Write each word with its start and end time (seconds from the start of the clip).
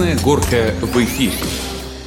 Красная 0.00 0.24
горка 0.24 0.74
в 0.80 0.96
эфире. 1.04 1.34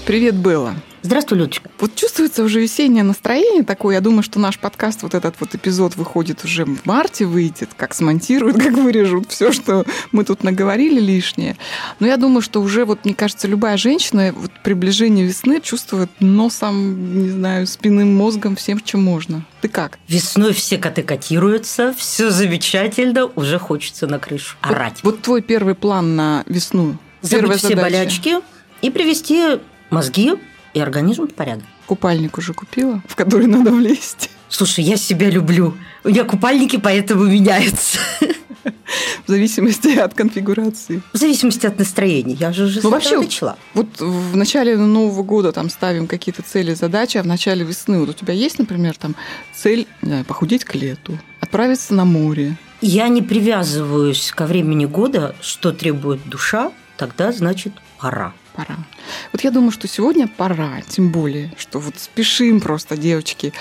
Привет, 0.08 0.34
Белла. 0.34 0.74
Здравствуй, 1.04 1.38
Людочка. 1.38 1.70
Вот 1.80 1.94
чувствуется 1.94 2.44
уже 2.44 2.60
весеннее 2.60 3.04
настроение 3.04 3.62
такое. 3.62 3.94
Я 3.94 4.02
думаю, 4.02 4.24
что 4.24 4.40
наш 4.40 4.58
подкаст, 4.58 5.04
вот 5.04 5.14
этот 5.14 5.36
вот 5.40 5.54
эпизод 5.54 5.96
выходит 5.96 6.44
уже 6.44 6.66
в 6.66 6.88
марте, 6.88 7.28
выйдет, 7.28 7.70
как 7.78 7.94
смонтируют, 7.94 8.58
как 8.64 8.74
вырежут 8.74 9.30
все, 9.30 9.52
что 9.52 9.86
мы 10.12 10.24
тут 10.24 10.44
наговорили 10.44 11.00
лишнее. 11.00 11.56
Но 12.00 12.08
я 12.08 12.18
думаю, 12.18 12.42
что 12.42 12.64
уже, 12.64 12.86
вот 12.86 13.06
мне 13.06 13.14
кажется, 13.14 13.48
любая 13.48 13.78
женщина 13.78 14.34
вот 14.36 14.50
приближение 14.64 15.28
весны 15.28 15.62
чувствует 15.62 16.10
носом, 16.20 17.22
не 17.22 17.30
знаю, 17.30 17.68
спинным 17.68 18.16
мозгом, 18.16 18.56
всем, 18.56 18.80
чем 18.80 19.04
можно. 19.04 19.46
Ты 19.62 19.68
как? 19.68 20.00
Весной 20.08 20.54
все 20.54 20.80
коты 20.80 21.04
котируются, 21.04 21.94
все 21.96 22.32
замечательно, 22.32 23.28
уже 23.36 23.60
хочется 23.60 24.08
на 24.08 24.18
крышу 24.18 24.58
орать. 24.62 25.02
Вот, 25.04 25.14
вот 25.14 25.22
твой 25.22 25.44
первый 25.44 25.76
план 25.76 26.16
на 26.16 26.44
весну. 26.48 26.98
Забыть 27.24 27.58
все 27.58 27.70
задача. 27.70 27.82
болячки 27.82 28.36
и 28.82 28.90
привести 28.90 29.60
мозги 29.90 30.34
и 30.74 30.80
организм 30.80 31.28
в 31.28 31.34
порядок. 31.34 31.64
Купальник 31.86 32.38
уже 32.38 32.54
купила, 32.54 33.02
в 33.08 33.16
который 33.16 33.48
надо 33.48 33.72
влезть. 33.72 34.30
Слушай, 34.50 34.84
я 34.84 34.98
себя 34.98 35.30
люблю. 35.30 35.76
У 36.04 36.10
меня 36.10 36.24
купальники 36.26 36.78
поэтому 36.78 37.26
меняются. 37.26 38.00
В 39.26 39.30
зависимости 39.30 39.98
от 39.98 40.14
конфигурации. 40.14 41.02
В 41.12 41.18
зависимости 41.18 41.66
от 41.66 41.80
настроения. 41.80 42.36
Я 42.36 42.54
же 42.54 42.66
уже 42.66 42.82
Ну, 42.84 42.90
вообще, 42.90 43.20
начала. 43.20 43.58
Вот 43.74 44.00
в 44.00 44.36
начале 44.36 44.78
Нового 44.78 45.24
года 45.24 45.52
там 45.52 45.70
ставим 45.70 46.08
какие-то 46.08 46.44
цели, 46.44 46.74
задачи, 46.74 47.18
а 47.18 47.24
в 47.24 47.26
начале 47.26 47.66
весны 47.66 48.00
вот 48.00 48.10
у 48.10 48.14
тебя 48.14 48.34
есть, 48.34 48.60
например, 48.60 48.96
там 48.98 49.16
цель 49.54 49.88
знаю, 50.02 50.24
похудеть 50.26 50.64
к 50.66 50.76
лету, 50.76 51.18
отправиться 51.40 51.94
на 51.94 52.06
море. 52.06 52.56
Я 52.82 53.08
не 53.08 53.22
привязываюсь 53.22 54.32
ко 54.32 54.46
времени 54.46 54.86
года, 54.86 55.36
что 55.42 55.72
требует 55.72 56.22
душа, 56.28 56.72
тогда 56.98 57.32
значит 57.32 57.74
пора. 58.00 58.34
Пора. 58.54 58.78
Вот 59.32 59.42
я 59.44 59.50
думаю, 59.50 59.72
что 59.72 59.88
сегодня 59.88 60.28
пора, 60.28 60.82
тем 60.88 61.12
более, 61.12 61.52
что 61.58 61.80
вот 61.80 61.98
спешим 61.98 62.62
просто, 62.62 62.98
девочки, 62.98 63.52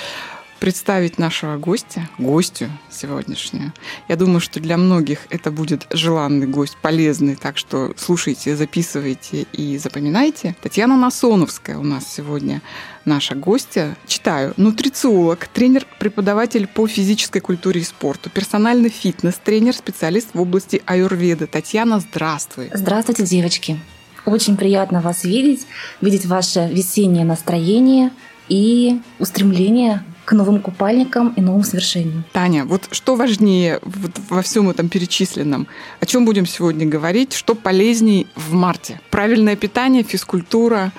представить 0.62 1.18
нашего 1.18 1.56
гостя, 1.56 2.08
гостю 2.18 2.70
сегодняшнюю. 2.88 3.72
Я 4.06 4.14
думаю, 4.14 4.38
что 4.38 4.60
для 4.60 4.76
многих 4.76 5.26
это 5.28 5.50
будет 5.50 5.88
желанный 5.90 6.46
гость, 6.46 6.76
полезный, 6.80 7.34
так 7.34 7.58
что 7.58 7.94
слушайте, 7.96 8.54
записывайте 8.54 9.46
и 9.52 9.76
запоминайте. 9.78 10.54
Татьяна 10.62 10.96
Насоновская 10.96 11.78
у 11.78 11.82
нас 11.82 12.06
сегодня 12.06 12.62
наша 13.04 13.34
гостья. 13.34 13.96
Читаю. 14.06 14.54
Нутрициолог, 14.56 15.48
тренер-преподаватель 15.48 16.66
по 16.66 16.86
физической 16.86 17.40
культуре 17.40 17.80
и 17.80 17.84
спорту, 17.84 18.30
персональный 18.30 18.90
фитнес-тренер, 18.90 19.74
специалист 19.74 20.28
в 20.34 20.40
области 20.40 20.82
аюрведы. 20.86 21.46
Татьяна, 21.46 22.00
здравствуй. 22.00 22.70
Здравствуйте, 22.72 23.24
девочки. 23.24 23.78
Очень 24.24 24.56
приятно 24.56 25.00
вас 25.00 25.24
видеть, 25.24 25.66
видеть 26.00 26.26
ваше 26.26 26.68
весеннее 26.72 27.24
настроение 27.24 28.10
и 28.48 29.00
устремление 29.18 30.04
к 30.24 30.32
новым 30.32 30.60
купальникам 30.60 31.32
и 31.36 31.40
новым 31.40 31.64
свершениям. 31.64 32.24
Таня, 32.32 32.64
вот 32.64 32.88
что 32.92 33.16
важнее 33.16 33.80
вот 33.82 34.12
во 34.28 34.42
всем 34.42 34.70
этом 34.70 34.88
перечисленном? 34.88 35.66
О 36.00 36.06
чем 36.06 36.24
будем 36.24 36.46
сегодня 36.46 36.86
говорить? 36.86 37.32
Что 37.32 37.54
полезней 37.56 38.28
в 38.36 38.52
марте? 38.52 39.00
Правильное 39.10 39.56
питание, 39.56 40.04
физкультура. 40.04 40.92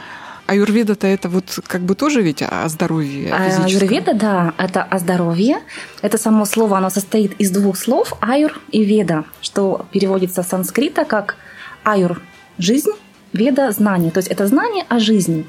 Аюрведа-то 0.47 1.07
это 1.07 1.29
вот 1.29 1.59
как 1.67 1.81
бы 1.81 1.95
тоже 1.95 2.21
ведь 2.21 2.41
о 2.41 2.67
здоровье 2.67 3.33
А 3.33 3.49
физическом. 3.49 3.87
Аюрведа, 3.87 4.13
да, 4.13 4.53
это 4.57 4.83
о 4.83 4.99
здоровье. 4.99 5.59
Это 6.01 6.17
само 6.17 6.45
слово, 6.45 6.77
оно 6.77 6.89
состоит 6.89 7.33
из 7.39 7.51
двух 7.51 7.77
слов 7.77 8.13
аюр 8.21 8.59
и 8.71 8.83
веда, 8.83 9.23
что 9.41 9.85
переводится 9.91 10.43
с 10.43 10.49
санскрита 10.49 11.05
как 11.05 11.37
аюр– 11.83 12.21
жизнь, 12.57 12.91
веда– 13.31 13.71
знание. 13.73 14.11
То 14.11 14.19
есть 14.19 14.29
это 14.29 14.47
знание 14.47 14.85
о 14.89 14.99
жизни. 14.99 15.45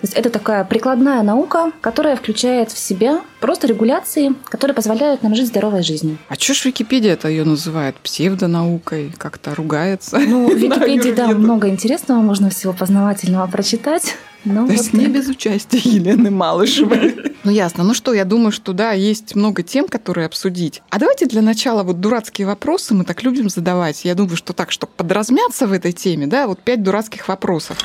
То 0.00 0.06
есть 0.06 0.14
это 0.14 0.28
такая 0.28 0.64
прикладная 0.64 1.22
наука, 1.22 1.72
которая 1.80 2.16
включает 2.16 2.70
в 2.70 2.78
себя 2.78 3.22
просто 3.40 3.66
регуляции, 3.66 4.34
которые 4.44 4.74
позволяют 4.74 5.22
нам 5.22 5.34
жить 5.34 5.46
здоровой 5.46 5.82
жизнью. 5.82 6.18
А 6.28 6.34
что 6.34 6.52
ж 6.52 6.66
Википедия 6.66 7.14
это 7.14 7.28
ее 7.28 7.44
называет 7.44 7.96
псевдонаукой, 7.96 9.12
как-то 9.16 9.54
ругается? 9.54 10.18
Ну, 10.18 10.50
в 10.50 10.54
Википедии, 10.58 11.12
да, 11.12 11.28
много 11.28 11.68
интересного, 11.68 12.20
можно 12.20 12.50
всего 12.50 12.74
познавательного 12.74 13.46
прочитать. 13.46 14.16
Но 14.46 14.60
То 14.60 14.60
вот 14.68 14.70
есть 14.70 14.92
не 14.92 15.06
без 15.08 15.26
участия 15.28 15.78
Елены 15.78 16.30
Малышевой. 16.30 17.16
Ну 17.46 17.52
ясно. 17.52 17.84
Ну 17.84 17.94
что, 17.94 18.12
я 18.12 18.24
думаю, 18.24 18.50
что 18.50 18.72
да, 18.72 18.90
есть 18.90 19.36
много 19.36 19.62
тем, 19.62 19.86
которые 19.86 20.26
обсудить. 20.26 20.82
А 20.90 20.98
давайте 20.98 21.26
для 21.26 21.42
начала 21.42 21.84
вот 21.84 22.00
дурацкие 22.00 22.44
вопросы 22.44 22.92
мы 22.92 23.04
так 23.04 23.22
любим 23.22 23.48
задавать. 23.48 24.04
Я 24.04 24.16
думаю, 24.16 24.36
что 24.36 24.52
так, 24.52 24.72
чтобы 24.72 24.92
подразмяться 24.96 25.68
в 25.68 25.72
этой 25.72 25.92
теме, 25.92 26.26
да, 26.26 26.48
вот 26.48 26.58
пять 26.60 26.82
дурацких 26.82 27.28
вопросов. 27.28 27.78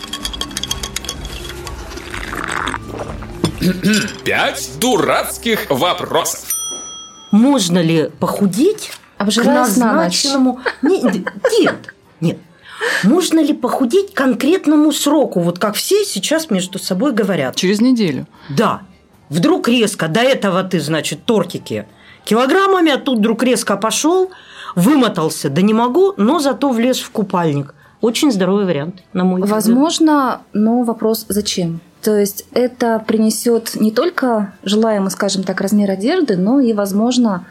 Пять 4.26 4.72
дурацких 4.80 5.70
вопросов. 5.70 6.46
Можно 7.32 7.80
ли 7.80 8.10
похудеть 8.20 8.90
к 9.18 9.22
Обжираясь 9.22 9.78
на 9.78 9.94
ночь. 9.94 10.24
назначенному... 10.26 10.60
Не- 10.82 11.02
Нет, 11.62 11.94
нет. 12.20 12.38
Можно 13.04 13.40
ли 13.40 13.54
похудеть 13.54 14.14
к 14.14 14.18
конкретному 14.18 14.92
сроку, 14.92 15.40
вот 15.40 15.60
как 15.60 15.76
все 15.76 16.04
сейчас 16.04 16.50
между 16.50 16.80
собой 16.80 17.14
говорят? 17.14 17.56
Через 17.56 17.82
неделю. 17.82 18.28
Да. 18.50 18.82
Вдруг 19.30 19.68
резко, 19.68 20.08
до 20.08 20.22
этого 20.22 20.64
ты, 20.64 20.80
значит, 20.80 21.24
тортики 21.26 21.86
килограммами, 22.26 22.92
а 22.92 22.98
тут 22.98 23.20
вдруг 23.20 23.44
резко 23.44 23.78
пошел, 23.78 24.32
вымотался, 24.76 25.50
да 25.50 25.62
не 25.62 25.74
могу, 25.74 26.14
но 26.18 26.40
зато 26.40 26.70
влез 26.70 27.00
в 27.00 27.10
купальник. 27.12 27.74
Очень 28.02 28.32
здоровый 28.32 28.66
вариант, 28.66 29.04
на 29.14 29.24
мой 29.24 29.42
взгляд. 29.42 29.56
Возможно, 29.56 30.42
но 30.54 30.84
вопрос 30.84 31.26
зачем? 31.30 31.82
То 32.02 32.18
есть 32.18 32.46
это 32.52 33.04
принесет 33.06 33.76
не 33.76 33.92
только 33.92 34.54
желаемый, 34.64 35.12
скажем 35.12 35.44
так, 35.44 35.62
размер 35.62 35.92
одежды, 35.92 36.36
но 36.36 36.60
и, 36.60 36.74
возможно, 36.74 37.46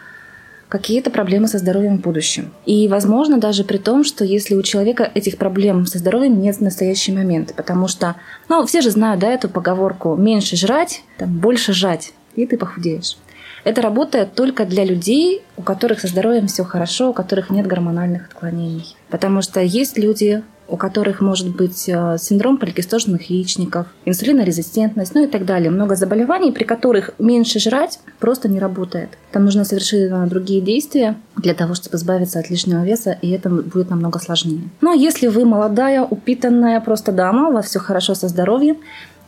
какие-то 0.70 1.10
проблемы 1.10 1.48
со 1.48 1.58
здоровьем 1.58 1.98
в 1.98 2.00
будущем. 2.00 2.52
И, 2.64 2.88
возможно, 2.88 3.38
даже 3.38 3.64
при 3.64 3.76
том, 3.76 4.04
что 4.04 4.24
если 4.24 4.54
у 4.54 4.62
человека 4.62 5.10
этих 5.14 5.36
проблем 5.36 5.84
со 5.84 5.98
здоровьем 5.98 6.40
нет 6.40 6.56
в 6.56 6.60
настоящий 6.62 7.12
момент. 7.12 7.52
Потому 7.54 7.88
что, 7.88 8.16
ну, 8.48 8.64
все 8.64 8.80
же 8.80 8.90
знают, 8.90 9.20
да, 9.20 9.28
эту 9.28 9.48
поговорку 9.48 10.14
«меньше 10.14 10.56
жрать, 10.56 11.02
там, 11.18 11.38
больше 11.38 11.72
жать», 11.72 12.12
и 12.36 12.46
ты 12.46 12.56
похудеешь. 12.56 13.16
Это 13.64 13.82
работает 13.82 14.34
только 14.34 14.64
для 14.64 14.84
людей, 14.84 15.42
у 15.56 15.62
которых 15.62 16.00
со 16.00 16.06
здоровьем 16.06 16.46
все 16.46 16.64
хорошо, 16.64 17.10
у 17.10 17.12
которых 17.12 17.50
нет 17.50 17.66
гормональных 17.66 18.26
отклонений. 18.28 18.96
Потому 19.10 19.42
что 19.42 19.60
есть 19.60 19.98
люди, 19.98 20.42
у 20.70 20.76
которых 20.76 21.20
может 21.20 21.54
быть 21.54 21.88
э, 21.88 22.16
синдром 22.18 22.56
поликистозных 22.56 23.30
яичников, 23.30 23.86
инсулинорезистентность, 24.04 25.14
ну 25.14 25.24
и 25.24 25.26
так 25.26 25.44
далее. 25.44 25.70
Много 25.70 25.96
заболеваний, 25.96 26.52
при 26.52 26.64
которых 26.64 27.10
меньше 27.18 27.58
жрать 27.58 28.00
просто 28.18 28.48
не 28.48 28.58
работает. 28.58 29.10
Там 29.32 29.44
нужно 29.44 29.64
совершенно 29.64 30.26
другие 30.26 30.60
действия 30.60 31.16
для 31.36 31.54
того, 31.54 31.74
чтобы 31.74 31.96
избавиться 31.96 32.38
от 32.38 32.50
лишнего 32.50 32.84
веса, 32.84 33.18
и 33.20 33.30
это 33.30 33.50
будет 33.50 33.90
намного 33.90 34.18
сложнее. 34.18 34.62
Но 34.80 34.92
если 34.92 35.28
вы 35.28 35.44
молодая, 35.44 36.02
упитанная 36.02 36.80
просто 36.80 37.12
дама, 37.12 37.48
у 37.48 37.52
вас 37.52 37.66
все 37.66 37.78
хорошо 37.78 38.14
со 38.14 38.28
здоровьем, 38.28 38.76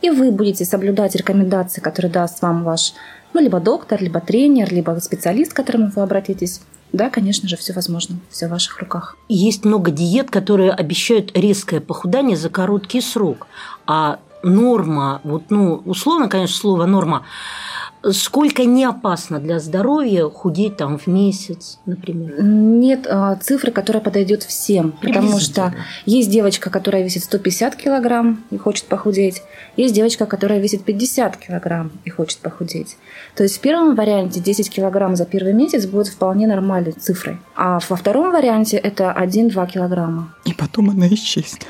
и 0.01 0.11
вы 0.11 0.31
будете 0.31 0.65
соблюдать 0.65 1.15
рекомендации, 1.15 1.81
которые 1.81 2.13
даст 2.13 2.43
вам 2.43 2.65
ваш 2.65 2.95
ну, 3.35 3.41
либо 3.41 3.61
доктор, 3.61 4.03
либо 4.03 4.21
тренер, 4.21 4.73
либо 4.73 4.99
специалист, 5.01 5.53
к 5.53 5.57
которому 5.57 5.91
вы 5.95 6.03
обратитесь, 6.03 6.61
да, 6.93 7.11
конечно 7.11 7.49
же, 7.49 7.57
все 7.57 7.73
возможно, 7.73 8.17
все 8.31 8.47
в 8.47 8.51
ваших 8.51 8.79
руках. 8.79 9.17
Есть 9.29 9.65
много 9.65 9.91
диет, 9.91 10.31
которые 10.31 10.73
обещают 10.73 11.37
резкое 11.37 11.81
похудание 11.81 12.37
за 12.37 12.51
короткий 12.51 13.01
срок. 13.01 13.47
А 13.87 14.21
норма, 14.43 15.21
вот, 15.25 15.45
ну, 15.51 15.83
условно, 15.87 16.29
конечно, 16.29 16.57
слово 16.57 16.87
норма, 16.87 17.25
сколько 18.11 18.65
не 18.65 18.85
опасно 18.85 19.39
для 19.39 19.61
здоровья 19.61 20.29
худеть 20.29 20.77
там 20.77 20.99
в 20.99 21.07
месяц, 21.07 21.79
например? 21.87 22.43
Нет 22.43 23.07
а, 23.09 23.37
цифры, 23.37 23.71
которая 23.71 24.03
подойдет 24.03 24.43
всем, 24.43 24.93
потому 25.01 25.39
что 25.39 25.75
есть 26.07 26.31
девочка, 26.31 26.71
которая 26.71 27.05
весит 27.05 27.25
150 27.25 27.77
килограмм 27.77 28.43
и 28.51 28.57
хочет 28.57 28.87
похудеть, 28.87 29.43
есть 29.77 29.95
девочка, 29.95 30.27
которая 30.27 30.59
весит 30.59 30.85
50 30.85 31.37
килограмм 31.37 31.93
и 32.05 32.11
хочет 32.11 32.39
похудеть. 32.39 32.97
То 33.37 33.45
есть 33.45 33.59
в 33.59 33.61
первом 33.61 33.95
варианте 33.95 34.41
10 34.41 34.71
килограмм 34.71 35.17
за 35.17 35.25
первый 35.25 35.53
месяц 35.53 35.87
будет 35.87 36.09
вполне 36.09 36.47
нормальной 36.47 36.93
цифрой, 36.93 37.39
а 37.55 37.79
во 37.89 37.97
втором 37.97 38.33
варианте 38.33 38.77
это 38.77 39.15
1-2 39.17 39.71
килограмма. 39.71 40.35
И 40.45 40.53
потом 40.55 40.91
она 40.91 41.07
исчезнет. 41.09 41.67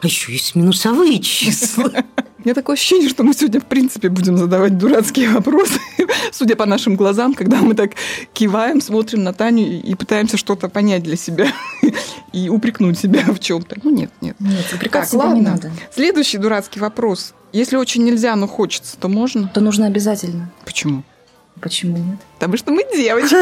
А 0.00 0.06
еще 0.06 0.32
есть 0.32 0.54
минусовые 0.54 1.18
числа. 1.20 1.90
У 2.42 2.48
меня 2.48 2.54
такое 2.54 2.74
ощущение, 2.74 3.08
что 3.08 3.22
мы 3.22 3.34
сегодня, 3.34 3.60
в 3.60 3.66
принципе, 3.66 4.08
будем 4.08 4.36
задавать 4.36 4.76
дурацкие 4.76 5.30
вопросы, 5.30 5.78
судя 6.32 6.56
по 6.56 6.66
нашим 6.66 6.96
глазам, 6.96 7.34
когда 7.34 7.58
мы 7.58 7.74
так 7.74 7.92
киваем, 8.32 8.80
смотрим 8.80 9.22
на 9.22 9.32
Таню 9.32 9.64
и 9.80 9.94
пытаемся 9.94 10.36
что-то 10.36 10.68
понять 10.68 11.04
для 11.04 11.14
себя 11.14 11.52
и 12.32 12.48
упрекнуть 12.48 12.98
себя 12.98 13.22
в 13.26 13.38
чем-то. 13.38 13.76
Ну 13.84 13.90
нет, 13.92 14.10
нет. 14.20 14.34
Нет, 14.40 14.66
упрекать 14.74 15.02
Так, 15.02 15.10
себя 15.10 15.20
ладно. 15.20 15.34
не 15.36 15.40
надо. 15.42 15.70
Следующий 15.94 16.38
дурацкий 16.38 16.80
вопрос. 16.80 17.32
Если 17.52 17.76
очень 17.76 18.02
нельзя, 18.02 18.34
но 18.34 18.48
хочется, 18.48 18.96
то 18.98 19.06
можно? 19.06 19.48
То 19.54 19.60
нужно 19.60 19.86
обязательно. 19.86 20.50
Почему? 20.64 21.04
Почему 21.60 21.96
нет? 21.96 22.18
Потому 22.34 22.56
что 22.56 22.72
мы 22.72 22.82
девочки. 22.92 23.36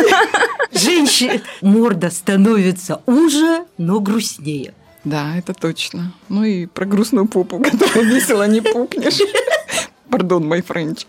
Женщина 0.79 1.41
морда 1.63 2.11
становится 2.11 3.01
уже, 3.07 3.65
но 3.79 3.99
грустнее. 4.01 4.75
Да, 5.05 5.37
это 5.37 5.55
точно. 5.55 6.13
Ну 6.29 6.45
и 6.45 6.67
про 6.67 6.85
грустную 6.85 7.27
попу, 7.27 7.59
которая 7.63 8.05
весело 8.05 8.47
не 8.47 8.61
пукнешь. 8.61 9.21
Pardon 10.11 10.47
my 10.47 10.63
French. 10.63 11.07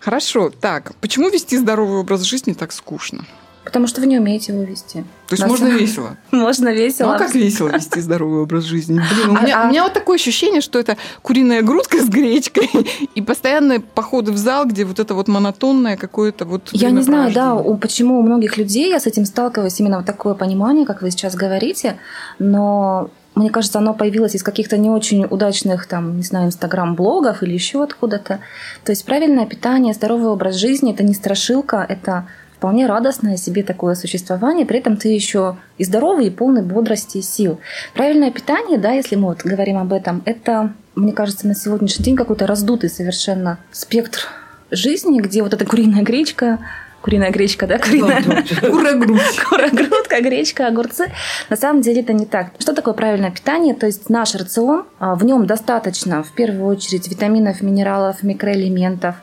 Хорошо, 0.00 0.50
так, 0.50 0.94
почему 1.00 1.28
вести 1.28 1.56
здоровый 1.56 1.98
образ 1.98 2.22
жизни 2.22 2.52
так 2.52 2.72
скучно? 2.72 3.24
Потому 3.68 3.86
что 3.86 4.00
вы 4.00 4.06
не 4.06 4.18
умеете 4.18 4.52
его 4.52 4.62
вести. 4.62 5.04
То 5.28 5.32
есть 5.34 5.42
На 5.42 5.48
можно 5.48 5.66
самом- 5.66 5.80
весело? 5.80 6.16
Можно 6.30 6.68
весело. 6.72 7.08
Ну, 7.08 7.14
а 7.14 7.18
как 7.18 7.34
весело 7.34 7.68
вести 7.68 8.00
здоровый 8.00 8.40
образ 8.42 8.64
жизни? 8.64 8.94
Блин, 9.14 9.30
у 9.30 9.38
А- 9.38 9.42
меня, 9.42 9.62
а- 9.62 9.66
у 9.66 9.70
меня 9.70 9.82
вот 9.82 9.92
такое 9.92 10.16
ощущение, 10.16 10.60
что 10.62 10.78
это 10.78 10.96
куриная 11.22 11.60
грудка 11.62 11.98
с 12.02 12.08
гречкой 12.08 12.68
и 13.14 13.20
постоянные 13.22 13.80
походы 13.80 14.32
в 14.32 14.38
зал, 14.38 14.64
где 14.64 14.84
вот 14.86 14.98
это 14.98 15.14
вот 15.14 15.28
монотонное 15.28 15.96
какое-то 15.96 16.46
вот 16.46 16.70
Я 16.72 16.90
не 16.90 17.02
знаю, 17.02 17.32
да, 17.32 17.54
у- 17.54 17.76
почему 17.76 18.18
у 18.18 18.22
многих 18.22 18.56
людей 18.56 18.88
я 18.90 18.98
с 19.00 19.06
этим 19.06 19.26
сталкиваюсь, 19.26 19.78
именно 19.80 19.98
вот 19.98 20.06
такое 20.06 20.34
понимание, 20.34 20.86
как 20.86 21.02
вы 21.02 21.10
сейчас 21.10 21.34
говорите, 21.34 21.98
но 22.38 23.10
мне 23.34 23.50
кажется, 23.50 23.78
оно 23.78 23.94
появилось 23.94 24.34
из 24.34 24.42
каких-то 24.42 24.78
не 24.78 24.90
очень 24.90 25.24
удачных, 25.24 25.86
там, 25.86 26.16
не 26.16 26.22
знаю, 26.24 26.46
инстаграм-блогов 26.46 27.42
или 27.42 27.52
еще 27.52 27.84
откуда-то. 27.84 28.40
То 28.84 28.92
есть 28.92 29.04
правильное 29.04 29.46
питание, 29.46 29.94
здоровый 29.94 30.28
образ 30.30 30.56
жизни– 30.56 30.92
это 30.94 31.04
не 31.04 31.14
страшилка, 31.14 31.84
это 31.88 32.26
вполне 32.58 32.86
радостное 32.86 33.36
себе 33.36 33.62
такое 33.62 33.94
существование, 33.94 34.66
при 34.66 34.80
этом 34.80 34.96
ты 34.96 35.08
еще 35.08 35.56
и 35.78 35.84
здоровый, 35.84 36.26
и 36.26 36.30
полный 36.30 36.62
бодрости 36.62 37.18
и 37.18 37.22
сил. 37.22 37.60
Правильное 37.94 38.32
питание, 38.32 38.78
да, 38.78 38.90
если 38.90 39.14
мы 39.14 39.28
вот 39.28 39.42
говорим 39.42 39.78
об 39.78 39.92
этом, 39.92 40.22
это, 40.24 40.72
мне 40.96 41.12
кажется, 41.12 41.46
на 41.46 41.54
сегодняшний 41.54 42.04
день 42.04 42.16
какой-то 42.16 42.46
раздутый 42.46 42.90
совершенно 42.90 43.58
спектр 43.70 44.26
жизни, 44.72 45.20
где 45.20 45.42
вот 45.42 45.54
эта 45.54 45.64
куриная 45.64 46.02
гречка, 46.02 46.58
куриная 47.00 47.30
гречка, 47.30 47.68
да, 47.68 47.78
куриная, 47.78 48.24
Ура-грудь. 48.68 49.40
кура-грудка, 49.48 50.20
гречка, 50.20 50.66
огурцы. 50.66 51.12
На 51.48 51.56
самом 51.56 51.80
деле 51.80 52.00
это 52.00 52.12
не 52.12 52.26
так. 52.26 52.48
Что 52.58 52.74
такое 52.74 52.94
правильное 52.94 53.30
питание? 53.30 53.74
То 53.74 53.86
есть 53.86 54.10
наш 54.10 54.34
рацион, 54.34 54.84
а, 54.98 55.14
в 55.14 55.24
нем 55.24 55.46
достаточно 55.46 56.24
в 56.24 56.32
первую 56.32 56.66
очередь 56.66 57.08
витаминов, 57.08 57.62
минералов, 57.62 58.24
микроэлементов, 58.24 59.14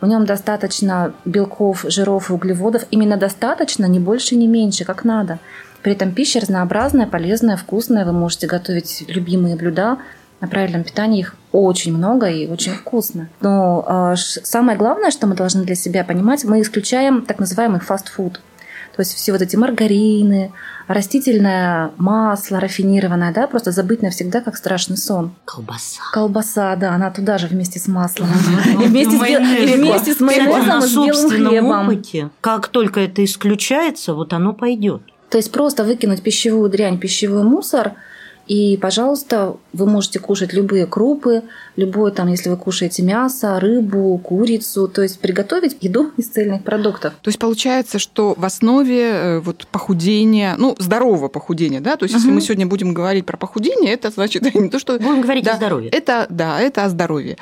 в 0.00 0.06
нем 0.06 0.24
достаточно 0.26 1.12
белков, 1.24 1.84
жиров 1.88 2.30
и 2.30 2.32
углеводов. 2.32 2.84
Именно 2.90 3.16
достаточно, 3.16 3.86
не 3.86 3.98
больше, 4.00 4.36
не 4.36 4.46
меньше, 4.46 4.84
как 4.84 5.04
надо. 5.04 5.38
При 5.82 5.92
этом 5.92 6.12
пища 6.12 6.40
разнообразная, 6.40 7.06
полезная, 7.06 7.56
вкусная. 7.56 8.04
Вы 8.04 8.12
можете 8.12 8.46
готовить 8.46 9.04
любимые 9.08 9.56
блюда. 9.56 9.98
На 10.40 10.46
правильном 10.46 10.84
питании 10.84 11.20
их 11.20 11.34
очень 11.50 11.96
много 11.96 12.26
и 12.28 12.46
очень 12.46 12.72
вкусно. 12.72 13.28
Но 13.40 14.14
ш- 14.16 14.40
самое 14.44 14.78
главное, 14.78 15.10
что 15.10 15.26
мы 15.26 15.34
должны 15.34 15.64
для 15.64 15.74
себя 15.74 16.04
понимать, 16.04 16.44
мы 16.44 16.60
исключаем 16.60 17.22
так 17.22 17.38
называемый 17.40 17.80
фастфуд. 17.80 18.40
То 18.98 19.02
есть 19.02 19.14
все 19.14 19.30
вот 19.30 19.40
эти 19.40 19.54
маргарины, 19.54 20.50
растительное 20.88 21.92
масло 21.98 22.58
рафинированное, 22.58 23.32
да, 23.32 23.46
просто 23.46 23.70
забыть 23.70 24.02
навсегда, 24.02 24.40
как 24.40 24.56
страшный 24.56 24.96
сон. 24.96 25.30
Колбаса. 25.44 26.00
Колбаса, 26.12 26.74
да, 26.74 26.94
она 26.94 27.12
туда 27.12 27.38
же 27.38 27.46
вместе 27.46 27.78
с 27.78 27.86
маслом. 27.86 28.26
И 28.72 28.88
вместе 28.88 29.16
с, 29.16 29.20
майонезом 30.18 30.82
и 30.82 30.86
с 30.88 30.94
белым 30.96 31.30
хлебом. 31.30 32.32
как 32.40 32.66
только 32.66 32.98
это 32.98 33.24
исключается, 33.24 34.14
вот 34.14 34.32
оно 34.32 34.52
пойдет. 34.52 35.02
То 35.30 35.38
есть 35.38 35.52
просто 35.52 35.84
выкинуть 35.84 36.20
пищевую 36.24 36.68
дрянь, 36.68 36.98
пищевой 36.98 37.44
мусор, 37.44 37.92
и, 38.48 38.76
пожалуйста, 38.78 39.58
вы 39.78 39.86
можете 39.86 40.18
кушать 40.18 40.52
любые 40.52 40.86
крупы, 40.86 41.42
любое 41.76 42.10
там, 42.10 42.28
если 42.28 42.50
вы 42.50 42.56
кушаете 42.56 43.02
мясо, 43.02 43.58
рыбу, 43.60 44.18
курицу, 44.18 44.88
то 44.88 45.02
есть 45.02 45.20
приготовить 45.20 45.76
еду 45.80 46.10
из 46.16 46.28
цельных 46.28 46.64
продуктов. 46.64 47.14
То 47.22 47.28
есть 47.28 47.38
получается, 47.38 47.98
что 47.98 48.34
в 48.36 48.44
основе 48.44 49.10
э, 49.10 49.38
вот 49.40 49.66
похудения, 49.70 50.54
ну, 50.58 50.74
здорового 50.78 51.28
похудения, 51.28 51.80
да, 51.80 51.96
то 51.96 52.04
есть 52.04 52.14
если 52.14 52.28
Мгм. 52.28 52.34
мы 52.36 52.40
сегодня 52.40 52.66
будем 52.66 52.92
говорить 52.92 53.24
про 53.24 53.36
похудение, 53.36 53.92
это 53.94 54.10
значит 54.10 54.42
не 54.54 54.68
то, 54.68 54.78
что... 54.78 54.98
Будем 54.98 55.22
говорить 55.22 55.44
Да, 55.44 55.54
о 55.54 55.56
здоровье. 55.56 55.90
Это, 55.90 56.26
да, 56.28 56.60
это 56.60 56.84
о 56.84 56.88
здоровье. 56.88 57.36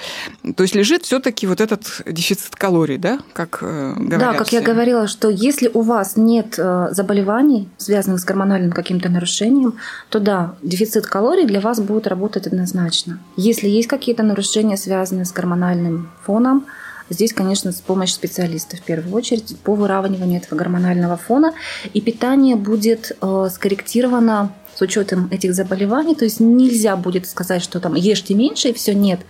То 0.57 0.63
есть 0.63 0.75
лежит 0.75 1.03
все 1.05 1.19
таки 1.19 1.47
вот 1.47 1.61
этот 1.61 2.03
дефицит 2.07 2.55
калорий, 2.57 2.99
да, 2.99 3.19
как 3.33 3.59
э, 3.63 3.95
говорят 3.97 4.21
Да, 4.21 4.33
как 4.35 4.53
я 4.53 4.61
все. 4.61 4.71
говорила, 4.73 5.07
что 5.07 5.31
если 5.31 5.71
у 5.73 5.81
вас 5.81 6.17
нет 6.17 6.55
э, 6.59 6.89
заболеваний, 6.91 7.69
связанных 7.79 8.21
с 8.21 8.25
гормональным 8.25 8.73
каким-то 8.73 9.09
нарушением, 9.09 9.75
то 10.11 10.21
да, 10.21 10.55
дефицит 10.63 11.07
калорий 11.07 11.47
для 11.47 11.61
вас 11.61 11.81
будет 11.81 12.07
работать 12.07 12.26
однозначно. 12.35 13.21
Если 13.37 13.69
есть 13.69 13.89
какие-то 13.89 14.23
нарушения, 14.23 14.77
связанные 14.77 15.25
с 15.25 15.33
гормональным 15.33 16.11
фоном, 16.25 16.67
здесь, 17.11 17.33
конечно, 17.33 17.73
с 17.73 17.81
помощью 17.81 18.17
специалиста 18.17 18.77
в 18.77 18.83
первую 18.83 19.15
очередь 19.15 19.57
по 19.61 19.75
выравниванию 19.75 20.41
этого 20.41 20.59
гормонального 20.59 21.17
фона, 21.17 21.55
и 21.93 22.01
питание 22.01 22.57
будет 22.57 23.13
э, 23.21 23.49
скорректировано 23.53 24.53
с 24.75 24.81
учетом 24.81 25.29
этих 25.31 25.55
заболеваний, 25.55 26.15
то 26.15 26.25
есть 26.25 26.41
нельзя 26.41 26.97
будет 26.97 27.27
сказать, 27.27 27.63
что 27.63 27.81
там 27.81 27.95
ешьте 27.95 28.35
меньше 28.35 28.71
и 28.71 28.75
все 28.75 28.95
нет. 28.95 29.21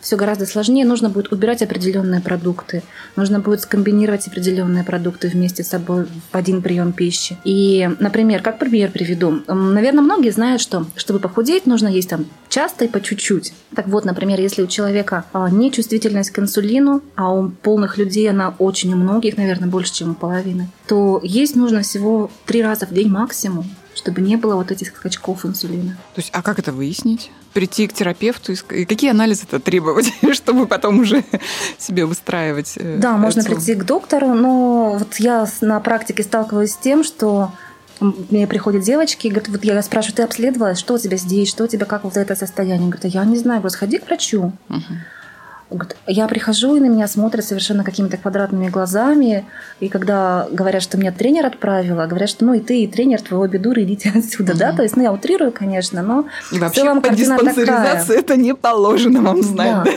Все 0.00 0.16
гораздо 0.16 0.46
сложнее. 0.46 0.84
Нужно 0.84 1.08
будет 1.08 1.32
убирать 1.32 1.62
определенные 1.62 2.20
продукты. 2.20 2.82
Нужно 3.16 3.40
будет 3.40 3.60
скомбинировать 3.60 4.26
определенные 4.28 4.84
продукты 4.84 5.28
вместе 5.28 5.64
с 5.64 5.68
собой 5.68 6.04
в 6.04 6.34
один 6.34 6.62
прием 6.62 6.92
пищи. 6.92 7.36
И, 7.44 7.88
например, 7.98 8.42
как 8.42 8.58
пример 8.58 8.90
приведу. 8.90 9.42
Наверное, 9.46 10.02
многие 10.02 10.30
знают, 10.30 10.60
что 10.60 10.86
чтобы 10.96 11.18
похудеть, 11.18 11.66
нужно 11.66 11.88
есть 11.88 12.10
там 12.10 12.26
часто 12.48 12.84
и 12.84 12.88
по 12.88 13.00
чуть-чуть. 13.00 13.52
Так 13.74 13.88
вот, 13.88 14.04
например, 14.04 14.40
если 14.40 14.62
у 14.62 14.66
человека 14.66 15.24
а, 15.32 15.50
нечувствительность 15.50 16.30
к 16.30 16.38
инсулину, 16.38 17.02
а 17.14 17.32
у 17.32 17.50
полных 17.50 17.98
людей 17.98 18.30
она 18.30 18.54
очень 18.58 18.92
у 18.94 18.96
многих, 18.96 19.36
наверное, 19.36 19.68
больше, 19.68 19.92
чем 19.92 20.12
у 20.12 20.14
половины, 20.14 20.68
то 20.86 21.20
есть 21.22 21.56
нужно 21.56 21.82
всего 21.82 22.30
три 22.46 22.62
раза 22.62 22.86
в 22.86 22.92
день 22.92 23.08
максимум 23.08 23.66
чтобы 23.96 24.20
не 24.20 24.36
было 24.36 24.54
вот 24.54 24.70
этих 24.70 24.88
скачков 24.88 25.44
инсулина. 25.44 25.96
То 26.14 26.20
есть, 26.20 26.30
а 26.32 26.42
как 26.42 26.58
это 26.58 26.72
выяснить? 26.72 27.30
Прийти 27.54 27.86
к 27.86 27.92
терапевту 27.94 28.52
и 28.52 28.84
какие 28.84 29.10
анализы 29.10 29.44
это 29.48 29.58
требовать, 29.58 30.12
чтобы 30.32 30.66
потом 30.66 31.00
уже 31.00 31.24
себе 31.78 32.04
выстраивать? 32.04 32.74
э, 32.76 32.98
Да, 32.98 33.16
можно 33.16 33.42
прийти 33.42 33.74
к 33.74 33.84
доктору, 33.84 34.34
но 34.34 34.96
вот 34.98 35.14
я 35.16 35.46
на 35.62 35.80
практике 35.80 36.22
сталкиваюсь 36.22 36.72
с 36.72 36.76
тем, 36.76 37.02
что 37.02 37.50
мне 38.00 38.46
приходят 38.46 38.82
девочки 38.82 39.26
и 39.26 39.30
говорят, 39.30 39.48
вот 39.48 39.64
я 39.64 39.82
спрашиваю, 39.82 40.16
ты 40.16 40.22
обследовалась, 40.22 40.78
что 40.78 40.94
у 40.94 40.98
тебя 40.98 41.16
здесь, 41.16 41.48
что 41.48 41.64
у 41.64 41.66
тебя, 41.66 41.86
как 41.86 42.04
вот 42.04 42.18
это 42.18 42.36
состояние? 42.36 42.90
Говорят, 42.90 43.06
я 43.06 43.24
не 43.24 43.38
знаю, 43.38 43.60
говорю, 43.60 43.72
сходи 43.72 43.98
к 43.98 44.06
врачу. 44.06 44.52
Мгм. 45.70 45.78
Говорит, 45.78 45.96
Я 46.06 46.28
прихожу, 46.28 46.76
и 46.76 46.80
на 46.80 46.86
меня 46.86 47.08
смотрят 47.08 47.44
совершенно 47.44 47.84
какими-то 47.84 48.16
квадратными 48.16 48.68
глазами. 48.68 49.44
И 49.80 49.88
когда 49.88 50.46
говорят, 50.50 50.82
что 50.82 50.98
меня 50.98 51.12
тренер 51.12 51.46
отправила, 51.46 52.06
говорят, 52.06 52.28
что 52.28 52.44
ну 52.44 52.54
и 52.54 52.60
ты, 52.60 52.82
и 52.82 52.86
тренер, 52.86 53.20
твои 53.20 53.40
обе 53.40 53.58
дуры, 53.58 53.82
идите 53.82 54.12
отсюда, 54.14 54.56
да? 54.56 54.72
То 54.72 54.82
есть, 54.82 54.96
ну 54.96 55.02
я 55.02 55.12
утрирую, 55.12 55.52
конечно, 55.52 56.02
но 56.02 56.26
И 56.52 56.58
в 56.58 56.60
вообще 56.60 56.82
целом 56.82 57.02
по 57.02 57.10
диспансеризации 57.10 58.18
это 58.18 58.36
не 58.36 58.54
положено 58.54 59.22
вам 59.22 59.42
знать. 59.42 59.72
Да. 59.72 59.84
да? 59.84 59.90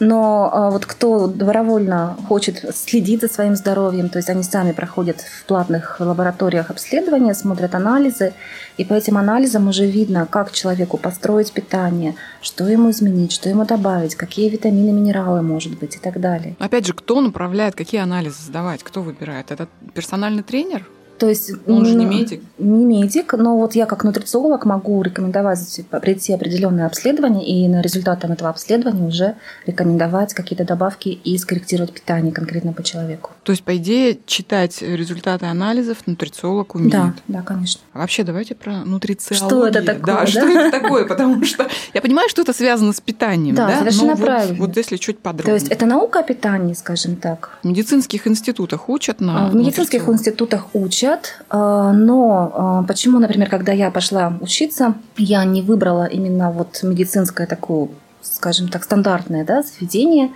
Но 0.00 0.50
а, 0.52 0.70
вот 0.70 0.86
кто 0.86 1.26
добровольно 1.26 2.16
хочет 2.28 2.64
следить 2.74 3.20
за 3.20 3.28
своим 3.28 3.56
здоровьем, 3.56 4.08
то 4.08 4.18
есть 4.18 4.28
они 4.28 4.42
сами 4.42 4.72
проходят 4.72 5.20
в 5.20 5.44
платных 5.44 5.96
лабораториях 6.00 6.70
обследования, 6.70 7.34
смотрят 7.34 7.74
анализы, 7.74 8.34
и 8.76 8.84
по 8.84 8.94
этим 8.94 9.16
анализам 9.16 9.68
уже 9.68 9.86
видно, 9.86 10.26
как 10.28 10.52
человеку 10.52 10.98
построить 10.98 11.52
питание, 11.52 12.14
что 12.42 12.68
ему 12.68 12.90
изменить, 12.90 13.32
что 13.32 13.48
ему 13.48 13.64
добавить, 13.64 14.14
какие 14.14 14.48
витамины, 14.48 14.92
минералы, 14.92 15.42
может 15.42 15.78
быть, 15.78 15.96
и 15.96 15.98
так 15.98 16.20
далее. 16.20 16.56
Опять 16.58 16.86
же, 16.86 16.92
кто 16.92 17.20
направляет, 17.20 17.74
какие 17.74 18.00
анализы 18.00 18.42
сдавать, 18.42 18.82
кто 18.82 19.02
выбирает? 19.02 19.50
Это 19.50 19.68
персональный 19.94 20.42
тренер? 20.42 20.86
То 21.18 21.28
есть 21.28 21.52
Он 21.66 21.84
же 21.86 21.94
не 21.94 22.04
медик. 22.04 22.42
Не 22.58 22.84
медик, 22.84 23.32
но 23.34 23.56
вот 23.58 23.74
я 23.74 23.86
как 23.86 24.04
нутрициолог 24.04 24.64
могу 24.64 25.02
рекомендовать 25.02 25.66
типа, 25.68 26.00
прийти 26.00 26.32
определенное 26.32 26.86
обследование 26.86 27.46
и 27.46 27.68
на 27.68 27.80
результатам 27.80 28.32
этого 28.32 28.50
обследования 28.50 29.06
уже 29.06 29.34
рекомендовать 29.66 30.34
какие-то 30.34 30.64
добавки 30.64 31.08
и 31.08 31.38
скорректировать 31.38 31.92
питание 31.92 32.32
конкретно 32.32 32.72
по 32.72 32.82
человеку. 32.82 33.30
То 33.44 33.52
есть, 33.52 33.62
по 33.62 33.76
идее, 33.76 34.18
читать 34.26 34.82
результаты 34.82 35.46
анализов 35.46 35.98
нутрициолог 36.06 36.74
умеет. 36.74 36.92
Да, 36.92 37.14
да, 37.28 37.42
конечно. 37.42 37.80
А 37.92 37.98
вообще, 38.00 38.22
давайте 38.24 38.54
про 38.54 38.84
нутрициологию. 38.84 39.48
Что 39.48 39.66
это 39.66 39.82
такое, 39.82 40.14
Да, 40.14 40.20
да? 40.20 40.26
что 40.26 40.40
это 40.48 40.70
такое? 40.80 41.04
Потому 41.06 41.44
что 41.44 41.66
я 41.94 42.00
понимаю, 42.02 42.28
что 42.28 42.42
это 42.42 42.52
связано 42.52 42.92
с 42.92 43.00
питанием, 43.00 43.54
Да, 43.54 43.68
да? 43.68 43.78
совершенно 43.78 44.10
Но 44.10 44.16
вот- 44.16 44.24
правильно. 44.26 44.58
Вот, 44.58 44.76
если 44.76 44.96
чуть 44.96 45.18
подробнее. 45.18 45.58
То 45.58 45.60
есть 45.62 45.68
это 45.72 45.86
наука 45.86 46.20
о 46.20 46.22
питании, 46.22 46.74
скажем 46.74 47.16
так. 47.16 47.58
В 47.62 47.66
медицинских 47.66 48.26
институтах 48.26 48.88
учат 48.88 49.20
на 49.20 49.46
А, 49.46 49.50
В 49.50 49.54
медицинских 49.54 50.08
институтах 50.08 50.66
учат, 50.74 51.05
а, 51.48 51.92
но 51.92 52.52
а, 52.54 52.82
почему, 52.82 53.18
например, 53.18 53.48
когда 53.48 53.72
я 53.72 53.90
пошла 53.90 54.32
учиться, 54.40 54.94
я 55.16 55.44
не 55.44 55.62
выбрала 55.62 56.04
именно 56.04 56.50
вот 56.50 56.82
медицинское 56.82 57.46
такое, 57.46 57.88
скажем 58.22 58.68
так, 58.68 58.84
стандартное 58.84 59.44
да, 59.44 59.62
заведение, 59.62 60.30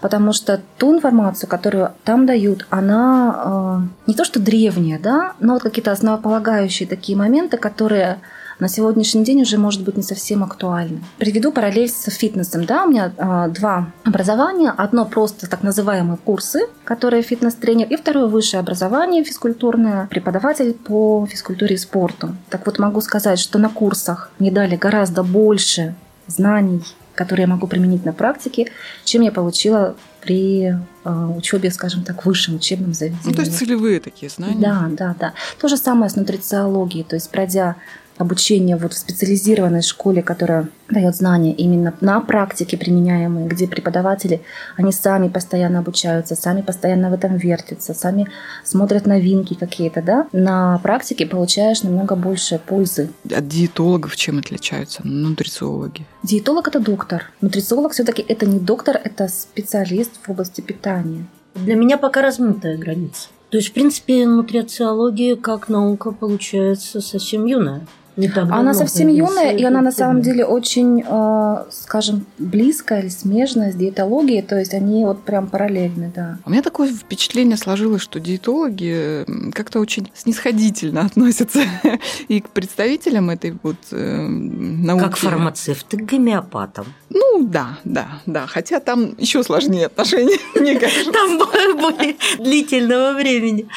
потому 0.00 0.32
что 0.32 0.60
ту 0.78 0.96
информацию, 0.96 1.48
которую 1.48 1.92
там 2.04 2.26
дают, 2.26 2.66
она 2.70 3.86
э, 4.06 4.08
не 4.08 4.14
то 4.14 4.24
что 4.24 4.40
древняя, 4.40 4.98
да, 4.98 5.34
но 5.40 5.54
вот 5.54 5.62
какие-то 5.62 5.92
основополагающие 5.92 6.88
такие 6.88 7.16
моменты, 7.16 7.56
которые 7.56 8.18
на 8.60 8.68
сегодняшний 8.68 9.24
день 9.24 9.42
уже 9.42 9.58
может 9.58 9.82
быть 9.82 9.96
не 9.96 10.02
совсем 10.02 10.42
актуальны. 10.42 11.02
Приведу 11.18 11.52
параллель 11.52 11.88
с 11.88 12.04
фитнесом. 12.10 12.64
Да, 12.64 12.84
у 12.84 12.90
меня 12.90 13.12
э, 13.16 13.50
два 13.50 13.92
образования. 14.04 14.72
Одно 14.76 15.04
просто 15.04 15.48
так 15.48 15.62
называемые 15.62 16.18
курсы, 16.18 16.60
которые 16.84 17.22
фитнес-тренер, 17.22 17.86
и 17.88 17.96
второе 17.96 18.26
высшее 18.26 18.60
образование 18.60 19.24
физкультурное, 19.24 20.06
преподаватель 20.06 20.74
по 20.74 21.26
физкультуре 21.30 21.74
и 21.74 21.78
спорту. 21.78 22.36
Так 22.50 22.66
вот 22.66 22.78
могу 22.78 23.00
сказать, 23.00 23.38
что 23.38 23.58
на 23.58 23.68
курсах 23.68 24.30
мне 24.38 24.50
дали 24.50 24.76
гораздо 24.76 25.22
больше 25.22 25.94
знаний, 26.26 26.82
которые 27.14 27.44
я 27.44 27.48
могу 27.48 27.66
применить 27.66 28.04
на 28.04 28.12
практике, 28.12 28.70
чем 29.04 29.22
я 29.22 29.32
получила 29.32 29.94
при 30.20 30.74
э, 31.04 31.26
учебе, 31.36 31.70
скажем 31.70 32.02
так, 32.02 32.22
в 32.22 32.26
высшем 32.26 32.56
учебном 32.56 32.94
заведении. 32.94 33.26
Ну, 33.26 33.32
то 33.34 33.42
есть 33.42 33.58
целевые 33.58 34.00
такие 34.00 34.30
знания. 34.30 34.56
Да, 34.58 34.88
да, 34.90 35.14
да. 35.18 35.34
То 35.60 35.68
же 35.68 35.76
самое 35.76 36.10
с 36.10 36.16
нутрициологией. 36.16 37.04
То 37.04 37.16
есть, 37.16 37.30
пройдя 37.30 37.76
обучение 38.18 38.76
вот 38.76 38.92
в 38.92 38.98
специализированной 38.98 39.82
школе, 39.82 40.22
которая 40.22 40.68
дает 40.88 41.16
знания 41.16 41.52
именно 41.52 41.94
на 42.00 42.20
практике 42.20 42.76
применяемые, 42.76 43.46
где 43.46 43.66
преподаватели, 43.66 44.42
они 44.76 44.92
сами 44.92 45.28
постоянно 45.28 45.80
обучаются, 45.80 46.36
сами 46.36 46.62
постоянно 46.62 47.10
в 47.10 47.14
этом 47.14 47.36
вертятся, 47.36 47.94
сами 47.94 48.28
смотрят 48.64 49.06
новинки 49.06 49.54
какие-то, 49.54 50.02
да, 50.02 50.26
на 50.32 50.78
практике 50.82 51.26
получаешь 51.26 51.82
намного 51.82 52.16
больше 52.16 52.60
пользы. 52.64 53.10
От 53.34 53.48
диетологов 53.48 54.16
чем 54.16 54.38
отличаются 54.38 55.00
нутрициологи? 55.06 56.06
Диетолог– 56.22 56.68
это 56.68 56.80
доктор. 56.80 57.30
Нутрициолог 57.40 57.92
все-таки 57.92 58.24
это 58.26 58.46
не 58.46 58.58
доктор, 58.58 59.00
это 59.02 59.28
специалист 59.28 60.12
в 60.22 60.30
области 60.30 60.60
питания. 60.60 61.26
Для 61.54 61.76
меня 61.76 61.98
пока 61.98 62.22
размытая 62.22 62.76
граница. 62.76 63.28
То 63.50 63.58
есть, 63.58 63.70
в 63.70 63.72
принципе, 63.72 64.26
нутрициология 64.26 65.36
как 65.36 65.68
наука 65.68 66.10
получается 66.10 67.00
совсем 67.00 67.46
юная. 67.46 67.86
Не 68.16 68.28
так 68.28 68.48
она 68.50 68.74
совсем 68.74 69.08
юная, 69.08 69.52
и 69.52 69.64
она 69.64 69.80
на 69.80 69.92
самом 69.92 70.22
деле 70.22 70.44
очень, 70.44 71.04
э, 71.06 71.64
скажем, 71.70 72.26
близкая 72.38 73.00
или 73.00 73.08
смежная 73.08 73.72
с 73.72 73.74
диетологией, 73.74 74.42
то 74.42 74.58
есть 74.58 74.74
они 74.74 75.04
вот 75.04 75.22
прям 75.22 75.48
параллельны, 75.48 76.12
да. 76.14 76.38
У 76.44 76.50
меня 76.50 76.62
такое 76.62 76.92
впечатление 76.92 77.56
сложилось, 77.56 78.02
что 78.02 78.20
диетологи 78.20 79.24
как-то 79.52 79.80
очень 79.80 80.10
снисходительно 80.14 81.00
относятся 81.06 81.62
и 82.28 82.40
к 82.40 82.50
представителям 82.50 83.30
этой 83.30 83.56
вот 83.62 83.76
э, 83.90 84.26
науки. 84.26 85.04
Как 85.04 85.16
фармацевты 85.16 85.96
к 85.96 86.02
гомеопатам. 86.02 86.86
Ну 87.10 87.46
да, 87.46 87.78
да, 87.84 88.06
да. 88.26 88.46
Хотя 88.46 88.80
там 88.80 89.14
еще 89.18 89.42
сложнее 89.42 89.86
отношения, 89.86 90.38
мне 90.54 90.78
кажется. 90.78 91.12
Там 91.12 91.38
более 91.38 92.16
длительного 92.38 93.12
времени. 93.12 93.68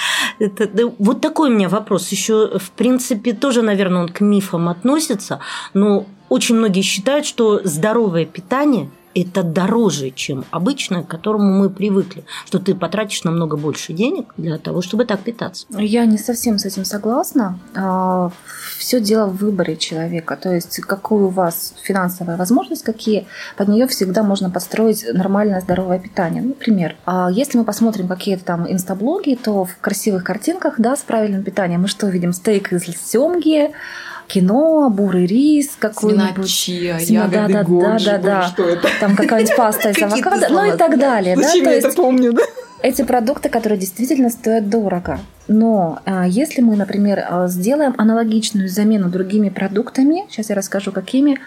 Вот 0.97 1.21
такой 1.21 1.49
у 1.49 1.53
меня 1.53 1.69
вопрос. 1.69 2.09
Еще, 2.09 2.57
в 2.57 2.71
принципе, 2.71 3.33
тоже, 3.33 3.61
наверное, 3.61 4.03
он 4.03 4.09
к 4.09 4.21
мифам 4.29 4.69
относится, 4.69 5.39
но 5.73 6.05
очень 6.29 6.55
многие 6.55 6.81
считают, 6.81 7.25
что 7.25 7.61
здоровое 7.63 8.25
питание 8.25 8.89
это 9.21 9.41
дороже, 9.41 10.11
чем 10.11 10.45
обычное, 10.51 11.01
к 11.01 11.07
которому 11.07 11.51
мы 11.51 11.69
привыкли, 11.71 12.23
что 12.45 12.59
ты 12.59 12.75
потратишь 12.75 13.23
намного 13.23 13.57
больше 13.57 13.93
денег 13.93 14.33
для 14.37 14.59
того, 14.59 14.83
чтобы 14.83 15.05
так 15.05 15.21
питаться. 15.21 15.65
Я 15.71 16.05
не 16.05 16.19
совсем 16.19 16.59
с 16.59 16.65
этим 16.65 16.85
согласна. 16.85 17.59
А, 17.75 18.29
Все 18.77 18.99
дело 19.01 19.27
в 19.27 19.37
выборе 19.37 19.75
человека, 19.75 20.37
то 20.37 20.53
есть 20.53 20.79
какую 20.81 21.27
у 21.27 21.29
вас 21.29 21.73
финансовая 21.81 22.37
возможность, 22.37 22.83
какие 22.83 23.25
под 23.55 23.69
нее 23.69 23.87
всегда 23.87 24.21
можно 24.21 24.51
построить 24.51 25.03
нормальное 25.11 25.61
здоровое 25.61 25.99
питание. 25.99 26.43
Например, 26.43 26.95
а 27.05 27.29
если 27.31 27.57
мы 27.57 27.63
посмотрим 27.63 28.07
какие-то 28.07 28.45
там 28.45 28.71
инстаблоги, 28.71 29.35
то 29.41 29.65
в 29.65 29.77
красивых 29.81 30.23
картинках, 30.23 30.75
да, 30.77 30.95
с 30.95 31.01
правильным 31.01 31.43
питанием 31.43 31.81
мы 31.81 31.87
что 31.87 32.07
видим? 32.07 32.33
Стейк 32.33 32.71
из 32.71 32.83
семги, 32.83 33.71
кино, 34.27 34.89
бурый 34.89 35.25
рис 35.25 35.71
какой-нибудь. 35.79 36.49
Чия, 36.49 36.97
ягоды 36.99 37.53
да, 37.53 37.63
годжи, 37.63 38.05
да, 38.05 38.17
да, 38.17 38.23
да. 38.23 38.47
что 38.47 38.63
это? 38.63 38.87
Там 38.99 39.15
какая-нибудь 39.15 39.55
паста 39.55 39.89
из 39.89 40.01
авокадо, 40.01 40.47
ну 40.49 40.73
и 40.73 40.77
так 40.77 40.99
далее. 40.99 41.35
да? 41.35 41.43
Зачем 41.43 41.65
То 41.65 41.69
я 41.71 41.77
это 41.77 41.91
помню, 41.91 42.33
да? 42.33 42.43
эти 42.81 43.01
продукты, 43.03 43.49
которые 43.49 43.79
действительно 43.79 44.29
стоят 44.29 44.69
дорого. 44.69 45.19
Но 45.47 45.99
а, 46.05 46.27
если 46.27 46.61
мы, 46.61 46.75
например, 46.75 47.25
а, 47.27 47.47
сделаем 47.47 47.95
аналогичную 47.97 48.69
замену 48.69 49.09
другими 49.09 49.49
продуктами, 49.49 50.25
сейчас 50.29 50.49
я 50.49 50.55
расскажу 50.55 50.91
какими, 50.91 51.39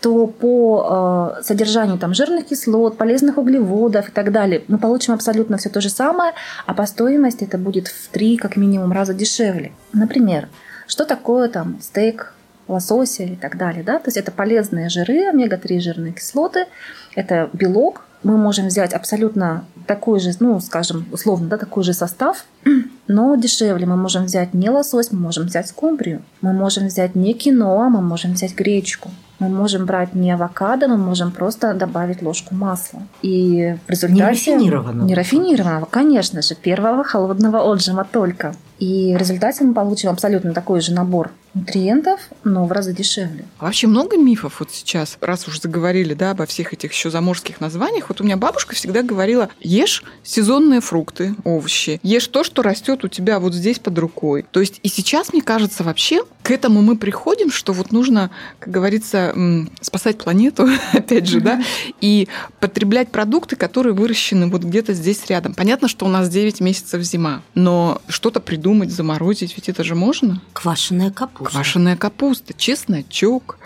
то 0.00 0.28
по 0.28 1.34
э, 1.38 1.42
содержанию 1.42 1.98
там, 1.98 2.14
жирных 2.14 2.46
кислот, 2.46 2.96
полезных 2.96 3.36
углеводов 3.36 4.08
и 4.08 4.12
так 4.12 4.30
далее 4.30 4.62
мы 4.68 4.78
получим 4.78 5.12
абсолютно 5.12 5.56
все 5.56 5.70
то 5.70 5.80
же 5.80 5.90
самое, 5.90 6.34
а 6.66 6.74
по 6.74 6.86
стоимости 6.86 7.42
это 7.42 7.58
будет 7.58 7.88
в 7.88 8.08
три, 8.08 8.36
как 8.36 8.56
минимум, 8.56 8.92
раза 8.92 9.12
дешевле. 9.12 9.72
Например, 9.92 10.48
что 10.88 11.04
такое 11.04 11.48
там 11.48 11.78
стейк 11.80 12.34
лосося 12.66 13.22
и 13.22 13.36
так 13.36 13.56
далее. 13.56 13.82
Да? 13.82 13.98
То 13.98 14.08
есть 14.08 14.16
это 14.16 14.32
полезные 14.32 14.88
жиры, 14.88 15.28
омега-3 15.28 15.80
жирные 15.80 16.12
кислоты, 16.12 16.66
это 17.14 17.48
белок. 17.52 18.04
Мы 18.24 18.36
можем 18.36 18.66
взять 18.66 18.92
абсолютно 18.94 19.64
такой 19.86 20.18
же, 20.18 20.32
ну, 20.40 20.58
скажем, 20.58 21.06
условно, 21.12 21.46
да, 21.46 21.56
такой 21.56 21.84
же 21.84 21.92
состав, 21.92 22.44
но 23.06 23.36
дешевле. 23.36 23.86
Мы 23.86 23.96
можем 23.96 24.24
взять 24.24 24.54
не 24.54 24.70
лосось, 24.70 25.12
мы 25.12 25.20
можем 25.20 25.46
взять 25.46 25.68
скумбрию. 25.68 26.22
Мы 26.40 26.52
можем 26.52 26.88
взять 26.88 27.14
не 27.14 27.32
киноа, 27.32 27.88
мы 27.88 28.00
можем 28.00 28.32
взять 28.32 28.56
гречку. 28.56 29.10
Мы 29.38 29.48
можем 29.48 29.86
брать 29.86 30.14
не 30.14 30.32
авокадо, 30.32 30.88
мы 30.88 30.96
можем 30.96 31.30
просто 31.30 31.72
добавить 31.72 32.22
ложку 32.22 32.56
масла. 32.56 33.02
И 33.22 33.76
в 33.86 33.90
результате... 33.90 34.20
Нерафинированного. 34.20 35.06
Нерафинированного, 35.06 35.84
конечно 35.84 36.42
же. 36.42 36.56
Первого 36.56 37.04
холодного 37.04 37.58
отжима 37.72 38.04
только. 38.04 38.52
И 38.78 39.12
в 39.14 39.16
результате 39.16 39.64
мы 39.64 39.74
получим 39.74 40.10
абсолютно 40.10 40.54
такой 40.54 40.80
же 40.80 40.92
набор 40.92 41.30
нутриентов, 41.54 42.20
но 42.44 42.66
в 42.66 42.72
разы 42.72 42.92
дешевле. 42.92 43.44
А 43.58 43.64
вообще 43.64 43.86
много 43.86 44.16
мифов 44.16 44.60
вот 44.60 44.70
сейчас, 44.70 45.18
раз 45.20 45.48
уж 45.48 45.60
заговорили, 45.60 46.14
да, 46.14 46.32
обо 46.32 46.46
всех 46.46 46.72
этих 46.72 46.92
еще 46.92 47.10
заморских 47.10 47.60
названиях. 47.60 48.08
Вот 48.08 48.20
у 48.20 48.24
меня 48.24 48.36
бабушка 48.36 48.74
всегда 48.74 49.02
говорила, 49.02 49.48
ешь 49.60 50.02
сезонные 50.22 50.80
фрукты, 50.80 51.34
овощи, 51.44 52.00
ешь 52.02 52.26
то, 52.28 52.44
что 52.44 52.62
растет 52.62 53.04
у 53.04 53.08
тебя 53.08 53.40
вот 53.40 53.54
здесь 53.54 53.78
под 53.78 53.98
рукой. 53.98 54.46
То 54.50 54.60
есть 54.60 54.80
и 54.82 54.88
сейчас, 54.88 55.32
мне 55.32 55.42
кажется, 55.42 55.84
вообще 55.84 56.22
к 56.42 56.50
этому 56.50 56.80
мы 56.80 56.96
приходим, 56.96 57.50
что 57.50 57.74
вот 57.74 57.92
нужно, 57.92 58.30
как 58.58 58.72
говорится, 58.72 59.34
спасать 59.82 60.16
планету, 60.16 60.66
опять 60.94 61.26
же, 61.26 61.40
да, 61.40 61.62
и 62.00 62.26
потреблять 62.58 63.10
продукты, 63.10 63.54
которые 63.56 63.92
выращены 63.92 64.46
вот 64.46 64.62
где-то 64.62 64.94
здесь 64.94 65.26
рядом. 65.26 65.52
Понятно, 65.52 65.88
что 65.88 66.06
у 66.06 66.08
нас 66.08 66.30
9 66.30 66.60
месяцев 66.60 67.02
зима, 67.02 67.42
но 67.54 68.00
что-то 68.08 68.40
придумать, 68.40 68.90
заморозить, 68.90 69.56
ведь 69.56 69.68
это 69.68 69.84
же 69.84 69.94
можно. 69.94 70.40
Квашеная 70.54 71.10
капуста. 71.10 71.37
Квашеная 71.44 71.96
капуста, 71.96 72.54
чесночок. 72.54 73.58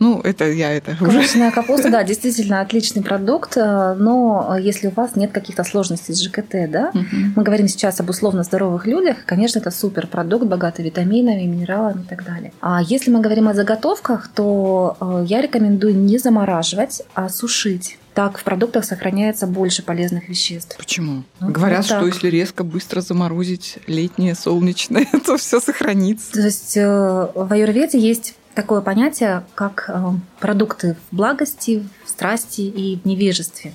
Ну, 0.00 0.20
это 0.20 0.44
я 0.48 0.70
это. 0.72 0.94
Квашеная 0.96 1.50
капуста, 1.50 1.90
да, 1.90 2.04
действительно 2.04 2.60
отличный 2.60 3.02
продукт, 3.02 3.56
э, 3.56 3.94
но 3.98 4.56
если 4.56 4.86
у 4.86 4.90
вас 4.90 5.16
нет 5.16 5.32
каких-то 5.32 5.64
сложностей 5.64 6.14
с 6.14 6.22
ЖКТ, 6.22 6.70
да, 6.70 6.90
Мгм. 6.94 7.32
мы 7.34 7.42
говорим 7.42 7.66
сейчас 7.66 7.98
об 7.98 8.08
условно 8.08 8.44
здоровых 8.44 8.86
людях, 8.86 9.16
конечно, 9.26 9.58
это 9.58 9.72
супер 9.72 10.06
продукт, 10.06 10.44
богатый 10.46 10.84
витаминами, 10.84 11.42
минералами 11.42 12.02
и 12.02 12.06
так 12.06 12.24
далее. 12.24 12.52
А 12.60 12.80
если 12.80 13.10
мы 13.10 13.20
говорим 13.20 13.48
о 13.48 13.54
заготовках, 13.54 14.28
то 14.28 14.96
э, 15.00 15.24
я 15.26 15.40
рекомендую 15.40 15.96
не 15.96 16.18
замораживать, 16.18 17.02
а 17.14 17.28
сушить. 17.28 17.98
Так 18.18 18.36
в 18.36 18.42
продуктах 18.42 18.84
сохраняется 18.84 19.46
больше 19.46 19.84
полезных 19.84 20.28
веществ. 20.28 20.76
Почему? 20.76 21.22
Ну, 21.38 21.52
Говорят, 21.52 21.88
вот 21.88 21.98
что 21.98 22.04
если 22.04 22.28
резко, 22.28 22.64
быстро 22.64 23.00
заморозить 23.00 23.78
летнее, 23.86 24.34
солнечное, 24.34 25.06
то 25.24 25.36
все 25.36 25.60
сохранится. 25.60 26.32
То 26.32 26.40
есть 26.40 26.76
э, 26.76 26.84
в 27.32 27.52
аюрведе 27.52 27.96
есть 27.96 28.34
такое 28.54 28.80
понятие, 28.80 29.44
как 29.54 29.84
э, 29.86 30.02
продукты 30.40 30.96
в 31.12 31.14
благости, 31.16 31.88
в 32.04 32.08
страсти 32.08 32.62
и 32.62 32.98
в 32.98 33.04
невежестве. 33.06 33.72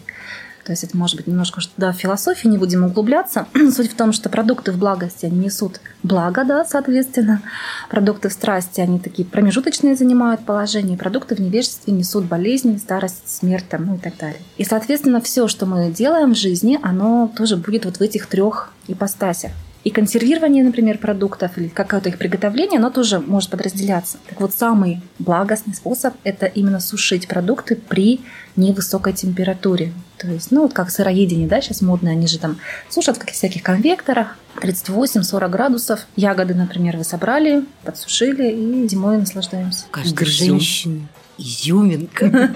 То 0.63 0.71
есть 0.71 0.83
это 0.83 0.95
может 0.95 1.17
быть 1.17 1.27
немножко 1.27 1.61
да, 1.77 1.91
в 1.91 1.97
философии, 1.97 2.47
не 2.47 2.57
будем 2.57 2.85
углубляться. 2.85 3.47
Суть 3.75 3.91
в 3.91 3.95
том, 3.95 4.13
что 4.13 4.29
продукты 4.29 4.71
в 4.71 4.77
благости, 4.77 5.25
они 5.25 5.37
несут 5.37 5.81
благо, 6.03 6.43
да, 6.43 6.63
соответственно. 6.65 7.41
Продукты 7.89 8.29
в 8.29 8.33
страсти, 8.33 8.81
они 8.81 8.99
такие 8.99 9.27
промежуточные 9.27 9.95
занимают 9.95 10.45
положение. 10.45 10.97
Продукты 10.97 11.35
в 11.35 11.39
невежестве 11.39 11.93
несут 11.93 12.25
болезни, 12.25 12.77
старость, 12.77 13.23
смерть 13.25 13.65
там, 13.69 13.85
ну 13.85 13.95
и 13.95 13.99
так 13.99 14.17
далее. 14.17 14.39
И, 14.57 14.63
соответственно, 14.63 15.21
все, 15.21 15.47
что 15.47 15.65
мы 15.65 15.91
делаем 15.91 16.33
в 16.33 16.37
жизни, 16.37 16.79
оно 16.81 17.31
тоже 17.35 17.57
будет 17.57 17.85
вот 17.85 17.97
в 17.97 18.01
этих 18.01 18.27
трех 18.27 18.71
ипостасях. 18.87 19.51
И 19.83 19.89
консервирование, 19.89 20.63
например, 20.63 20.97
продуктов 20.97 21.57
или 21.57 21.67
какое-то 21.67 22.07
их 22.07 22.17
приготовление, 22.17 22.79
оно 22.79 22.89
тоже 22.89 23.19
может 23.19 23.49
подразделяться. 23.49 24.17
Так 24.29 24.39
вот, 24.39 24.53
самый 24.53 25.01
благостный 25.19 25.73
способ– 25.73 26.13
это 26.23 26.45
именно 26.45 26.79
сушить 26.79 27.27
продукты 27.27 27.75
при 27.75 28.21
невысокой 28.55 29.13
температуре. 29.13 29.93
То 30.17 30.27
есть, 30.27 30.51
ну, 30.51 30.63
вот 30.63 30.73
как 30.73 30.89
сыроедение, 30.89 31.47
да, 31.47 31.61
сейчас 31.61 31.81
модно, 31.81 32.11
они 32.11 32.27
же 32.27 32.39
там 32.39 32.57
сушат 32.89 33.17
в 33.17 33.25
всяких 33.31 33.63
конвекторах, 33.63 34.37
38-40 34.61 35.49
градусов. 35.49 36.07
Ягоды, 36.15 36.53
например, 36.53 36.97
вы 36.97 37.03
собрали, 37.03 37.65
подсушили 37.83 38.51
и 38.51 38.87
зимой 38.87 39.17
наслаждаемся. 39.17 39.85
Каждой 39.91 40.13
Грызем. 40.13 40.47
женщины 40.47 41.07
изюминка. 41.37 42.49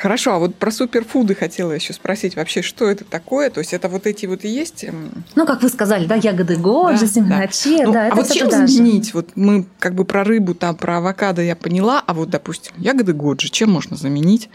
Хорошо, 0.00 0.32
а 0.32 0.38
вот 0.38 0.54
про 0.54 0.70
суперфуды 0.70 1.34
хотела 1.34 1.72
еще 1.72 1.92
спросить. 1.92 2.34
Вообще, 2.34 2.62
что 2.62 2.88
это 2.88 3.04
такое? 3.04 3.50
То 3.50 3.60
есть 3.60 3.74
это 3.74 3.86
вот 3.90 4.06
эти 4.06 4.24
вот 4.24 4.44
и 4.46 4.48
есть? 4.48 4.84
эм, 4.84 5.10
Ну, 5.34 5.44
как 5.44 5.62
вы 5.62 5.68
сказали, 5.68 6.06
да, 6.06 6.14
ягоды 6.14 6.56
годжи, 6.56 7.00
Да, 7.02 7.06
семена 7.06 7.38
да. 7.40 7.84
Ну, 7.84 7.92
да, 7.92 8.02
а 8.04 8.06
это 8.06 8.16
вот 8.16 8.26
всё 8.26 8.38
чем 8.38 8.50
заменить? 8.50 9.12
Вот 9.12 9.28
мы 9.34 9.66
как 9.78 9.94
бы 9.94 10.06
про 10.06 10.24
рыбу, 10.24 10.54
там, 10.54 10.74
про 10.74 10.96
авокадо 10.98 11.42
я 11.42 11.54
поняла, 11.54 12.02
а 12.06 12.14
вот, 12.14 12.30
допустим, 12.30 12.72
ягоды 12.78 13.12
годжи, 13.12 13.50
чем 13.50 13.70
можно 13.70 13.94
заменить 13.94 14.48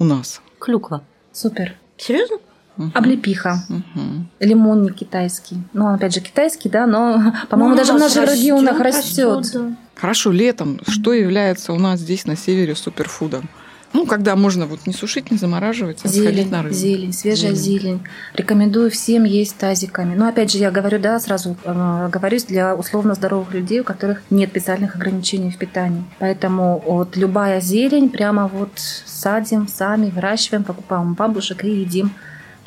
у 0.00 0.04
нас? 0.04 0.42
Клюква. 0.58 1.04
Супер. 1.32 1.76
Серьезно? 1.96 2.38
Мгм. 2.76 2.90
Облепиха. 2.92 3.62
Мгм. 3.68 4.28
Лимонник 4.40 4.96
китайский. 4.96 5.58
Ну, 5.72 5.84
он 5.84 5.94
опять 5.94 6.14
же 6.14 6.20
китайский, 6.20 6.68
да, 6.68 6.86
но, 6.88 7.32
по-моему, 7.48 7.74
Ну, 7.74 7.76
даже 7.76 7.92
у 7.92 7.96
в 7.96 8.00
нас 8.00 8.16
наших 8.16 8.28
растёт, 8.30 8.40
регионах 8.42 8.80
растет. 8.80 9.50
да. 9.54 9.76
Хорошо, 9.94 10.32
летом 10.32 10.80
что 10.88 11.12
является 11.12 11.72
у 11.72 11.78
нас 11.78 12.00
здесь 12.00 12.24
на 12.26 12.36
севере 12.36 12.74
суперфудом? 12.74 13.48
Ну, 13.92 14.06
когда 14.06 14.36
можно 14.36 14.66
вот 14.66 14.86
не 14.86 14.92
сушить, 14.92 15.30
не 15.30 15.36
замораживать, 15.36 15.98
а 16.04 16.08
сходить 16.08 16.22
Зелень, 16.22 16.50
на 16.50 16.62
рынок. 16.62 16.76
зелень, 16.76 17.12
свежая 17.12 17.54
Зелень. 17.54 17.80
зелень. 17.80 18.00
Рекомендую 18.34 18.90
всем 18.90 19.24
есть 19.24 19.56
тазиками. 19.56 20.14
Но 20.14 20.28
опять 20.28 20.52
же, 20.52 20.58
я 20.58 20.70
говорю, 20.70 21.00
да, 21.00 21.18
сразу 21.18 21.56
э, 21.64 22.08
говорюсь 22.12 22.44
для 22.44 22.76
условно 22.76 23.14
здоровых 23.14 23.52
людей, 23.52 23.80
у 23.80 23.84
которых 23.84 24.22
нет 24.30 24.50
специальных 24.50 24.94
ограничений 24.94 25.50
в 25.50 25.58
питании. 25.58 26.04
Поэтому 26.20 26.82
вот 26.86 27.16
любая 27.16 27.60
зелень 27.60 28.10
прямо 28.10 28.46
вот 28.48 28.70
садим 28.76 29.66
сами, 29.66 30.10
выращиваем, 30.10 30.62
покупаем 30.64 31.12
у 31.12 31.14
бабушек 31.14 31.64
и 31.64 31.70
едим 31.70 32.12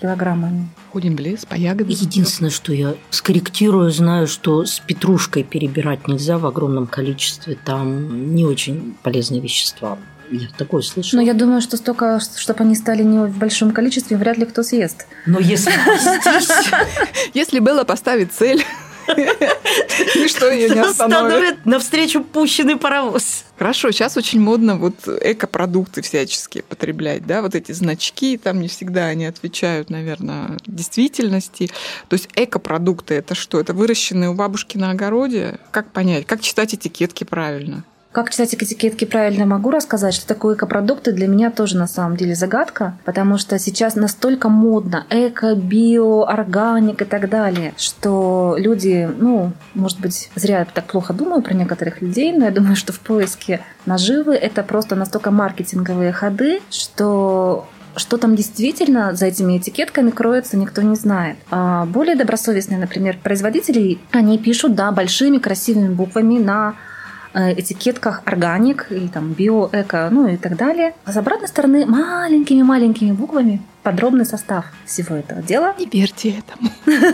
килограммами. 0.01 0.67
Ходим 0.91 1.15
в 1.15 1.19
лес 1.21 1.45
по 1.45 1.55
ягодам. 1.55 1.87
Единственное, 1.87 2.51
что 2.51 2.73
я 2.73 2.95
скорректирую, 3.09 3.89
знаю, 3.91 4.27
что 4.27 4.65
с 4.65 4.79
петрушкой 4.81 5.43
перебирать 5.43 6.07
нельзя 6.07 6.37
в 6.37 6.45
огромном 6.45 6.85
количестве. 6.87 7.57
Там 7.63 8.35
не 8.35 8.45
очень 8.45 8.95
полезные 9.01 9.39
вещества. 9.39 9.97
Я 10.33 10.47
такое 10.57 10.81
слышала. 10.81 11.21
Но 11.21 11.25
я 11.25 11.35
думаю, 11.35 11.61
что 11.61 11.77
столько, 11.77 12.19
чтобы 12.37 12.63
они 12.63 12.73
стали 12.75 13.03
не 13.03 13.19
в 13.19 13.37
большом 13.37 13.71
количестве, 13.71 14.17
вряд 14.17 14.37
ли 14.37 14.45
кто 14.45 14.63
съест. 14.63 15.05
Но 15.27 15.39
если 15.39 15.71
Если 17.35 17.59
Белла 17.59 17.83
поставит 17.83 18.33
цель, 18.33 18.65
ничто 19.07 20.49
ее 20.49 20.69
не 20.69 20.79
остановит. 20.79 20.89
остановит 20.89 21.65
навстречу 21.65 22.23
пущенный 22.23 22.77
паровоз. 22.77 23.43
Хорошо, 23.59 23.91
сейчас 23.91 24.17
очень 24.17 24.41
модно 24.41 24.77
вот 24.77 25.07
экопродукты 25.07 26.01
всяческие 26.01 26.63
потреблять, 26.63 27.27
да, 27.27 27.43
вот 27.43 27.53
эти 27.53 27.71
значки, 27.71 28.37
там 28.37 28.59
не 28.59 28.69
всегда 28.69 29.05
они 29.05 29.27
отвечают, 29.27 29.91
наверное, 29.91 30.57
действительности. 30.65 31.69
То 32.07 32.15
есть 32.15 32.29
экопродукты 32.35 33.13
это 33.13 33.35
что? 33.35 33.59
Это 33.59 33.73
выращенные 33.73 34.31
у 34.31 34.33
бабушки 34.33 34.79
на 34.79 34.89
огороде? 34.89 35.59
Как 35.69 35.91
понять? 35.91 36.25
Как 36.25 36.41
читать 36.41 36.73
этикетки 36.73 37.23
правильно? 37.23 37.83
Как 38.13 38.29
читать 38.29 38.53
этикетки 38.53 39.05
правильно 39.05 39.47
могу 39.47 39.71
рассказать, 39.71 40.13
что 40.13 40.27
такое 40.27 40.55
экопродукты 40.55 41.11
для 41.13 41.27
меня 41.27 41.49
тоже 41.49 41.77
на 41.77 41.87
самом 41.87 42.15
деле 42.15 42.35
загадка, 42.35 42.95
потому 43.05 43.39
что 43.39 43.57
сейчас 43.57 43.95
настолько 43.95 44.49
модно 44.49 45.07
эко, 45.09 45.55
био, 45.55 46.23
органик 46.23 47.01
и 47.01 47.05
так 47.05 47.27
далее, 47.27 47.73
что 47.75 48.55
люди, 48.59 49.09
ну, 49.17 49.51
может 49.73 49.99
быть, 49.99 50.29
зря 50.35 50.59
я 50.59 50.65
так 50.65 50.85
плохо 50.85 51.11
думаю 51.11 51.41
про 51.41 51.55
некоторых 51.55 52.03
людей, 52.03 52.31
но 52.33 52.45
я 52.45 52.51
думаю, 52.51 52.75
что 52.75 52.93
в 52.93 52.99
поиске 52.99 53.61
наживы 53.87 54.35
это 54.35 54.61
просто 54.61 54.95
настолько 54.95 55.31
маркетинговые 55.31 56.11
ходы, 56.11 56.61
что 56.69 57.67
что 57.95 58.17
там 58.17 58.35
действительно 58.35 59.13
за 59.13 59.27
этими 59.27 59.57
этикетками 59.57 60.09
кроется, 60.09 60.57
никто 60.57 60.81
не 60.81 60.95
знает. 60.95 61.37
А 61.51 61.85
более 61.85 62.15
добросовестные, 62.15 62.79
например, 62.79 63.17
производители, 63.21 63.99
они 64.11 64.39
пишут, 64.39 64.73
да, 64.73 64.91
большими 64.91 65.37
красивыми 65.37 65.93
буквами 65.93 66.39
на 66.39 66.73
этикетках 67.33 68.21
органик 68.25 68.87
и 68.89 69.07
там 69.07 69.33
био, 69.33 69.69
эко, 69.71 70.09
ну 70.11 70.27
и 70.27 70.37
так 70.37 70.55
далее. 70.55 70.93
А 71.05 71.11
с 71.11 71.17
обратной 71.17 71.47
стороны 71.47 71.85
маленькими-маленькими 71.85 73.11
буквами 73.11 73.61
подробный 73.81 74.25
состав 74.25 74.65
всего 74.85 75.15
этого 75.15 75.41
дела. 75.41 75.75
Не 75.77 75.85
верьте 75.85 76.35
этому. 76.39 76.71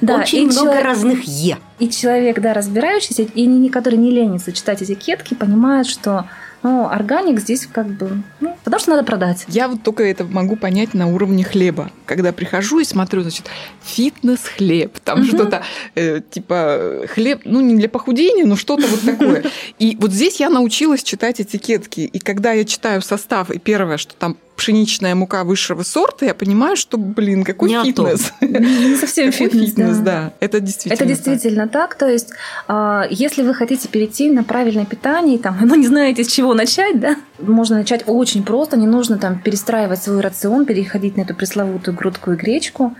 Да, 0.00 0.20
Очень 0.20 0.44
много 0.46 0.54
человек- 0.70 0.84
разных 0.84 1.24
«е». 1.24 1.58
И 1.78 1.88
человек, 1.90 2.40
да, 2.40 2.54
разбирающийся, 2.54 3.22
и 3.22 3.46
не, 3.46 3.68
который 3.70 3.96
не 3.98 4.10
ленится 4.10 4.52
читать 4.52 4.82
этикетки, 4.82 5.34
понимает, 5.34 5.86
что 5.86 6.26
ну, 6.62 6.88
органик 6.88 7.40
здесь 7.40 7.66
как 7.66 7.86
бы... 7.88 8.22
Ну, 8.40 8.56
потому 8.64 8.80
что 8.80 8.90
надо 8.90 9.04
продать. 9.04 9.44
Я 9.48 9.68
вот 9.68 9.82
только 9.82 10.02
это 10.04 10.24
могу 10.24 10.56
понять 10.56 10.94
на 10.94 11.06
уровне 11.06 11.42
хлеба. 11.44 11.90
Когда 12.06 12.32
прихожу 12.32 12.80
и 12.80 12.84
смотрю, 12.84 13.22
значит, 13.22 13.46
фитнес-хлеб, 13.82 14.98
там 15.00 15.20
Мгм. 15.20 15.28
что-то 15.28 15.62
э, 15.94 16.20
типа 16.30 17.06
хлеб, 17.08 17.42
ну 17.44 17.60
не 17.60 17.76
для 17.76 17.88
похудения, 17.88 18.44
но 18.46 18.56
что-то 18.56 18.86
вот 18.86 19.00
такое. 19.00 19.44
И 19.78 19.96
вот 20.00 20.12
здесь 20.12 20.40
я 20.40 20.50
научилась 20.50 21.02
читать 21.02 21.40
этикетки. 21.40 22.00
И 22.00 22.18
когда 22.18 22.52
я 22.52 22.64
читаю 22.64 23.02
состав, 23.02 23.50
и 23.50 23.58
первое, 23.58 23.96
что 23.96 24.14
там 24.14 24.36
пшеничная 24.60 25.14
мука 25.14 25.42
высшего 25.44 25.82
сорта, 25.82 26.26
я 26.26 26.34
понимаю, 26.34 26.76
что, 26.76 26.98
блин, 26.98 27.44
какой 27.44 27.70
Не 27.70 27.82
фитнес. 27.82 28.30
Не 28.42 28.94
совсем 28.96 29.32
фитнес, 29.32 29.72
да. 29.72 30.02
да. 30.04 30.32
Это 30.38 30.60
действительно 30.60 30.94
Это 30.94 31.06
действительно 31.06 31.66
так. 31.66 31.94
То 31.94 32.06
есть, 32.06 32.28
а, 32.68 33.06
если 33.08 33.42
вы 33.42 33.54
хотите 33.54 33.88
перейти 33.88 34.30
на 34.30 34.44
правильное 34.44 34.84
питание, 34.84 35.38
там, 35.38 35.56
ну, 35.62 35.76
не 35.76 35.86
знаете, 35.86 36.24
с 36.24 36.26
чего 36.26 36.52
начать, 36.52 37.00
да, 37.00 37.16
можно 37.38 37.78
начать 37.78 38.02
очень 38.06 38.42
просто. 38.42 38.76
Не 38.76 38.86
нужно 38.86 39.16
там 39.16 39.38
перестраивать 39.38 40.02
свой 40.02 40.20
рацион, 40.20 40.66
переходить 40.66 41.16
на 41.16 41.22
эту 41.22 41.34
пресловутую 41.34 41.96
грудку 41.96 42.32
и 42.32 42.36
гречку. 42.36 42.94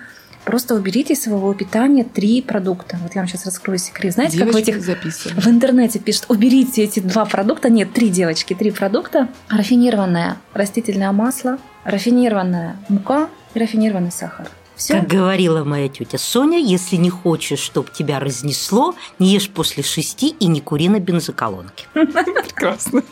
Просто 0.45 0.75
уберите 0.75 1.13
из 1.13 1.23
своего 1.23 1.53
питания 1.55 2.05
три 2.05 2.43
продукта. 2.43 2.99
Вот 3.03 3.15
я 3.15 3.21
вам 3.21 3.29
сейчас 3.29 3.45
раскрою 3.45 3.79
секрет. 3.79 4.15
Знаете, 4.15 4.39
как 4.39 4.49
в 4.49 4.51
Девочки 4.53 4.71
этих 4.71 4.83
записывают. 4.83 5.45
в 5.45 5.49
интернете 5.49 5.99
пишут, 5.99 6.27
уберите 6.29 6.83
эти 6.83 7.01
два 7.01 7.25
продукта. 7.27 7.69
Нет, 7.69 7.93
три 7.93 8.09
девочки, 8.09 8.55
три 8.55 8.71
продукта. 8.71 9.29
Рафинированное 9.49 10.39
растительное 10.55 11.13
масло, 11.13 11.59
рафинированная 11.85 12.77
мука 12.89 13.29
и 13.55 13.59
рафинированный 13.59 14.13
сахар. 14.13 14.49
Все. 14.77 14.95
Как 14.95 15.09
говорила 15.09 15.63
моя 15.63 15.91
тетя 15.91 16.17
Соня, 16.17 16.59
если 16.59 16.97
не 16.97 17.11
хочешь, 17.11 17.59
чтобы 17.59 17.91
тебя 17.91 18.19
разнесло, 18.19 18.95
не 19.19 19.35
ешь 19.35 19.51
после 19.51 19.83
шести 19.83 20.29
и 20.31 20.47
не 20.47 20.63
кури 20.63 20.89
на 20.89 21.01
бензоколонке. 21.01 21.85
Прекрасно. 21.93 23.03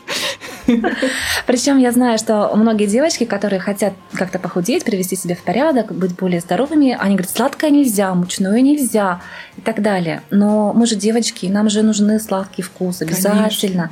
Причем 1.45 1.77
я 1.77 1.91
знаю, 1.91 2.17
что 2.17 2.51
многие 2.55 2.85
девочки, 2.85 3.23
которые 3.23 3.59
хотят 3.59 3.93
как-то 4.13 4.39
похудеть, 4.39 4.83
привести 4.83 5.15
себя 5.15 5.35
в 5.35 5.43
порядок, 5.43 5.93
быть 5.93 6.15
более 6.15 6.41
здоровыми, 6.41 6.97
они 6.99 7.15
говорят, 7.15 7.35
сладкое 7.35 7.69
нельзя, 7.69 8.13
мучное 8.13 8.61
нельзя 8.61 9.21
и 9.57 9.61
так 9.61 9.81
далее. 9.81 10.21
Но 10.29 10.73
мы 10.73 10.85
же 10.85 10.95
девочки, 10.95 11.47
нам 11.47 11.69
же 11.69 11.83
нужны 11.83 12.19
сладкий 12.19 12.61
вкус 12.61 13.01
обязательно. 13.01 13.91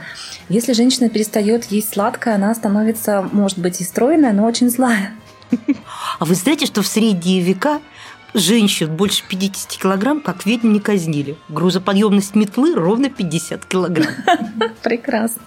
Если 0.50 0.74
женщина 0.74 1.10
перестает 1.10 1.66
есть 1.66 1.94
сладкое, 1.94 2.36
она 2.36 2.54
становится, 2.56 3.28
может 3.32 3.58
быть, 3.60 3.82
и 3.82 3.84
стройная, 3.84 4.34
но 4.34 4.46
очень 4.46 4.70
злая. 4.70 5.12
А 6.20 6.26
вы 6.26 6.36
знаете, 6.36 6.66
что 6.66 6.82
в 6.82 6.88
средние 6.88 7.42
века 7.42 7.80
женщин 8.34 8.96
больше 8.96 9.24
50 9.28 9.70
килограмм, 9.82 10.22
как 10.22 10.46
ведьм, 10.46 10.72
не 10.72 10.80
казнили? 10.80 11.38
Грузоподъемность 11.50 12.36
метлы 12.36 12.76
ровно 12.76 13.10
50 13.10 13.66
килограмм. 13.66 14.08
Прекрасно. 14.84 15.42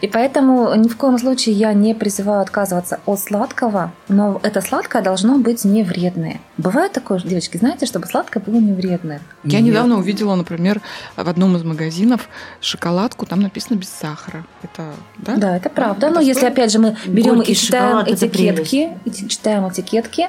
И 0.00 0.08
поэтому 0.08 0.74
ни 0.74 0.88
в 0.88 0.96
коем 0.96 1.18
случае 1.18 1.54
я 1.54 1.72
не 1.72 1.94
призываю 1.94 2.42
отказываться 2.42 3.00
от 3.06 3.20
сладкого, 3.20 3.92
но 4.08 4.40
это 4.42 4.60
сладкое 4.60 5.02
должно 5.02 5.38
быть 5.38 5.64
не 5.64 5.82
вредное. 5.82 6.40
Бывает 6.58 6.92
такое, 6.92 7.20
девочки, 7.20 7.56
знаете, 7.56 7.86
чтобы 7.86 8.06
сладкое 8.06 8.42
было 8.42 8.56
не 8.56 8.72
вредное. 8.72 9.20
Я 9.44 9.60
Нет. 9.60 9.70
недавно 9.70 9.98
увидела, 9.98 10.34
например, 10.34 10.80
в 11.16 11.28
одном 11.28 11.56
из 11.56 11.64
магазинов 11.64 12.28
шоколадку, 12.60 13.26
там 13.26 13.40
написано 13.40 13.76
без 13.76 13.88
сахара. 13.88 14.44
Это, 14.62 14.94
да? 15.18 15.36
Да, 15.36 15.56
это 15.56 15.70
правда. 15.70 16.06
Это 16.06 16.14
Но 16.14 16.20
если, 16.20 16.46
опять 16.46 16.72
же, 16.72 16.78
мы 16.78 16.96
берем 17.06 17.36
Горький 17.36 17.52
и 17.52 17.56
читаем 17.56 17.98
этикетки, 18.06 18.98
и 19.04 19.28
читаем 19.28 19.68
этикетки, 19.68 20.28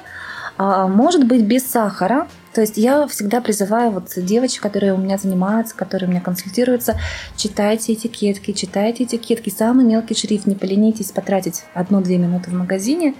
может 0.57 1.27
быть 1.27 1.43
без 1.43 1.69
сахара. 1.69 2.27
То 2.53 2.61
есть 2.61 2.77
я 2.77 3.05
всегда 3.05 3.39
призываю 3.39 3.91
вот 3.91 4.11
девочек, 4.15 4.63
которые 4.63 4.93
у 4.93 4.97
меня 4.97 5.19
занимаются, 5.19 5.75
которые 5.75 6.07
у 6.07 6.11
меня 6.11 6.21
консультируются, 6.21 6.99
читайте 7.35 7.93
этикетки, 7.93 8.51
читайте 8.51 9.03
этикетки, 9.03 9.51
самый 9.51 9.85
мелкий 9.85 10.15
шрифт, 10.15 10.47
не 10.47 10.55
поленитесь 10.55 11.11
потратить 11.11 11.65
одну-две 11.75 12.17
минуты 12.17 12.49
в 12.49 12.53
магазине, 12.53 13.13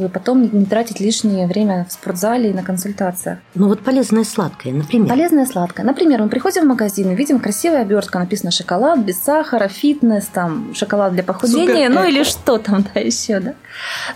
чтобы 0.00 0.12
потом 0.12 0.50
не, 0.50 0.64
тратить 0.64 0.98
лишнее 0.98 1.46
время 1.46 1.86
в 1.86 1.92
спортзале 1.92 2.50
и 2.50 2.52
на 2.54 2.62
консультациях. 2.62 3.38
Ну 3.54 3.68
вот 3.68 3.80
полезное 3.80 4.24
сладкое, 4.24 4.72
например. 4.72 5.08
Полезное 5.08 5.44
сладкое. 5.44 5.84
Например, 5.84 6.22
мы 6.22 6.28
приходим 6.30 6.62
в 6.62 6.68
магазин 6.68 7.10
и 7.10 7.14
видим 7.14 7.38
красивая 7.38 7.82
обертка, 7.82 8.18
написано 8.18 8.50
шоколад 8.50 9.00
без 9.00 9.18
сахара, 9.18 9.68
фитнес, 9.68 10.24
там 10.26 10.74
шоколад 10.74 11.12
для 11.12 11.22
похудения, 11.22 11.88
Супер 11.88 11.90
ну 11.90 12.08
или 12.08 12.22
что 12.24 12.58
там, 12.58 12.84
да, 12.94 13.00
еще, 13.00 13.40
да. 13.40 13.54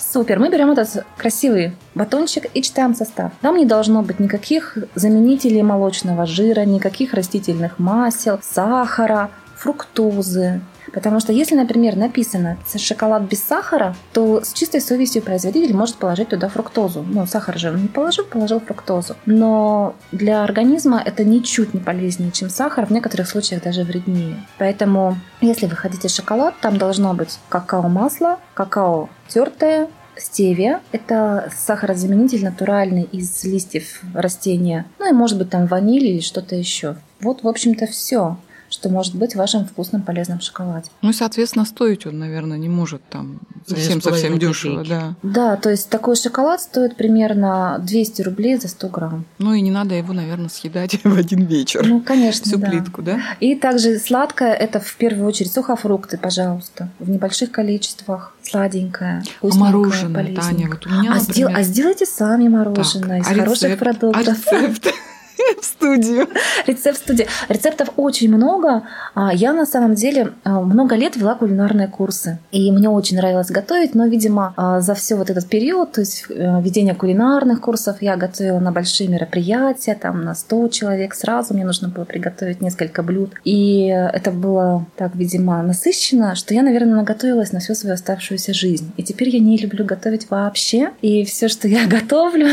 Супер. 0.00 0.38
Мы 0.38 0.48
берем 0.48 0.70
этот 0.70 1.04
красивый 1.18 1.76
батончик 1.94 2.46
и 2.54 2.62
читаем 2.62 2.94
состав. 2.94 3.32
Там 3.42 3.56
не 3.56 3.66
должно 3.66 4.02
быть 4.02 4.20
никаких 4.20 4.78
заменителей 4.94 5.62
молочного 5.62 6.24
жира, 6.24 6.62
никаких 6.62 7.12
растительных 7.12 7.78
масел, 7.78 8.40
сахара, 8.42 9.30
фруктозы. 9.54 10.62
Потому 10.94 11.18
что 11.18 11.32
если, 11.32 11.56
например, 11.56 11.96
написано 11.96 12.56
шоколад 12.76 13.22
без 13.22 13.42
сахара, 13.42 13.96
то 14.12 14.42
с 14.42 14.52
чистой 14.52 14.80
совестью 14.80 15.22
производитель 15.22 15.74
может 15.74 15.96
положить 15.96 16.28
туда 16.28 16.48
фруктозу. 16.48 17.04
Ну, 17.06 17.26
сахар 17.26 17.58
же 17.58 17.70
он 17.70 17.82
не 17.82 17.88
положил, 17.88 18.24
положил 18.24 18.60
фруктозу. 18.60 19.16
Но 19.26 19.96
для 20.12 20.44
организма 20.44 21.02
это 21.04 21.24
ничуть 21.24 21.74
не 21.74 21.80
полезнее, 21.80 22.30
чем 22.30 22.48
сахар, 22.48 22.86
в 22.86 22.90
некоторых 22.90 23.28
случаях 23.28 23.62
даже 23.62 23.82
вреднее. 23.82 24.36
Поэтому, 24.58 25.18
если 25.40 25.66
вы 25.66 25.74
хотите 25.74 26.08
шоколад, 26.08 26.54
там 26.60 26.78
должно 26.78 27.12
быть 27.12 27.38
какао-масло, 27.48 28.38
какао 28.54 29.08
тертое, 29.28 29.88
стевия. 30.16 30.80
Это 30.92 31.50
сахарозаменитель 31.56 32.44
натуральный 32.44 33.02
из 33.02 33.42
листьев 33.44 34.00
растения. 34.14 34.86
Ну 35.00 35.10
и 35.10 35.12
может 35.12 35.38
быть 35.38 35.50
там 35.50 35.66
ваниль 35.66 36.06
или 36.06 36.20
что-то 36.20 36.54
еще. 36.54 36.96
Вот, 37.20 37.42
в 37.42 37.48
общем-то, 37.48 37.86
все 37.86 38.36
что 38.74 38.88
может 38.88 39.14
быть 39.14 39.32
в 39.32 39.36
вашем 39.36 39.64
вкусном 39.64 40.02
полезном 40.02 40.40
шоколаде. 40.40 40.90
Ну 41.00 41.10
и, 41.10 41.12
соответственно, 41.12 41.64
стоить 41.64 42.06
он, 42.06 42.18
наверное, 42.18 42.58
не 42.58 42.68
может 42.68 43.02
там 43.08 43.38
совсем-совсем 43.66 44.38
дешево. 44.38 44.84
Да. 44.84 45.14
да, 45.22 45.56
то 45.56 45.70
есть 45.70 45.88
такой 45.88 46.16
шоколад 46.16 46.60
стоит 46.60 46.96
примерно 46.96 47.78
200 47.80 48.22
рублей 48.22 48.56
за 48.56 48.68
100 48.68 48.88
грамм. 48.88 49.24
Ну 49.38 49.54
и 49.54 49.60
не 49.60 49.70
надо 49.70 49.94
его, 49.94 50.12
наверное, 50.12 50.48
съедать 50.48 50.98
в 51.04 51.16
один 51.16 51.44
вечер. 51.44 51.86
Ну, 51.86 52.00
конечно, 52.00 52.44
Всю 52.46 52.58
да. 52.58 52.68
плитку, 52.68 53.02
да? 53.02 53.20
И 53.40 53.54
также 53.54 53.98
сладкое– 53.98 54.52
это 54.54 54.80
в 54.80 54.96
первую 54.96 55.26
очередь 55.26 55.52
сухофрукты, 55.52 56.18
пожалуйста, 56.18 56.90
в 56.98 57.08
небольших 57.08 57.52
количествах. 57.52 58.34
Сладенькое, 58.42 59.22
а 59.40 59.46
мороженое, 59.54 60.34
Таня, 60.34 60.68
вот 60.68 60.84
у 60.84 60.90
меня, 60.90 61.12
а, 61.12 61.14
например... 61.14 61.20
сдел... 61.20 61.48
а 61.54 61.62
сделайте 61.62 62.04
сами 62.04 62.48
мороженое 62.48 63.22
так, 63.22 63.32
из 63.32 63.38
а 63.38 63.40
хороших 63.40 63.62
рецепт? 63.70 63.80
продуктов. 63.80 64.26
А 64.52 64.56
рецепт? 64.56 64.94
в 65.60 65.64
студию. 65.64 66.28
Рецепт 66.66 66.98
в 66.98 67.02
студии. 67.02 67.26
Рецептов 67.48 67.90
очень 67.96 68.28
много. 68.34 68.82
А, 69.14 69.32
Я 69.32 69.52
на 69.52 69.66
самом 69.66 69.94
деле 69.94 70.32
а, 70.44 70.60
много 70.60 70.96
лет 70.96 71.16
вела 71.16 71.34
кулинарные 71.34 71.88
курсы. 71.88 72.38
И 72.50 72.70
мне 72.72 72.88
очень 72.88 73.16
нравилось 73.16 73.50
готовить, 73.50 73.94
но, 73.94 74.06
видимо, 74.06 74.54
а, 74.56 74.80
за 74.80 74.94
все 74.94 75.16
вот 75.16 75.30
этот 75.30 75.46
период, 75.48 75.92
то 75.92 76.00
есть 76.00 76.26
э, 76.28 76.60
ведение 76.62 76.94
кулинарных 76.94 77.60
курсов, 77.60 77.96
я 78.00 78.16
готовила 78.16 78.58
на 78.58 78.72
большие 78.72 79.08
мероприятия, 79.08 79.94
там 79.94 80.24
на 80.24 80.34
100 80.34 80.68
человек 80.68 81.14
сразу. 81.14 81.54
Мне 81.54 81.64
нужно 81.64 81.88
было 81.88 82.04
приготовить 82.04 82.60
несколько 82.60 83.02
блюд. 83.02 83.32
И 83.44 83.86
это 83.86 84.30
было 84.30 84.86
так, 84.96 85.14
видимо, 85.14 85.62
насыщенно, 85.62 86.34
что 86.34 86.54
я, 86.54 86.62
наверное, 86.62 86.96
наготовилась 86.96 87.52
на 87.52 87.60
всю 87.60 87.74
свою 87.74 87.94
оставшуюся 87.94 88.52
жизнь. 88.54 88.92
И 88.96 89.02
теперь 89.02 89.30
я 89.30 89.40
не 89.40 89.56
люблю 89.58 89.84
готовить 89.84 90.30
вообще. 90.30 90.90
И 91.02 91.24
все, 91.24 91.48
что 91.48 91.68
я 91.68 91.86
готовлю, 91.86 92.48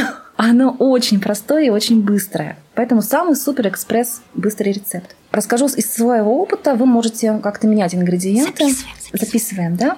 оно 0.50 0.76
очень 0.80 1.20
простое 1.20 1.66
и 1.66 1.70
очень 1.70 2.02
быстрое. 2.04 2.58
Поэтому 2.74 3.02
самый 3.02 3.36
супер 3.36 3.68
экспресс 3.68 4.22
быстрый 4.34 4.72
рецепт. 4.74 5.16
Расскажу 5.32 5.68
из 5.68 5.94
своего 5.94 6.42
опыта, 6.42 6.74
вы 6.76 6.86
можете 6.86 7.38
как-то 7.44 7.68
менять 7.68 7.94
ингредиенты. 7.94 8.52
Записываем, 8.52 8.96
записываем. 9.14 9.76
да? 9.76 9.98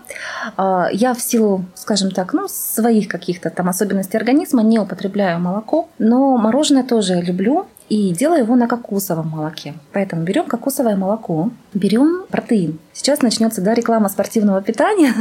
А, 0.57 0.89
Я 0.91 1.13
в 1.13 1.21
силу, 1.21 1.65
скажем 1.75 2.11
так, 2.11 2.33
ну, 2.33 2.47
своих 2.49 3.07
каких-то 3.07 3.49
там 3.49 3.69
особенностей 3.69 4.17
организма 4.17 4.63
не 4.63 4.79
употребляю 4.79 5.39
молоко, 5.39 5.87
но 5.97 6.37
мороженое 6.37 6.83
тоже 6.83 7.21
люблю 7.21 7.65
и 7.89 8.11
делаю 8.13 8.43
его 8.43 8.55
на 8.55 8.67
кокосовом 8.67 9.29
молоке. 9.29 9.75
Поэтому 9.91 10.23
берем 10.23 10.45
кокосовое 10.45 10.95
молоко, 10.95 11.51
берем 11.73 12.25
протеин. 12.29 12.79
Сейчас 12.93 13.21
начнется 13.23 13.61
да, 13.61 13.73
реклама 13.73 14.07
спортивного 14.07 14.61
питания. 14.61 15.13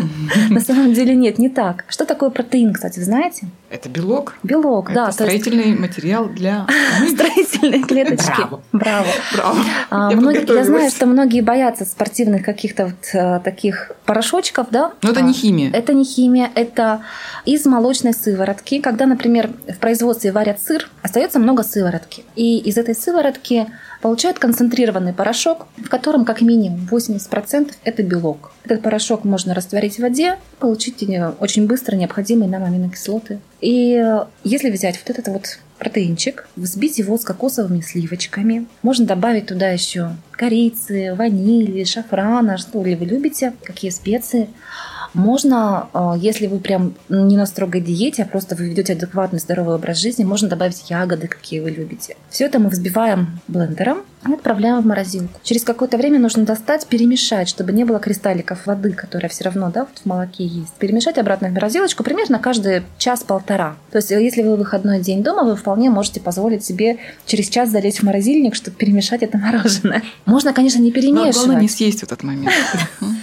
На 0.51 0.61
самом 0.61 0.93
деле 0.93 1.15
нет, 1.15 1.39
не 1.39 1.49
так. 1.49 1.85
Что 1.89 2.05
такое 2.05 2.29
протеин, 2.31 2.75
кстати, 2.75 3.01
знаете? 3.01 3.47
Это 3.71 3.89
белок? 3.89 4.35
Белок, 4.43 4.91
Это 4.91 4.95
да. 4.95 5.05
есть 5.07 5.15
строительный 5.15 5.75
материал 5.79 6.29
для... 6.29 6.67
Строительные 7.15 7.83
клеточки. 7.83 8.43
Браво. 8.73 9.07
Браво. 9.33 9.57
А, 9.91 10.11
Я 10.11 10.17
многие- 10.19 10.55
я 10.55 10.65
знаю, 10.65 10.91
что 10.91 11.07
многие 11.07 11.41
боятся 11.41 11.87
спортивных 11.87 12.45
каких-то 12.45 12.87
вот, 12.87 13.15
э, 13.15 13.41
таких 13.43 13.93
порошочков, 14.05 14.67
да? 14.71 14.93
Но 15.03 15.11
это 15.11 15.21
А, 15.21 15.23
не 15.23 15.33
химия. 15.33 15.71
Это 15.73 15.95
не 15.95 16.05
химия, 16.05 16.51
это 16.55 17.01
из 17.47 17.65
молочной 17.65 18.13
сыворотки. 18.13 18.81
Когда, 18.81 19.07
например, 19.07 19.51
в 19.67 19.79
производстве 19.79 20.31
варят 20.33 20.61
сыр, 20.61 20.91
остается 21.03 21.39
много 21.39 21.63
сыворотки. 21.63 22.25
И 22.37 22.59
из 22.59 22.77
этой 22.77 22.95
сыворотки 22.95 23.67
получают 24.03 24.39
концентрированный 24.39 25.15
порошок, 25.15 25.69
в 25.79 25.89
котором 25.89 26.27
как 26.27 26.43
минимум 26.43 26.87
80% 26.91 27.73
это 27.85 28.03
белок. 28.03 28.53
Этот 28.65 28.83
порошок 28.83 29.25
можно 29.25 29.55
растворить 29.55 29.97
в 29.97 30.01
воде, 30.01 30.37
получить 30.59 31.03
э, 31.05 31.33
очень 31.39 31.67
быстро 31.67 31.97
необходимые 31.97 32.51
нам 32.51 32.65
аминокислоты. 32.65 33.39
И 33.61 33.95
э, 33.95 34.25
если 34.45 34.71
взять 34.71 34.99
вот 34.99 35.09
этот 35.09 35.29
вот 35.29 35.59
протеинчик, 35.79 36.49
взбить 36.55 36.99
его 36.99 37.19
с 37.19 37.25
кокосовыми 37.25 37.81
сливочками. 37.81 38.67
Можно 38.83 39.05
добавить 39.05 39.47
туда 39.47 39.71
еще 39.71 40.11
корицы, 40.31 41.13
ванили, 41.15 41.83
шафрана, 41.83 42.57
что 42.57 42.85
ли 42.85 42.95
вы 42.95 43.07
любите, 43.07 43.53
какие 43.65 43.91
специи. 43.91 44.49
Можно, 45.15 45.89
э, 45.93 46.15
если 46.19 46.47
вы 46.47 46.59
прям 46.59 46.95
не 47.09 47.37
на 47.37 47.47
строгой 47.47 47.81
диете, 47.81 48.23
а 48.23 48.27
просто 48.27 48.57
вы 48.57 48.69
ведете 48.69 48.95
адекватный 48.95 49.39
здоровый 49.39 49.75
образ 49.75 49.99
жизни, 49.99 50.25
можно 50.25 50.49
добавить 50.49 50.91
ягоды, 50.91 51.29
какие 51.29 51.61
вы 51.61 51.71
любите. 51.71 52.17
Все 52.31 52.47
это 52.47 52.59
мы 52.59 52.71
взбиваем 52.71 53.41
блендером 53.49 54.03
и 54.29 54.33
отправляем 54.33 54.81
в 54.81 54.87
морозилку. 54.87 55.41
Через 55.43 55.65
какое-то 55.65 55.97
время 55.97 56.19
нужно 56.19 56.45
достать, 56.45 56.87
перемешать, 56.87 57.49
чтобы 57.49 57.73
не 57.73 57.85
было 57.85 57.99
кристалликов 57.99 58.67
воды, 58.67 58.93
которая 58.93 59.29
все 59.29 59.45
равно 59.45 59.71
да, 59.71 59.81
вот 59.81 59.99
в 60.03 60.07
молоке 60.07 60.45
есть. 60.45 60.75
Перемешать 60.75 61.19
обратно 61.19 61.49
в 61.49 61.53
морозилочку 61.53 62.05
примерно 62.05 62.39
каждый 62.39 62.83
час-полтора. 62.99 63.77
То 63.91 63.99
есть, 63.99 64.13
э, 64.13 64.23
если 64.23 64.43
вы 64.43 64.57
выходной 64.57 65.01
день 65.01 65.23
дома, 65.23 65.43
вы 65.43 65.57
вполне 65.57 65.91
можете 65.91 66.21
позволить 66.21 66.65
себе 66.65 66.99
через 67.27 67.49
час 67.49 67.71
залезть 67.71 68.01
в 68.01 68.03
морозильник, 68.05 68.55
чтобы 68.55 68.77
перемешать 68.77 69.23
это 69.23 69.39
мороженое. 69.53 70.03
Можно, 70.25 70.53
конечно, 70.53 70.79
не 70.79 70.93
Но 70.93 71.01
главное 71.01 71.25
не 71.25 71.33
перемешивать, 71.33 71.71
съесть 71.71 72.01
в 72.01 72.03
этот 72.05 72.23
момент. 72.23 72.53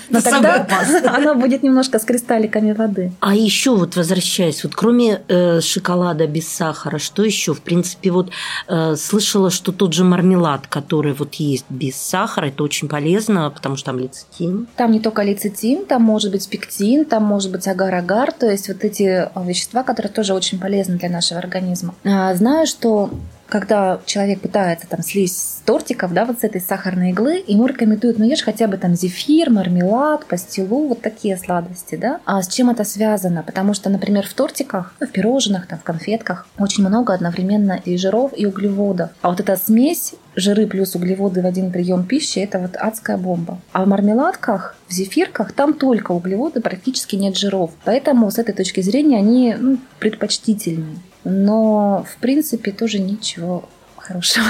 но 0.10 0.22
тогда 0.22 0.68
оно 1.16 1.36
будет 1.36 1.64
немножко 1.64 2.00
с 2.00 2.04
кристалликами 2.04 2.74
воды. 2.74 3.12
А 3.20 3.36
еще 3.36 3.76
вот 3.76 3.96
возвращаясь, 3.96 4.64
вот 4.64 4.76
кроме 4.76 5.22
э, 5.28 5.62
шоколада 5.62 6.28
без 6.28 6.48
сахара, 6.48 6.98
что 6.98 7.24
еще? 7.24 7.54
В 7.54 7.62
принципе, 7.62 8.12
вот 8.12 8.32
э, 8.68 8.96
слышала, 8.96 9.50
что 9.50 9.72
тот 9.72 9.94
же 9.94 10.04
мармелад, 10.04 10.68
который 10.68 10.88
вот 10.91 11.36
есть 11.36 11.65
без 11.69 11.95
сахара, 11.95 12.47
это 12.47 12.63
очень 12.63 12.88
полезно, 12.88 13.49
потому 13.49 13.75
что 13.75 13.88
там 13.88 13.99
лецитин. 13.99 14.67
Там 14.75 14.91
не 14.91 14.99
только 14.99 15.23
лецитин, 15.23 15.86
там 15.86 16.04
может 16.04 16.32
быть 16.32 16.47
пектин, 16.47 17.06
там 17.06 17.23
может 17.23 17.52
быть 17.52 17.67
агар-агар, 17.67 18.32
то 18.32 18.49
есть 18.49 18.67
вот 18.67 18.84
эти 18.84 19.30
а, 19.34 19.43
вещества, 19.43 19.84
которые 19.84 20.12
тоже 20.12 20.34
очень 20.34 20.60
полезны 20.60 20.97
для 20.97 21.10
нашего 21.10 21.39
организма. 21.39 21.95
А, 22.04 22.34
Знаю, 22.36 22.67
что 22.67 23.10
когда 23.49 23.99
человек 24.06 24.41
пытается 24.41 24.88
там 24.88 25.02
слезть 25.02 25.38
с 25.38 25.62
тортиков, 25.65 26.13
да, 26.13 26.25
вот 26.25 26.39
с 26.39 26.43
этой 26.43 26.62
сахарной 26.62 27.10
иглы, 27.10 27.43
ему 27.47 27.65
рекомендуют, 27.65 28.19
ну 28.19 28.25
ешь 28.25 28.43
хотя 28.43 28.67
бы 28.67 28.78
там 28.78 28.95
зефир, 28.95 29.49
мармелад, 29.49 30.25
пастилу, 30.25 30.88
вот 30.88 31.02
такие 31.02 31.38
сладости, 31.38 31.95
да. 31.95 32.19
А 32.25 32.41
с 32.41 32.47
чем 32.47 32.69
это 32.69 32.84
связано? 32.84 33.43
Потому 33.43 33.73
что, 33.73 33.89
например, 33.89 34.28
в 34.28 34.34
тортиках, 34.34 34.93
ну, 34.99 35.08
в 35.08 35.12
пирожных, 35.12 35.67
там, 35.67 35.80
в 35.80 35.84
конфетках 35.84 36.47
очень 36.58 36.88
много 36.88 37.13
одновременно 37.13 37.82
и 37.84 37.97
жиров, 37.97 38.32
и 38.38 38.45
углеводов. 38.45 39.10
А 39.21 39.30
вот 39.30 39.39
эта 39.39 39.56
смесь 39.58 40.13
жиры 40.39 40.67
плюс 40.67 40.95
углеводы 40.95 41.41
в 41.41 41.45
один 41.45 41.71
прием 41.71 42.04
пищи– 42.06 42.39
это 42.39 42.60
вот 42.60 42.75
адская 42.75 43.17
бомба. 43.17 43.60
А 43.71 43.84
в 43.84 43.88
мармеладках, 43.88 44.75
в 44.88 44.93
зефирках 44.93 45.52
там 45.52 45.73
только 45.73 46.12
углеводы, 46.12 46.62
практически 46.62 47.15
нет 47.15 47.38
жиров. 47.38 47.71
Поэтому 47.86 48.30
с 48.32 48.38
этой 48.39 48.54
точки 48.54 48.82
зрения 48.82 49.17
они 49.17 49.56
ну, 49.60 49.78
предпочтительны. 49.99 50.99
Но, 51.23 52.06
в 52.10 52.17
принципе, 52.21 52.71
тоже 52.71 52.99
ничего 52.99 53.67
хорошего. 53.97 54.45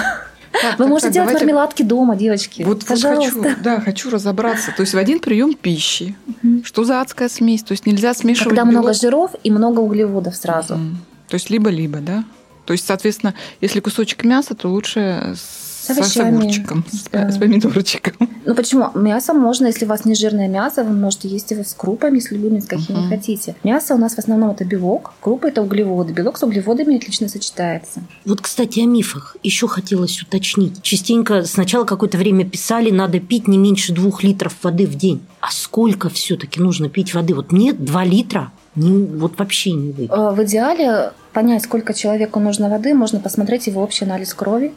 Так, 0.52 0.80
Вы 0.80 0.86
так, 0.86 0.88
можете 0.88 1.08
так, 1.08 1.14
делать 1.14 1.28
давайте- 1.30 1.46
мармеладки 1.46 1.84
дома, 1.84 2.16
девочки. 2.16 2.64
Вот, 2.64 2.80
вот 2.80 2.86
Пожалуйста. 2.88 3.42
хочу, 3.42 3.56
да, 3.64 3.80
хочу 3.80 4.10
разобраться. 4.10 4.74
То 4.76 4.82
есть 4.82 4.94
в 4.94 4.98
один 4.98 5.20
прием 5.20 5.54
пищи. 5.54 6.16
Что 6.64 6.84
за 6.84 7.02
адская 7.02 7.30
смесь? 7.30 7.62
То 7.64 7.74
есть 7.74 7.86
нельзя 7.86 8.14
смешивать 8.14 8.50
Когда 8.50 8.66
много 8.66 8.88
белок? 8.88 8.96
жиров 9.02 9.32
и 9.44 9.52
много 9.52 9.80
углеводов 9.80 10.36
сразу. 10.36 10.76
Мгм. 10.76 10.98
То 11.28 11.36
есть 11.36 11.50
либо-либо, 11.52 12.00
да? 12.00 12.24
То 12.70 12.74
есть, 12.74 12.86
соответственно, 12.86 13.34
если 13.62 13.80
кусочек 13.80 14.24
мяса, 14.24 14.54
то 14.54 14.68
лучше 14.70 15.34
с, 15.36 15.88
С 15.88 15.90
овощами, 15.90 16.38
огурчиком, 16.38 16.86
с, 16.92 17.06
да. 17.12 17.32
с 17.32 17.40
помидорчиком. 17.40 18.30
Ну 18.46 18.54
почему? 18.54 18.92
Мясо 18.94 19.34
можно, 19.34 19.66
если 19.66 19.86
у 19.86 19.88
вас 19.88 20.06
не 20.06 20.14
жирное 20.14 20.48
мясо, 20.48 20.84
вы 20.84 20.92
можете 20.96 21.28
есть 21.28 21.50
его 21.50 21.64
с 21.64 21.74
крупами, 21.74 22.20
с 22.20 22.30
любыми, 22.30 22.60
с 22.60 22.68
какими 22.68 22.98
Мгм. 23.00 23.10
хотите. 23.10 23.56
Мясо 23.64 23.96
у 23.96 23.98
нас 23.98 24.14
в 24.14 24.20
основном 24.20 24.52
это 24.52 24.66
белок, 24.66 25.14
крупы 25.20 25.48
это 25.48 25.64
углеводы. 25.64 26.14
Белок 26.14 26.38
с 26.38 26.44
углеводами 26.44 26.98
отлично 26.98 27.28
сочетается. 27.28 28.02
Вот, 28.24 28.40
кстати, 28.42 28.82
о 28.82 28.86
мифах 28.86 29.36
еще 29.42 29.68
хотелось 29.68 30.22
уточнить. 30.22 30.84
Частенько 30.84 31.44
сначала 31.46 31.86
какое-то 31.86 32.20
время 32.20 32.48
писали, 32.48 32.92
надо 32.92 33.20
пить 33.20 33.48
не 33.48 33.58
меньше 33.58 33.94
двух 33.94 34.22
литров 34.22 34.54
воды 34.62 34.86
в 34.86 34.94
день. 34.94 35.22
А 35.42 35.50
сколько 35.50 36.10
все-таки 36.10 36.60
нужно 36.62 36.88
пить 36.88 37.16
воды? 37.16 37.34
Вот 37.34 37.52
мне 37.52 37.74
два 37.74 38.06
литра 38.06 38.52
не, 38.76 38.92
вот 39.18 39.40
вообще 39.40 39.72
не 39.72 39.92
выпить. 39.92 40.12
Э, 40.12 40.30
В 40.36 40.44
идеале 40.44 41.12
понять, 41.34 41.64
сколько 41.64 41.94
человеку 41.94 42.40
нужно 42.40 42.70
воды, 42.70 42.94
можно 42.94 43.20
посмотреть 43.20 43.68
его 43.68 43.82
общий 43.82 44.06
анализ 44.06 44.34
крови, 44.34 44.74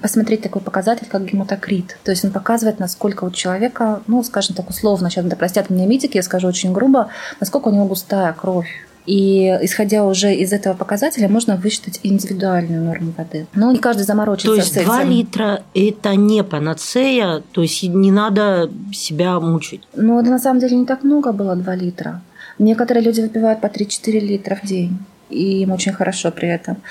посмотреть 0.00 0.42
такой 0.42 0.62
показатель, 0.62 1.06
как 1.08 1.24
гематокрит. 1.24 1.96
То 2.04 2.10
есть 2.10 2.24
он 2.24 2.32
показывает, 2.32 2.78
насколько 2.78 3.24
у 3.24 3.30
человека, 3.30 4.02
ну, 4.06 4.22
скажем 4.24 4.54
так 4.54 4.68
условно, 4.68 5.10
сейчас 5.10 5.24
да 5.24 5.36
простят 5.36 5.70
меня 5.70 5.86
медики, 5.86 6.16
я 6.16 6.22
скажу 6.22 6.48
очень 6.48 6.72
грубо, 6.72 7.08
насколько 7.40 7.68
у 7.68 7.72
него 7.72 7.86
густая 7.86 8.32
кровь. 8.32 8.68
И 9.06 9.58
исходя 9.60 10.06
уже 10.06 10.34
из 10.34 10.52
этого 10.54 10.72
показателя, 10.72 11.28
можно 11.28 11.56
высчитать 11.56 12.00
индивидуальную 12.02 12.82
норму 12.82 13.12
воды. 13.16 13.46
Но 13.54 13.70
не 13.70 13.78
каждый 13.78 14.04
заморочится 14.04 14.48
То 14.48 14.56
есть 14.56 14.72
с 14.72 14.76
этим. 14.78 14.86
2 14.86 15.02
литра– 15.04 15.62
это 15.74 16.14
не 16.14 16.42
панацея, 16.42 17.42
то 17.52 17.60
есть 17.60 17.82
не 17.82 18.10
надо 18.10 18.70
себя 18.94 19.38
мучить. 19.40 19.82
Но 19.94 20.20
это 20.20 20.30
на 20.30 20.38
самом 20.38 20.60
деле 20.60 20.76
не 20.76 20.86
так 20.86 21.04
много 21.04 21.32
было 21.32 21.54
2 21.54 21.74
литра. 21.74 22.22
Некоторые 22.58 23.04
люди 23.04 23.20
выпивают 23.20 23.60
по 23.60 23.66
3-4 23.66 24.20
литра 24.20 24.58
в 24.62 24.66
день 24.66 24.96
и 25.30 25.62
им 25.62 25.72
очень 25.72 25.92
хорошо 25.92 26.30
при 26.30 26.48
этом. 26.48 26.82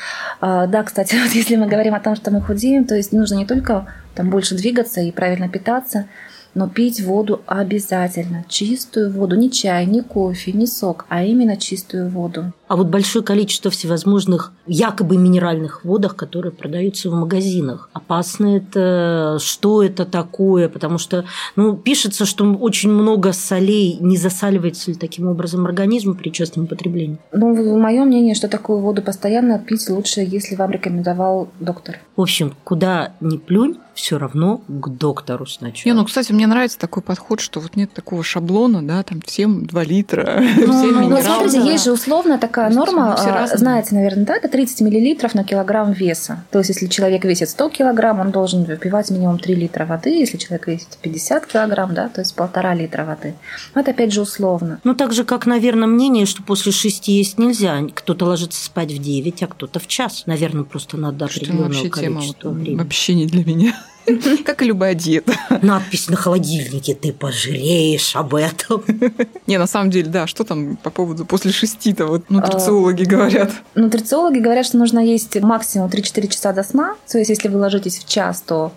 А, 0.41 0.67
да, 0.67 0.83
кстати, 0.83 1.15
вот 1.23 1.31
если 1.31 1.55
мы 1.55 1.67
говорим 1.67 1.93
о 1.93 1.99
том, 1.99 2.15
что 2.15 2.31
мы 2.31 2.41
худеем, 2.41 2.85
то 2.85 2.95
есть 2.95 3.11
нужно 3.11 3.35
не 3.35 3.45
только 3.45 3.85
там 4.15 4.29
больше 4.29 4.55
двигаться 4.55 5.01
и 5.01 5.11
правильно 5.11 5.49
питаться, 5.49 6.07
но 6.55 6.67
пить 6.67 7.01
воду 7.01 7.41
обязательно. 7.45 8.45
Чистую 8.47 9.11
воду. 9.11 9.35
Не 9.35 9.51
чай, 9.51 9.85
не 9.85 10.01
кофе, 10.01 10.51
не 10.51 10.67
сок, 10.67 11.05
а 11.09 11.23
именно 11.23 11.57
чистую 11.57 12.09
воду. 12.09 12.53
А 12.67 12.75
вот 12.75 12.87
большое 12.87 13.23
количество 13.23 13.69
всевозможных 13.69 14.51
якобы 14.65 15.17
минеральных 15.17 15.85
водах, 15.85 16.15
которые 16.15 16.51
продаются 16.51 17.09
в 17.09 17.13
магазинах. 17.13 17.89
Опасно 17.93 18.57
это? 18.57 19.37
Что 19.39 19.83
это 19.83 20.05
такое? 20.05 20.69
Потому 20.69 20.97
что 20.97 21.25
ну, 21.55 21.75
пишется, 21.75 22.25
что 22.25 22.51
очень 22.53 22.89
много 22.89 23.33
солей. 23.33 23.97
Не 23.99 24.17
засаливается 24.17 24.91
ли 24.91 24.97
таким 24.97 25.27
образом 25.27 25.65
организм 25.65 26.15
при 26.15 26.29
частом 26.29 26.63
употреблении? 26.63 27.19
Ну, 27.31 27.77
мое 27.77 28.03
мнение, 28.05 28.33
что 28.33 28.47
такую 28.47 28.79
воду 28.79 29.01
постоянно 29.01 29.59
пить 29.59 29.89
лучше, 29.89 30.21
если 30.21 30.55
вам 30.55 30.71
рекомендовал 30.71 31.49
доктор. 31.59 31.99
В 32.15 32.21
общем, 32.21 32.53
куда 32.63 33.13
ни 33.19 33.37
плюнь, 33.37 33.77
все 33.93 34.17
равно 34.17 34.61
к 34.67 34.89
доктору 34.89 35.45
сначала. 35.45 35.93
Не, 35.93 35.99
ну, 35.99 36.05
кстати, 36.05 36.31
мне 36.31 36.47
нравится 36.47 36.79
такой 36.79 37.03
подход, 37.03 37.39
что 37.39 37.59
вот 37.59 37.75
нет 37.75 37.93
такого 37.93 38.23
шаблона, 38.23 38.81
да, 38.81 39.03
там 39.03 39.21
всем 39.21 39.65
2 39.65 39.83
литра, 39.83 40.39
Ну, 40.39 40.45
всем 40.73 40.91
ну, 40.93 41.01
минералки. 41.01 41.25
смотрите, 41.25 41.71
есть 41.71 41.83
же 41.85 41.91
условно 41.91 42.37
такая 42.37 42.67
есть 42.67 42.77
норма, 42.77 43.13
а, 43.13 43.47
знаете, 43.57 43.95
наверное, 43.95 44.25
да, 44.25 44.35
это 44.35 44.47
30 44.47 44.81
миллилитров 44.81 45.35
на 45.35 45.43
килограмм 45.43 45.91
веса. 45.91 46.43
То 46.51 46.59
есть, 46.59 46.69
если 46.69 46.87
человек 46.87 47.23
весит 47.23 47.49
100 47.49 47.69
килограмм, 47.69 48.19
он 48.19 48.31
должен 48.31 48.63
выпивать 48.63 49.09
минимум 49.11 49.37
3 49.39 49.55
литра 49.55 49.85
воды. 49.85 50.09
Если 50.09 50.37
человек 50.37 50.67
весит 50.67 50.97
50 51.01 51.45
килограмм, 51.45 51.93
да, 51.93 52.09
то 52.09 52.21
есть 52.21 52.35
полтора 52.35 52.73
литра 52.73 53.05
воды. 53.05 53.35
Это 53.75 53.91
опять 53.91 54.11
же 54.11 54.21
условно. 54.21 54.79
Ну, 54.83 54.95
так 54.95 55.13
же, 55.13 55.23
как, 55.23 55.45
наверное, 55.45 55.87
мнение, 55.87 56.25
что 56.25 56.41
после 56.43 56.71
шести 56.71 57.13
есть 57.13 57.37
нельзя. 57.37 57.79
Кто-то 57.93 58.25
ложится 58.25 58.63
спать 58.63 58.91
в 58.91 58.97
9, 58.97 59.43
а 59.43 59.47
кто-то 59.47 59.79
в 59.79 59.87
час. 59.87 60.23
Наверное, 60.25 60.63
просто 60.63 60.97
надо 60.97 61.27
тема 61.27 61.69
количества 61.89 62.49
вот, 62.49 62.57
времени. 62.57 62.77
вообще 62.77 63.15
не 63.15 63.25
для 63.25 63.45
меня. 63.45 63.82
Как 64.45 64.61
и 64.61 64.65
любая 64.65 64.95
диета. 64.95 65.33
Надпись 65.61 66.09
на 66.09 66.15
холодильнике 66.15 66.93
«Ты 66.93 67.13
пожалеешь 67.13 68.15
об 68.15 68.35
этом». 68.35 68.83
Не, 69.47 69.57
на 69.57 69.67
самом 69.67 69.91
деле, 69.91 70.09
да, 70.09 70.27
что 70.27 70.43
там 70.43 70.75
по 70.77 70.89
поводу 70.89 71.25
после 71.25 71.51
шести-то, 71.51 72.05
вот 72.05 72.29
нутрициологи 72.29 73.03
говорят. 73.03 73.51
Нутрициологи 73.75 74.39
говорят, 74.39 74.65
что 74.65 74.77
нужно 74.77 74.99
есть 74.99 75.39
максимум 75.41 75.89
3-4 75.89 76.27
часа 76.27 76.53
до 76.53 76.63
сна. 76.63 76.95
То 77.09 77.17
есть, 77.17 77.29
если 77.29 77.47
вы 77.47 77.59
ложитесь 77.59 77.99
в 77.99 78.07
час, 78.07 78.41
то 78.41 78.73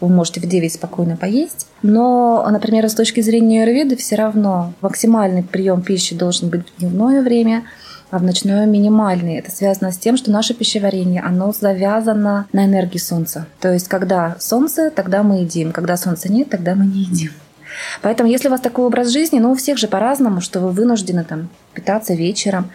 вы 0.00 0.08
можете 0.08 0.40
в 0.40 0.46
9 0.46 0.72
спокойно 0.72 1.16
поесть. 1.16 1.66
Но, 1.82 2.46
например, 2.50 2.88
с 2.88 2.94
точки 2.94 3.20
зрения 3.20 3.62
аюрведы, 3.62 3.96
все 3.96 4.16
равно 4.16 4.72
максимальный 4.80 5.42
прием 5.42 5.82
пищи 5.82 6.14
должен 6.14 6.48
быть 6.48 6.62
в 6.66 6.80
дневное 6.80 7.22
время, 7.22 7.64
а 8.10 8.18
в 8.18 8.22
ночное 8.22 8.66
минимальный. 8.66 9.36
Это 9.36 9.50
связано 9.50 9.92
с 9.92 9.98
тем, 9.98 10.16
что 10.16 10.30
наше 10.30 10.54
пищеварение, 10.54 11.22
оно 11.22 11.52
завязано 11.52 12.46
на 12.52 12.64
энергии 12.64 12.98
солнца. 12.98 13.46
То 13.60 13.72
есть, 13.72 13.88
когда 13.88 14.36
солнце, 14.38 14.90
тогда 14.90 15.22
мы 15.22 15.40
едим. 15.40 15.72
Когда 15.72 15.96
солнца 15.96 16.30
нет, 16.30 16.50
тогда 16.50 16.74
мы 16.74 16.86
не 16.86 17.02
едим. 17.02 17.32
Поэтому, 18.02 18.28
если 18.28 18.48
у 18.48 18.50
вас 18.50 18.60
такой 18.60 18.84
образ 18.84 19.08
жизни, 19.08 19.38
ну, 19.38 19.52
у 19.52 19.54
всех 19.54 19.78
же 19.78 19.86
по-разному, 19.86 20.40
что 20.40 20.60
вы 20.60 20.70
вынуждены 20.70 21.24
там 21.24 21.48
питаться 21.72 22.14
вечером, 22.14 22.70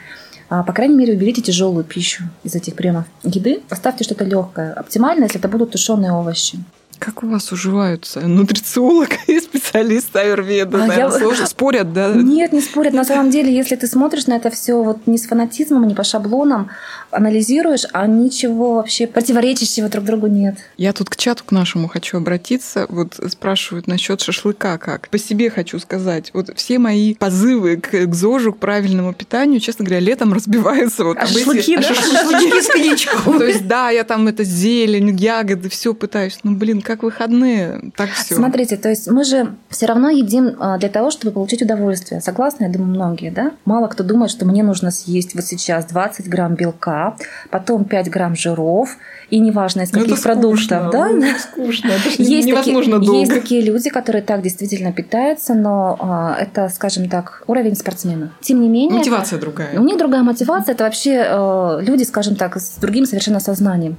а, 0.47 0.63
по 0.63 0.73
крайней 0.73 0.95
мере, 0.95 1.13
уберите 1.13 1.41
тяжелую 1.41 1.83
пищу 1.83 2.23
из 2.43 2.55
этих 2.55 2.75
приемов 2.75 3.05
еды. 3.23 3.61
Оставьте 3.69 4.03
что-то 4.03 4.25
легкое. 4.25 4.73
Оптимально, 4.73 5.23
если 5.23 5.39
это 5.39 5.47
будут 5.47 5.71
тушеные 5.71 6.11
овощи. 6.11 6.59
Как 6.99 7.23
у 7.23 7.27
вас 7.27 7.51
уживаются 7.51 8.21
нутрициолог 8.21 9.09
и 9.27 9.39
специалист 9.39 10.15
аюрведа? 10.15 10.83
А 10.83 10.87
Наверное, 10.87 11.13
я- 11.13 11.19
сложно 11.19 11.45
спорят, 11.47 11.93
да? 11.93 12.13
Нет, 12.13 12.53
не 12.53 12.61
спорят. 12.61 12.93
На 12.93 13.03
самом 13.05 13.29
деле, 13.31 13.53
если 13.55 13.75
ты 13.75 13.87
смотришь 13.87 14.27
на 14.27 14.33
это 14.33 14.49
все 14.49 14.81
вот 14.81 15.05
не 15.07 15.17
с 15.17 15.27
фанатизмом, 15.27 15.87
не 15.87 15.93
по 15.95 16.03
шаблонам, 16.03 16.69
анализируешь, 17.11 17.83
а 17.93 18.07
ничего 18.07 18.75
вообще 18.75 19.07
противоречащего 19.07 19.87
друг 19.89 20.05
другу 20.05 20.27
нет. 20.27 20.57
Я 20.77 20.91
тут 20.93 21.09
к 21.09 21.15
чату 21.15 21.43
к 21.45 21.51
нашему 21.51 21.87
хочу 21.87 22.17
обратиться. 22.17 22.85
Вот 22.89 23.19
спрашивают 23.29 23.87
насчет 23.87 24.21
шашлыка 24.21 24.77
как. 24.77 25.09
По 25.09 25.17
себе 25.17 25.49
хочу 25.49 25.79
сказать. 25.79 26.31
Вот 26.33 26.49
все 26.55 26.77
мои 26.79 27.13
позывы 27.15 27.77
к, 27.77 27.89
к 28.07 28.13
ЗОЖу, 28.13 28.53
к 28.53 28.57
правильному 28.57 29.13
питанию, 29.13 29.59
честно 29.59 29.85
говоря, 29.85 30.01
летом 30.01 30.33
разбиваются. 30.33 31.03
Вот 31.05 31.17
А 31.17 31.21
об 31.21 31.29
эти- 31.29 31.37
шашлыки, 31.39 31.75
а 31.75 31.81
да? 31.81 31.87
шашлыки. 31.87 32.15
Шашлыки 32.15 32.61
с 32.61 32.67
коньячком. 32.67 33.37
То 33.39 33.45
есть, 33.45 33.67
да, 33.67 33.89
я 33.91 34.03
там 34.03 34.27
это 34.27 34.43
зелень, 34.43 35.15
ягоды, 35.15 35.69
все 35.69 35.93
пытаюсь. 35.93 36.39
Ну, 36.43 36.55
блин, 36.55 36.81
как 36.85 37.03
выходные, 37.03 37.91
так 37.97 38.09
все. 38.11 38.35
Смотрите, 38.35 38.77
то 38.77 38.89
есть 38.89 39.09
мы 39.09 39.23
же 39.23 39.53
все 39.69 39.85
равно 39.87 40.09
едим 40.09 40.55
а, 40.59 40.77
для 40.77 40.89
того, 40.89 41.11
чтобы 41.11 41.33
получить 41.33 41.61
удовольствие. 41.61 42.21
Согласны, 42.21 42.65
я 42.65 42.69
думаю, 42.71 42.89
многие, 42.91 43.31
да? 43.31 43.51
Мало 43.65 43.87
кто 43.87 44.03
думает, 44.03 44.31
что 44.31 44.45
мне 44.45 44.63
нужно 44.63 44.91
съесть 44.91 45.35
вот 45.35 45.43
сейчас 45.43 45.85
20 45.85 46.29
грамм 46.29 46.55
белка, 46.55 47.15
потом 47.49 47.85
5 47.85 48.09
грамм 48.09 48.35
жиров, 48.35 48.97
и 49.29 49.39
неважно 49.39 49.81
из 49.81 49.91
Ну, 49.91 49.99
каких 50.01 50.13
это 50.13 50.23
продуктов, 50.23 50.59
скучно, 50.61 50.89
да? 50.91 51.07
ну, 51.09 51.23
это 51.25 51.39
скучно. 51.39 51.87
Это 51.91 52.09
ж 52.11 52.13
Есть 52.19 52.47
невозможно 52.47 52.93
такие, 52.99 53.05
долго. 53.07 53.19
есть 53.21 53.33
такие 53.33 53.61
люди, 53.61 53.89
которые 53.89 54.21
так 54.21 54.41
действительно 54.43 54.93
питаются, 54.93 55.53
но 55.55 55.97
а, 55.99 56.37
это, 56.39 56.69
скажем 56.69 57.09
так, 57.09 57.43
уровень 57.47 57.75
спортсмена. 57.75 58.31
Тем 58.41 58.61
не 58.61 58.69
менее, 58.69 58.99
Мотивация 58.99 59.39
другая. 59.39 59.79
у 59.79 59.83
них 59.83 59.97
другая 59.97 60.21
мотивация. 60.23 60.73
Это 60.75 60.83
вообще 60.83 61.25
э, 61.27 61.79
люди, 61.81 62.03
скажем 62.03 62.35
так, 62.35 62.57
с 62.57 62.75
другим 62.77 63.05
совершенно 63.05 63.39
сознанием. 63.39 63.97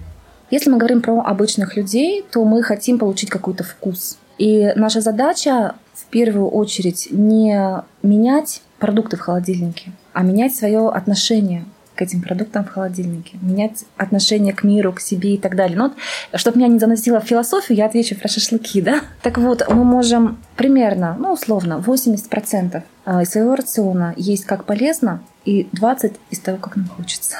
Если 0.51 0.71
мы 0.71 0.79
говорим 0.79 1.03
про 1.03 1.21
обычных 1.21 1.77
людей, 1.77 2.25
то 2.31 2.45
мы 2.45 2.63
хотим 2.63 2.99
получить 2.99 3.31
какой-то 3.31 3.65
вкус. 3.65 4.19
И 4.39 4.73
наша 4.77 5.01
задача 5.01 5.75
в 5.95 6.05
первую 6.07 6.49
очередь 6.49 7.09
не 7.11 7.83
менять 8.03 8.63
продукты 8.79 9.17
в 9.17 9.21
холодильнике, 9.21 9.93
а 10.13 10.23
менять 10.23 10.55
свое 10.55 10.89
отношение 10.89 11.65
к 11.95 12.03
этим 12.03 12.21
продуктам 12.21 12.65
в 12.65 12.69
холодильнике, 12.69 13.39
менять 13.41 13.87
отношение 13.97 14.53
к 14.53 14.63
миру, 14.63 14.93
к 14.93 15.01
себе 15.01 15.35
и 15.35 15.39
так 15.39 15.57
далее. 15.57 15.79
Но 15.79 15.85
вот, 15.85 15.95
чтобы 16.39 16.59
меня 16.59 16.69
не 16.69 16.79
заносило 16.79 17.21
в 17.21 17.25
философию, 17.25 17.79
я 17.79 17.87
отвечу 17.87 18.15
про 18.15 18.29
шашлыки, 18.29 18.83
да? 18.83 19.01
Так 19.23 19.39
вот, 19.39 19.67
мы 19.69 19.83
можем 19.83 20.39
примерно, 20.57 21.17
ну, 21.19 21.33
условно, 21.33 21.83
80% 21.85 22.83
из 23.23 23.31
своего 23.31 23.57
рациона 23.57 24.13
есть 24.19 24.45
как 24.45 24.65
полезно, 24.65 25.23
и 25.47 25.69
20% 25.73 26.17
из 26.31 26.39
того, 26.41 26.59
как 26.59 26.77
нам 26.77 26.89
хочется. 26.89 27.37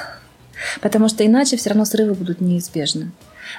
Потому 0.81 1.09
что 1.09 1.25
иначе 1.25 1.57
все 1.57 1.71
равно 1.71 1.85
срывы 1.85 2.15
будут 2.15 2.41
неизбежны. 2.41 3.11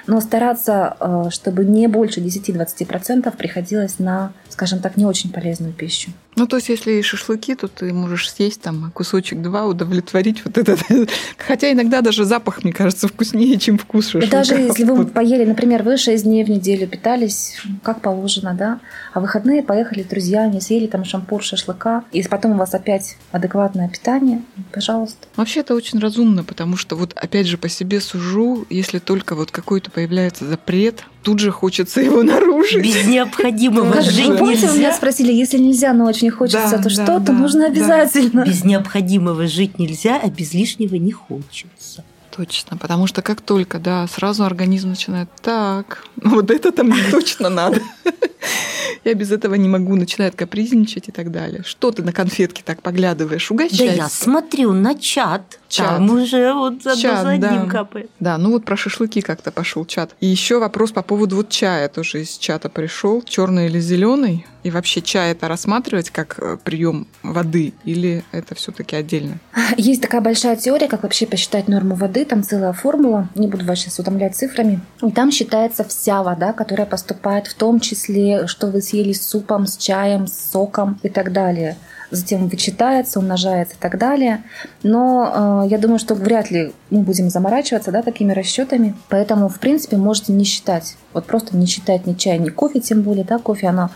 Но 0.06 0.20
стараться, 0.20 0.96
э, 1.00 1.28
чтобы 1.30 1.64
не 1.64 1.86
больше 1.86 2.20
10-20% 2.20 3.34
приходилось 3.36 3.98
на, 3.98 4.32
скажем 4.48 4.80
так, 4.80 4.96
не 4.96 5.06
очень 5.06 5.32
полезную 5.32 5.72
пищу. 5.72 6.10
Ну, 6.38 6.46
то 6.46 6.56
есть, 6.56 6.68
если 6.68 6.92
и 6.92 7.02
шашлыки, 7.02 7.54
то 7.56 7.66
ты 7.66 7.92
можешь 7.92 8.30
съесть 8.30 8.60
там 8.60 8.92
кусочек-два, 8.94 9.66
удовлетворить 9.66 10.44
вот 10.44 10.56
этот. 10.56 10.78
Хотя 11.36 11.72
иногда 11.72 12.00
даже 12.00 12.24
запах, 12.24 12.62
мне 12.62 12.72
кажется, 12.72 13.08
вкуснее, 13.08 13.58
чем 13.58 13.76
вкус 13.76 14.06
И 14.06 14.10
шашлыка. 14.12 14.30
даже 14.30 14.54
если 14.54 14.84
вы 14.84 15.04
поели, 15.06 15.44
например, 15.44 15.82
вы 15.82 15.96
6 15.96 16.22
дней 16.24 16.44
в 16.44 16.48
неделю 16.48 16.86
питались, 16.86 17.60
как 17.82 18.00
положено, 18.00 18.54
да, 18.54 18.78
а 19.12 19.20
выходные 19.20 19.62
поехали 19.62 20.02
с 20.02 20.06
друзьями, 20.06 20.60
съели 20.60 20.86
там 20.86 21.04
шампур 21.04 21.42
шашлыка, 21.42 22.04
и 22.12 22.22
потом 22.22 22.52
у 22.52 22.56
вас 22.56 22.74
опять 22.74 23.16
адекватное 23.32 23.88
питание, 23.88 24.42
пожалуйста. 24.72 25.26
Вообще 25.36 25.60
это 25.60 25.74
очень 25.74 25.98
разумно, 25.98 26.44
потому 26.44 26.76
что 26.76 26.94
вот 26.94 27.12
опять 27.16 27.46
же 27.48 27.58
по 27.58 27.68
себе 27.68 28.00
сужу, 28.00 28.64
если 28.70 29.00
только 29.00 29.34
вот 29.34 29.50
какой-то 29.50 29.90
появляется 29.90 30.46
запрет, 30.46 31.04
тут 31.28 31.40
же 31.40 31.50
хочется 31.50 32.00
его 32.00 32.22
нарушить. 32.22 32.82
Без 32.82 33.06
необходимого 33.06 33.92
Как 33.92 34.04
жить 34.04 34.28
Вы 34.28 34.38
помните, 34.38 34.66
вы 34.66 34.72
меня 34.72 34.86
нельзя. 34.86 34.96
спросили, 34.96 35.30
если 35.30 35.58
нельзя, 35.58 35.92
но 35.92 36.06
очень 36.06 36.30
хочется, 36.30 36.70
Да, 36.70 36.76
то 36.78 36.84
да, 36.84 36.90
что-то 36.90 37.20
да, 37.20 37.32
нужно 37.34 37.66
обязательно. 37.66 38.44
Без 38.46 38.64
необходимого 38.64 39.46
жить 39.46 39.78
нельзя, 39.78 40.18
а 40.22 40.30
без 40.30 40.54
лишнего 40.54 40.94
не 40.94 41.12
хочется. 41.12 42.02
Точно, 42.38 42.76
потому 42.76 43.08
что 43.08 43.20
как 43.20 43.40
только, 43.40 43.80
да, 43.80 44.06
сразу 44.06 44.44
организм 44.44 44.90
начинает, 44.90 45.28
так, 45.42 46.04
вот 46.22 46.52
это-то 46.52 46.84
мне 46.84 47.02
точно 47.10 47.48
надо. 47.48 47.80
Я 49.04 49.14
без 49.14 49.32
этого 49.32 49.54
не 49.54 49.68
могу, 49.68 49.96
начинает 49.96 50.34
капризничать 50.34 51.08
и 51.08 51.12
так 51.12 51.30
далее. 51.30 51.62
Что 51.64 51.90
ты 51.90 52.02
на 52.02 52.12
конфетки 52.12 52.62
так 52.64 52.82
поглядываешь? 52.82 53.48
Да 53.48 53.54
Угощайся. 53.54 53.96
я 53.96 54.08
смотрю 54.08 54.72
на 54.72 54.94
чат. 54.94 55.58
Чат. 55.68 55.86
Там 55.86 56.10
уже 56.10 56.52
вот 56.52 56.78
одно 56.78 56.96
Чат, 56.96 57.22
за 57.22 57.30
одним 57.30 57.64
да. 57.64 57.70
капает. 57.70 58.10
Да, 58.20 58.38
ну 58.38 58.52
вот 58.52 58.64
про 58.64 58.76
шашлыки 58.76 59.20
как-то 59.20 59.50
пошел 59.50 59.84
чат. 59.84 60.14
И 60.20 60.26
еще 60.26 60.58
вопрос 60.58 60.92
по 60.92 61.02
поводу 61.02 61.36
вот 61.36 61.48
чая 61.50 61.88
тоже 61.88 62.22
из 62.22 62.38
чата 62.38 62.68
пришел. 62.68 63.22
Черный 63.22 63.66
или 63.66 63.80
зеленый? 63.80 64.46
И 64.62 64.70
вообще 64.70 65.00
чай 65.00 65.32
это 65.32 65.48
рассматривать 65.48 66.10
как 66.10 66.60
прием 66.62 67.06
воды 67.22 67.74
или 67.84 68.24
это 68.32 68.54
все-таки 68.54 68.96
отдельно? 68.96 69.38
Есть 69.76 70.02
такая 70.02 70.20
большая 70.20 70.56
теория, 70.56 70.88
как 70.88 71.02
вообще 71.02 71.26
посчитать 71.26 71.68
норму 71.68 71.94
воды. 71.94 72.24
Там 72.28 72.42
целая 72.42 72.72
формула, 72.72 73.28
не 73.34 73.48
буду 73.48 73.64
вас 73.64 73.80
сейчас 73.80 73.98
утомлять 73.98 74.36
цифрами. 74.36 74.80
И 75.02 75.10
там 75.10 75.32
считается 75.32 75.84
вся 75.84 76.22
вода, 76.22 76.52
которая 76.52 76.86
поступает, 76.86 77.46
в 77.46 77.54
том 77.54 77.80
числе, 77.80 78.46
что 78.46 78.68
вы 78.68 78.80
съели 78.80 79.12
с 79.12 79.26
супом, 79.26 79.66
с 79.66 79.76
чаем, 79.76 80.26
с 80.26 80.50
соком 80.52 81.00
и 81.02 81.08
так 81.08 81.32
далее 81.32 81.76
затем 82.10 82.48
вычитается, 82.48 83.18
умножается 83.18 83.74
и 83.74 83.78
так 83.78 83.98
далее. 83.98 84.42
Но 84.82 85.64
э, 85.64 85.68
я 85.68 85.78
думаю, 85.78 85.98
что 85.98 86.14
вряд 86.14 86.50
ли 86.50 86.72
мы 86.90 87.00
будем 87.00 87.28
заморачиваться 87.30 87.92
да, 87.92 88.02
такими 88.02 88.32
расчетами. 88.32 88.94
Поэтому, 89.08 89.48
в 89.48 89.58
принципе, 89.58 89.96
можете 89.96 90.32
не 90.32 90.44
считать. 90.44 90.96
Вот 91.12 91.26
просто 91.26 91.56
не 91.56 91.66
считать 91.66 92.06
ни 92.06 92.14
чай, 92.14 92.38
ни 92.38 92.48
кофе, 92.48 92.80
тем 92.80 93.02
более, 93.02 93.24
да, 93.24 93.38
кофе, 93.38 93.68
оно 93.68 93.90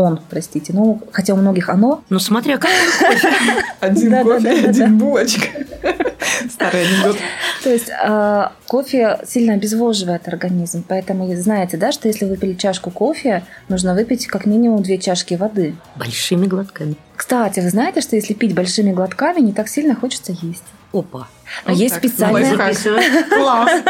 он, 0.00 0.20
простите. 0.30 0.72
Ну, 0.72 1.00
хотя 1.12 1.34
у 1.34 1.36
многих 1.36 1.68
оно. 1.68 2.02
Ну, 2.08 2.18
смотря 2.18 2.58
как. 2.58 2.70
Один 3.80 4.22
кофе, 4.22 4.40
да, 4.40 4.62
да, 4.62 4.68
один 4.68 4.98
булочка. 4.98 5.46
Старый 6.50 6.86
анекдот. 6.86 7.16
То 7.62 7.70
есть 7.70 7.90
э, 7.90 8.48
кофе 8.66 9.18
сильно 9.26 9.54
обезвоживает 9.54 10.26
организм. 10.28 10.84
Поэтому 10.86 11.32
знаете, 11.36 11.76
да, 11.76 11.92
что 11.92 12.08
если 12.08 12.24
выпили 12.24 12.54
чашку 12.54 12.90
кофе, 12.90 13.44
нужно 13.68 13.94
выпить 13.94 14.26
как 14.26 14.46
минимум 14.46 14.82
две 14.82 14.98
чашки 14.98 15.34
воды. 15.34 15.74
Большими 15.96 16.46
глотками. 16.46 16.96
Кстати, 17.16 17.60
вы 17.60 17.68
знаете, 17.68 18.00
что 18.00 18.16
если 18.16 18.34
пить 18.34 18.54
большими 18.54 18.92
глотками, 18.92 19.40
не 19.40 19.52
так 19.52 19.68
сильно 19.68 19.94
хочется 19.94 20.32
есть. 20.40 20.64
Опа. 20.92 21.28
А 21.64 21.70
Вот 21.70 21.78
есть 21.78 21.94
так, 21.94 22.04
специальная, 22.04 22.74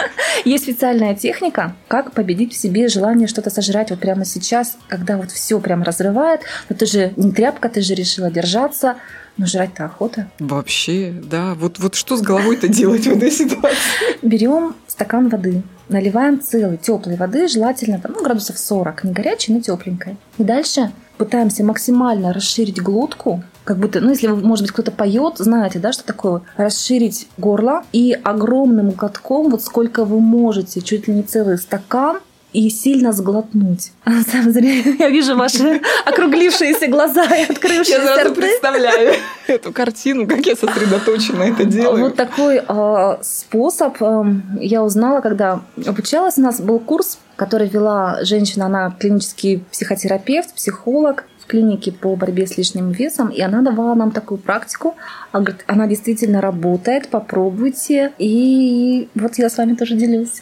есть 0.45 0.65
специальная 0.65 1.15
техника, 1.15 1.75
как 1.89 2.13
победить 2.13 2.53
в 2.53 2.57
себе 2.57 2.89
желание 2.89 3.29
что-то 3.29 3.51
сожрать 3.51 3.91
вот 3.91 4.01
прямо 4.01 4.25
сейчас, 4.25 4.77
когда 4.89 5.17
вот 5.17 5.31
все 5.31 5.61
прям 5.61 5.83
разрывает. 5.83 6.41
Но 6.69 6.77
ты 6.77 6.87
же 6.87 7.13
не 7.17 7.33
тряпка, 7.33 7.69
ты 7.69 7.81
же 7.81 7.95
решила 7.95 8.31
держаться, 8.31 8.97
но 9.37 9.47
жрать-то 9.47 9.87
охота. 9.87 10.31
Вообще, 10.39 11.13
да. 11.13 11.55
Вот, 11.55 11.79
вот 11.79 11.95
что 11.95 12.17
с 12.17 12.23
головой-то 12.23 12.69
делать 12.69 13.07
в 13.07 13.17
этой 13.17 13.31
ситуации? 13.31 14.19
Берем 14.23 14.75
стакан 14.87 15.29
воды, 15.29 15.63
наливаем 15.89 16.41
целой 16.41 16.77
теплой 16.77 17.17
воды, 17.17 17.49
желательно 17.49 17.99
там, 17.99 18.13
ну, 18.13 18.23
градусов 18.23 18.59
40, 18.59 19.05
не 19.05 19.13
горячей, 19.13 19.53
но 19.53 19.61
тепленькой. 19.61 20.17
И 20.39 20.45
дальше 20.45 20.93
пытаемся 21.21 21.63
максимально 21.65 22.33
расширить 22.33 22.81
глотку, 22.81 23.45
как 23.65 23.77
будто, 23.77 24.01
ну, 24.01 24.09
если, 24.09 24.27
вы, 24.27 24.37
может 24.37 24.65
быть, 24.65 24.73
кто-то 24.73 24.91
поет, 24.91 25.35
знаете, 25.37 25.79
да, 25.79 25.93
что 25.93 26.03
такое? 26.03 26.41
Расширить 26.57 27.29
горло 27.37 27.83
и 27.93 28.19
огромным 28.25 28.93
глотком, 28.93 29.51
вот 29.51 29.63
сколько 29.63 30.07
вы 30.07 30.19
можете, 30.19 30.81
чуть 30.81 31.09
ли 31.09 31.15
не 31.15 31.23
целый 31.23 31.59
стакан, 31.59 32.21
и 32.53 32.69
сильно 32.71 33.13
сглотнуть. 33.13 33.93
На 34.07 34.23
самом 34.23 34.53
деле, 34.53 34.97
я 34.99 35.11
вижу 35.11 35.37
ваши 35.37 35.83
округлившиеся 36.07 36.89
глаза 36.89 37.25
и 37.27 37.41
Я 37.41 37.47
открывшиеся 37.47 38.03
сразу 38.03 38.31
рты. 38.31 38.41
представляю 38.41 39.15
эту 39.47 39.73
картину, 39.73 40.27
как 40.27 40.47
я 40.47 40.57
сосредоточенно 40.57 41.43
это 41.43 41.65
делаю. 41.65 42.05
Вот 42.05 42.17
такой 42.17 42.63
э, 42.67 43.17
способ 43.23 43.97
э, 44.01 44.25
я 44.59 44.83
узнала, 44.83 45.21
когда 45.21 45.61
обучалась. 45.87 46.39
У 46.39 46.41
нас 46.41 46.61
был 46.61 46.79
курс, 46.81 47.19
который 47.41 47.69
вела 47.69 48.23
женщина, 48.23 48.67
она 48.67 48.91
клинический 48.91 49.65
психотерапевт, 49.73 50.53
психолог 50.53 51.25
клинике 51.51 51.91
по 51.91 52.15
борьбе 52.15 52.47
с 52.47 52.57
лишним 52.57 52.93
весом, 52.93 53.29
и 53.29 53.41
она 53.41 53.61
давала 53.63 53.95
нам 53.95 54.13
такую 54.13 54.39
практику. 54.39 54.95
Она 55.33 55.45
говорит, 55.45 55.65
она 55.67 55.87
действительно 55.89 56.41
работает, 56.41 57.09
попробуйте. 57.09 58.13
И 58.19 59.09
вот 59.15 59.39
я 59.39 59.51
с 59.51 59.59
вами 59.59 59.75
тоже 59.75 59.97
делюсь. 59.97 60.41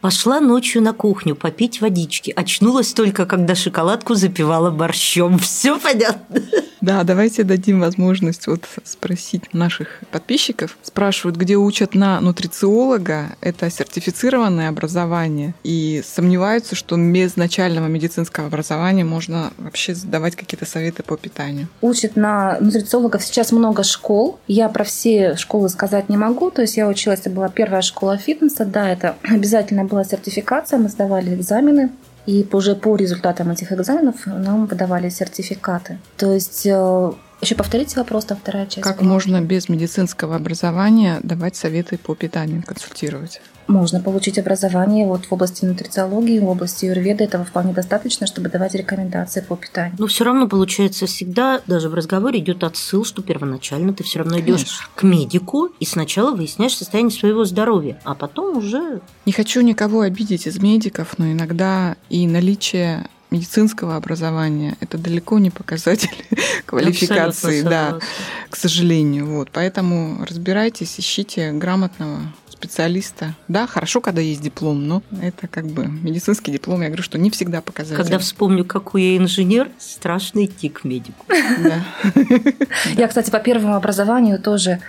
Пошла 0.00 0.40
ночью 0.40 0.82
на 0.82 0.92
кухню 0.92 1.34
попить 1.34 1.80
водички. 1.80 2.32
Очнулась 2.36 2.92
только, 2.92 3.26
когда 3.26 3.54
шоколадку 3.54 4.14
запивала 4.14 4.70
борщом. 4.70 5.38
Все 5.38 5.78
понятно. 5.78 6.40
Да, 6.80 7.04
давайте 7.04 7.42
дадим 7.44 7.80
возможность 7.80 8.46
вот 8.46 8.64
спросить 8.84 9.52
наших 9.52 10.00
подписчиков. 10.10 10.78
Спрашивают, 10.82 11.36
где 11.36 11.56
учат 11.56 11.94
на 11.94 12.20
нутрициолога. 12.20 13.36
Это 13.42 13.70
сертифицированное 13.70 14.70
образование. 14.70 15.54
И 15.62 16.02
сомневаются, 16.06 16.74
что 16.74 16.96
без 16.96 17.36
начального 17.36 17.86
медицинского 17.86 18.46
образования 18.46 19.04
можно 19.04 19.52
вообще 19.58 19.94
давать 20.04 20.36
какие-то 20.50 20.66
советы 20.66 21.02
по 21.04 21.16
питанию. 21.16 21.68
Учат 21.80 22.16
на 22.16 22.58
нутрициологов 22.60 23.22
сейчас 23.22 23.52
много 23.52 23.84
школ. 23.84 24.38
Я 24.48 24.68
про 24.68 24.82
все 24.82 25.36
школы 25.36 25.68
сказать 25.68 26.08
не 26.08 26.16
могу. 26.16 26.50
То 26.50 26.62
есть 26.62 26.76
я 26.76 26.88
училась, 26.88 27.20
это 27.20 27.30
была 27.30 27.48
первая 27.48 27.82
школа 27.82 28.16
фитнеса. 28.16 28.64
Да, 28.64 28.88
это 28.90 29.14
обязательно 29.22 29.84
была 29.84 30.04
сертификация. 30.04 30.78
Мы 30.78 30.88
сдавали 30.88 31.34
экзамены. 31.34 31.90
И 32.26 32.46
уже 32.52 32.74
по 32.74 32.96
результатам 32.96 33.50
этих 33.50 33.72
экзаменов 33.72 34.26
нам 34.26 34.66
выдавали 34.66 35.08
сертификаты. 35.08 35.98
То 36.16 36.34
есть 36.34 36.66
э, 36.66 37.12
еще 37.40 37.54
повторите 37.54 37.98
вопрос, 37.98 38.26
там 38.26 38.38
вторая 38.38 38.66
часть. 38.66 38.82
Как 38.82 38.98
была. 38.98 39.08
можно 39.08 39.40
без 39.40 39.68
медицинского 39.68 40.36
образования 40.36 41.20
давать 41.22 41.56
советы 41.56 41.96
по 41.96 42.14
питанию, 42.14 42.62
консультировать? 42.62 43.40
Можно 43.70 44.00
получить 44.00 44.36
образование 44.36 45.06
вот 45.06 45.26
в 45.26 45.32
области 45.32 45.64
нутрициологии, 45.64 46.40
в 46.40 46.48
области 46.48 46.86
юрведа. 46.86 47.22
Этого 47.22 47.44
вполне 47.44 47.72
достаточно, 47.72 48.26
чтобы 48.26 48.48
давать 48.48 48.74
рекомендации 48.74 49.42
по 49.42 49.56
питанию. 49.56 49.94
Но 49.96 50.08
все 50.08 50.24
равно 50.24 50.48
получается 50.48 51.06
всегда, 51.06 51.60
даже 51.68 51.88
в 51.88 51.94
разговоре 51.94 52.40
идет 52.40 52.64
отсыл, 52.64 53.04
что 53.04 53.22
первоначально 53.22 53.94
ты 53.94 54.02
все 54.02 54.18
равно 54.18 54.40
идешь 54.40 54.90
к 54.96 55.04
медику 55.04 55.66
и 55.78 55.84
сначала 55.84 56.34
выясняешь 56.34 56.76
состояние 56.76 57.16
своего 57.16 57.44
здоровья, 57.44 58.00
а 58.02 58.16
потом 58.16 58.56
уже 58.56 59.00
Не 59.24 59.32
хочу 59.32 59.60
никого 59.60 60.00
обидеть 60.00 60.48
из 60.48 60.58
медиков, 60.58 61.18
но 61.18 61.30
иногда 61.30 61.96
и 62.08 62.26
наличие 62.26 63.06
медицинского 63.30 63.94
образования 63.94 64.76
это 64.80 64.98
далеко 64.98 65.38
не 65.38 65.50
показатель 65.50 66.10
квалификации, 66.66 67.60
абсолютно 67.60 67.70
да, 67.70 67.84
согласна. 67.84 68.08
к 68.50 68.56
сожалению. 68.56 69.26
Вот, 69.26 69.50
поэтому 69.52 70.24
разбирайтесь, 70.24 70.98
ищите 70.98 71.52
грамотного 71.52 72.20
специалиста. 72.60 73.34
Да, 73.48 73.66
хорошо, 73.66 74.00
когда 74.02 74.20
есть 74.20 74.42
диплом, 74.42 74.86
но 74.86 75.02
это 75.22 75.48
как 75.48 75.66
бы 75.66 75.86
медицинский 75.86 76.52
диплом, 76.52 76.82
я 76.82 76.88
говорю, 76.88 77.02
что 77.02 77.18
не 77.18 77.30
всегда 77.30 77.62
показатель. 77.62 77.96
Когда 77.96 78.18
вспомню, 78.18 78.64
какой 78.66 79.02
я 79.02 79.16
инженер, 79.16 79.70
страшно 79.78 80.44
идти 80.44 80.68
к 80.68 80.84
медику. 80.84 81.24
Я, 82.96 83.08
кстати, 83.08 83.30
по 83.30 83.38
первому 83.38 83.74
образованию 83.76 84.38
тоже 84.40 84.80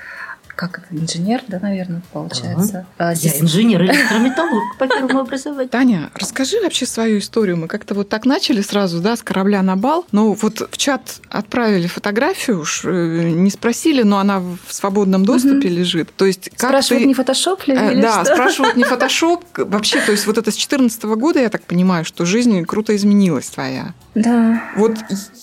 как 0.68 0.80
это, 0.80 1.02
инженер, 1.02 1.42
да, 1.48 1.60
наверное, 1.60 2.02
получается. 2.14 2.86
А, 2.98 3.10
Я 3.10 3.16
здесь- 3.16 3.42
инженер 3.42 3.84
электрометаллург 3.84 4.78
по 4.78 4.88
первому 4.88 5.20
образованию. 5.22 5.70
Таня, 5.70 6.10
расскажи 6.16 6.60
вообще 6.62 6.86
свою 6.86 7.20
историю. 7.20 7.58
Мы 7.58 7.68
как-то 7.68 7.94
вот 7.94 8.10
так 8.10 8.26
начали 8.26 8.62
сразу, 8.62 9.00
да, 9.02 9.16
с 9.16 9.24
корабля 9.24 9.62
на 9.62 9.76
бал. 9.76 10.06
Но 10.12 10.34
вот 10.34 10.68
в 10.72 10.78
чат 10.78 11.20
отправили 11.30 11.88
фотографию, 11.88 12.60
уж 12.62 12.82
э, 12.86 13.30
не 13.30 13.50
спросили, 13.50 14.04
но 14.04 14.20
она 14.20 14.40
в 14.40 14.58
свободном 14.70 15.26
доступе 15.26 15.70
лежит. 15.70 16.10
То 16.16 16.26
есть 16.26 16.50
как 16.58 16.70
Спрашивают, 16.70 17.04
ты... 17.04 17.08
не 17.08 17.14
фотошоп 17.14 17.68
ли 17.68 17.76
Э, 17.76 17.94
или 17.94 18.02
Да, 18.02 18.24
что? 18.24 18.34
спрашивают 18.36 18.76
не 18.76 18.84
фотошоп. 18.84 19.44
Вообще, 19.58 20.02
то 20.02 20.12
есть 20.12 20.26
вот 20.28 20.38
это 20.38 20.52
с 20.52 20.56
2014 20.56 21.04
года, 21.04 21.40
я 21.40 21.50
так 21.50 21.64
понимаю, 21.64 22.06
что 22.06 22.26
жизнь 22.26 22.66
круто 22.66 22.96
изменилась 22.96 23.50
твоя. 23.50 23.94
Да. 24.14 24.62
Вот 24.76 24.98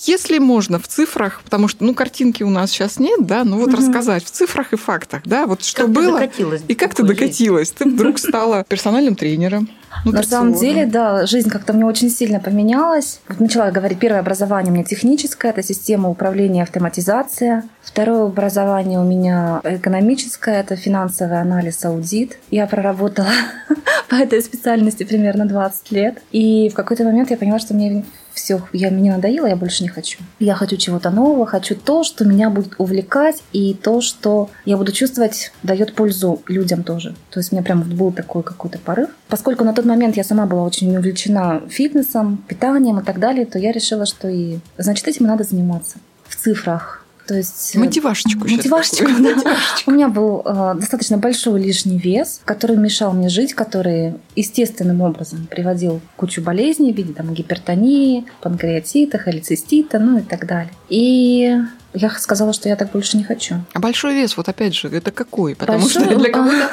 если 0.04 0.38
можно 0.38 0.78
в 0.78 0.86
цифрах, 0.86 1.40
потому 1.42 1.68
что, 1.68 1.84
ну, 1.84 1.94
картинки 1.94 2.42
у 2.42 2.50
нас 2.50 2.70
сейчас 2.70 2.98
нет, 2.98 3.26
да, 3.26 3.44
ну 3.44 3.56
вот 3.56 3.68
Мгм. 3.68 3.76
рассказать 3.78 4.24
в 4.24 4.30
цифрах 4.30 4.74
и 4.74 4.76
фактах, 4.76 5.07
да, 5.24 5.46
вот 5.46 5.64
что 5.64 5.82
Как 5.82 5.90
было 5.90 6.22
и 6.24 6.74
как 6.74 6.94
ты 6.94 7.02
жизни? 7.02 7.14
докатилась. 7.14 7.70
Ты 7.70 7.88
вдруг 7.88 8.18
стала 8.18 8.64
персональным 8.68 9.14
тренером. 9.14 9.68
На 10.04 10.22
самом 10.22 10.52
деле, 10.54 10.86
да, 10.86 11.26
жизнь 11.26 11.48
как-то 11.48 11.72
мне 11.72 11.84
очень 11.84 12.10
сильно 12.10 12.40
поменялась. 12.40 13.20
Вот 13.28 13.40
начала 13.40 13.70
говорить, 13.70 13.98
первое 13.98 14.20
образование 14.20 14.70
у 14.70 14.74
меня 14.74 14.84
техническое, 14.84 15.50
это 15.50 15.62
система 15.62 16.08
управления 16.08 16.60
и 16.60 16.62
автоматизация. 16.62 17.64
Второе 17.82 18.26
образование 18.26 19.00
у 19.00 19.04
меня 19.04 19.60
экономическое, 19.64 20.60
это 20.60 20.76
финансовый 20.76 21.40
анализ, 21.40 21.84
аудит. 21.84 22.38
Я 22.50 22.66
проработала 22.66 23.30
по 24.08 24.14
этой 24.16 24.42
специальности 24.42 25.04
примерно 25.04 25.46
20 25.46 25.90
лет. 25.92 26.22
И 26.32 26.68
в 26.68 26.74
какой-то 26.74 27.04
момент 27.04 27.30
я 27.30 27.36
поняла, 27.36 27.58
что 27.58 27.74
мне 27.74 28.04
все, 28.38 28.62
я, 28.72 28.90
мне 28.90 29.12
надоело, 29.12 29.46
я 29.46 29.56
больше 29.56 29.82
не 29.82 29.88
хочу. 29.88 30.18
Я 30.38 30.54
хочу 30.54 30.76
чего-то 30.76 31.10
нового, 31.10 31.46
хочу 31.46 31.74
то, 31.74 32.04
что 32.04 32.24
меня 32.24 32.50
будет 32.50 32.74
увлекать, 32.78 33.42
и 33.52 33.74
то, 33.74 34.00
что 34.00 34.50
я 34.64 34.76
буду 34.76 34.92
чувствовать, 34.92 35.52
дает 35.62 35.94
пользу 35.94 36.40
людям 36.46 36.82
тоже. 36.82 37.14
То 37.30 37.40
есть 37.40 37.52
у 37.52 37.56
меня 37.56 37.64
прям 37.64 37.82
был 37.82 38.12
такой 38.12 38.42
какой-то 38.42 38.78
порыв. 38.78 39.10
Поскольку 39.28 39.64
на 39.64 39.74
тот 39.74 39.84
момент 39.84 40.16
я 40.16 40.24
сама 40.24 40.46
была 40.46 40.62
очень 40.62 40.96
увлечена 40.96 41.62
фитнесом, 41.68 42.44
питанием 42.48 42.98
и 43.00 43.04
так 43.04 43.18
далее, 43.18 43.44
то 43.44 43.58
я 43.58 43.72
решила, 43.72 44.06
что 44.06 44.28
и 44.28 44.58
значит 44.78 45.06
этим 45.08 45.26
надо 45.26 45.44
заниматься 45.44 45.98
в 46.28 46.36
цифрах. 46.36 47.04
То 47.28 47.34
есть 47.34 47.76
э, 47.76 47.78
Мотивашечку 47.78 48.48
Мотивашечку, 48.48 49.04
да. 49.04 49.36
Мотивашечку. 49.36 49.90
У 49.90 49.94
меня 49.94 50.08
был 50.08 50.42
э, 50.46 50.74
достаточно 50.80 51.18
большой 51.18 51.62
лишний 51.62 51.98
вес, 51.98 52.40
который 52.46 52.78
мешал 52.78 53.12
мне 53.12 53.28
жить, 53.28 53.52
который 53.52 54.14
естественным 54.34 55.02
образом 55.02 55.46
приводил 55.46 56.00
кучу 56.16 56.40
болезней 56.40 56.90
в 56.90 56.96
виде 56.96 57.12
там, 57.12 57.34
гипертонии, 57.34 58.24
панкреатита, 58.40 59.18
холецистита, 59.18 59.98
ну 59.98 60.18
и 60.18 60.22
так 60.22 60.46
далее. 60.46 60.72
И 60.88 61.54
Я 61.94 62.10
сказала, 62.10 62.52
что 62.52 62.68
я 62.68 62.76
так 62.76 62.90
больше 62.90 63.16
не 63.16 63.24
хочу. 63.24 63.56
А 63.72 63.80
большой 63.80 64.14
вес, 64.14 64.36
вот 64.36 64.48
опять 64.48 64.74
же, 64.74 64.88
это 64.88 65.10
какой? 65.10 65.56
Потому 65.56 65.80
Большой, 65.80 66.04
что 66.04 66.16
для 66.18 66.30
кого-то 66.30 66.68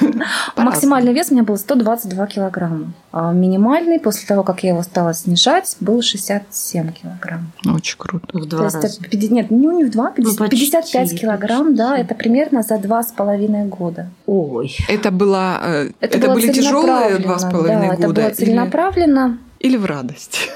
Максимальный 0.56 1.12
вес 1.12 1.30
у 1.30 1.34
меня 1.34 1.42
был 1.42 1.56
122 1.56 2.26
килограмма. 2.26 2.92
А 3.12 3.32
минимальный, 3.32 3.98
после 3.98 4.26
того, 4.26 4.42
как 4.42 4.62
я 4.62 4.70
его 4.70 4.82
стала 4.82 5.12
снижать, 5.14 5.76
был 5.80 6.02
67 6.02 6.92
килограмм. 6.92 7.50
по-разному. 7.60 7.76
Очень 7.76 7.96
круто. 7.98 8.26
В 8.38 8.46
два 8.46 8.58
То 8.58 8.64
есть 8.64 8.74
раза. 8.76 8.86
это 8.86 9.08
пяти- 9.10 9.28
нет, 9.28 9.50
ну 9.50 9.76
не 9.76 9.84
в 9.84 9.90
два, 9.90 10.12
Ну, 10.16 10.34
почти, 10.36 10.56
55 10.70 11.20
килограмм, 11.20 11.74
да, 11.74 11.90
почти. 11.90 12.02
это 12.04 12.14
примерно 12.14 12.62
за 12.62 12.78
два 12.78 13.02
с 13.02 13.12
половиной 13.12 13.64
года. 13.66 14.08
Ой. 14.26 14.76
Это 14.88 15.10
была, 15.10 15.60
э, 15.64 15.90
это, 16.00 16.18
было 16.18 16.34
были 16.34 16.52
тяжелые 16.52 17.18
два 17.18 17.38
с 17.38 17.42
целенаправленно, 17.42 17.50
половиной 17.50 17.88
да, 17.96 18.06
года 18.06 18.20
это 18.20 18.20
было 18.20 18.26
или, 18.28 18.34
целенаправленно. 18.34 19.38
или 19.60 19.76
в 19.76 19.84
радость? 19.84 20.50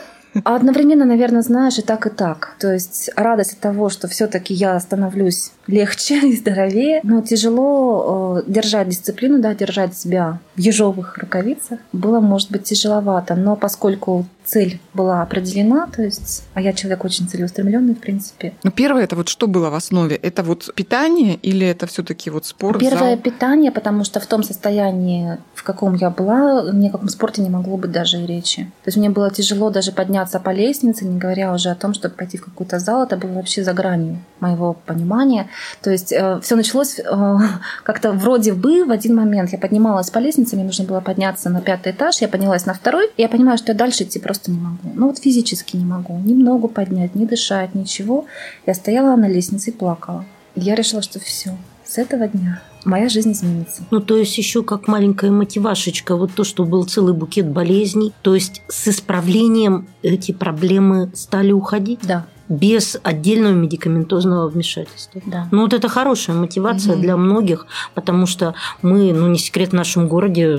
А 0.45 0.57
одновременно, 0.57 1.05
наверное, 1.05 1.43
знаешь, 1.43 1.79
и 1.79 1.83
так, 1.83 2.07
и 2.07 2.11
так. 2.11 2.55
То 2.59 2.73
есть 2.73 3.11
радость 3.17 3.55
от 3.55 3.61
того, 3.61 3.89
что 3.89 4.09
все-таки 4.09 4.55
я 4.55 4.79
становлюсь 4.81 5.53
легче 5.69 6.19
и 6.29 6.37
здоровее, 6.37 7.01
но 7.05 7.23
тяжело 7.23 8.39
э, 8.39 8.51
держать 8.51 8.89
дисциплину, 8.89 9.41
да, 9.41 9.55
держать 9.55 9.97
себя 9.97 10.41
в 10.57 10.61
ежовых 10.61 11.17
рукавицах. 11.19 11.79
Было, 11.93 12.21
может 12.21 12.51
быть, 12.51 12.65
тяжеловато, 12.65 13.37
но 13.37 13.55
поскольку 13.55 14.27
цель 14.49 14.81
была 14.95 15.23
определена, 15.23 15.87
то 15.87 16.03
есть, 16.03 16.45
а 16.55 16.61
я 16.61 16.73
человек 16.73 17.05
очень 17.05 17.29
целеустремленный, 17.29 17.95
в 17.95 17.99
принципе. 17.99 18.55
Ну, 18.65 18.71
первое, 18.71 19.05
это 19.05 19.15
вот 19.15 19.29
что 19.29 19.47
было 19.47 19.69
в 19.71 19.75
основе? 19.75 20.17
Это 20.17 20.43
вот 20.43 20.73
питание 20.75 21.35
или 21.37 21.67
это 21.67 21.87
все-таки 21.87 22.31
вот 22.31 22.47
спорт, 22.47 22.81
Первое 22.81 23.15
зал? 23.15 23.19
питание, 23.19 23.71
потому 23.71 24.05
что 24.05 24.21
в 24.21 24.27
том 24.27 24.43
состоянии, 24.43 25.39
в 25.55 25.63
каком 25.63 25.95
я 25.95 26.11
была, 26.11 26.71
ни 26.73 26.89
о 26.89 26.93
каком 26.93 27.09
спорте 27.09 27.43
не 27.43 27.51
могло 27.51 27.77
быть 27.77 27.93
даже 27.93 28.19
и 28.19 28.27
речи. 28.27 28.65
То 28.85 28.89
есть 28.89 28.97
мне 28.97 29.11
было 29.11 29.31
тяжело 29.31 29.71
даже 29.71 29.93
подняться 29.93 30.41
по 30.41 30.51
лестнице, 30.51 31.05
не 31.05 31.19
говоря 31.19 31.53
уже 31.53 31.69
о 31.69 31.75
том, 31.75 31.93
чтобы 31.93 32.15
пойти 32.15 32.39
в 32.39 32.45
какой-то 32.45 32.79
зал. 32.79 33.05
Это 33.05 33.17
было 33.17 33.33
вообще 33.33 33.63
за 33.63 33.75
гранью 33.75 34.19
моего 34.41 34.73
понимания. 34.73 35.49
То 35.83 35.91
есть 35.91 36.09
все 36.09 36.57
началось 36.57 36.99
э, 36.99 37.05
как-то 37.83 38.13
вроде 38.13 38.53
бы 38.53 38.85
в 38.85 38.91
один 38.91 39.17
момент. 39.17 39.51
Я 39.51 39.59
поднималась 39.59 40.11
по 40.11 40.19
лестнице, 40.19 40.57
мне 40.57 40.65
нужно 40.65 40.85
было 40.85 41.01
подняться 41.01 41.51
на 41.51 41.61
пятый 41.61 41.93
этаж, 41.93 42.21
я 42.21 42.29
поднялась 42.29 42.67
на 42.67 42.75
второй, 42.75 43.11
и 43.17 43.23
я 43.23 43.29
понимаю, 43.29 43.59
что 43.59 43.73
я 43.73 43.79
дальше 43.79 44.05
идти 44.05 44.19
просто 44.19 44.51
не 44.51 44.59
могу. 44.59 44.91
Ну 44.95 45.07
вот 45.09 45.19
физически 45.19 45.77
не 45.77 45.85
могу. 45.85 46.19
Ни 46.19 46.35
ногу 46.35 46.69
поднять, 46.69 47.15
ни 47.15 47.25
дышать, 47.25 47.75
ничего. 47.75 48.27
Я 48.67 48.75
стояла 48.75 49.17
на 49.17 49.29
лестнице 49.29 49.71
и 49.71 49.73
плакала. 49.73 50.25
И 50.55 50.61
я 50.61 50.75
решила, 50.75 51.03
что 51.03 51.21
все, 51.21 51.57
с 51.85 51.99
этого 51.99 52.27
дня 52.29 52.61
моя 52.85 53.09
жизнь 53.09 53.33
изменится. 53.33 53.83
Ну, 53.91 54.01
то 54.01 54.17
есть 54.17 54.37
еще 54.39 54.63
как 54.63 54.89
маленькая 54.89 55.31
мотивашечка, 55.31 56.17
вот 56.17 56.33
то, 56.35 56.45
что 56.45 56.65
был 56.65 56.85
целый 56.85 57.15
букет 57.15 57.47
болезней, 57.47 58.13
то 58.23 58.35
есть 58.35 58.63
с 58.69 58.89
исправлением 58.89 59.89
эти 60.03 60.33
проблемы 60.33 61.11
стали 61.15 61.53
уходить 61.53 62.01
Да, 62.03 62.27
без 62.49 62.99
отдельного 63.03 63.53
медикаментозного 63.53 64.49
вмешательства. 64.49 65.21
да. 65.27 65.49
Ну, 65.51 65.63
вот 65.63 65.75
это 65.75 65.89
хорошая 65.89 66.37
мотивация 66.37 66.93
Мгм. 66.95 67.03
для 67.03 67.17
многих, 67.17 67.67
потому 67.95 68.27
что 68.27 68.55
мы, 68.83 69.13
ну, 69.13 69.29
не 69.29 69.39
секрет 69.39 69.71
в 69.71 69.75
нашем 69.75 70.09
городе, 70.09 70.59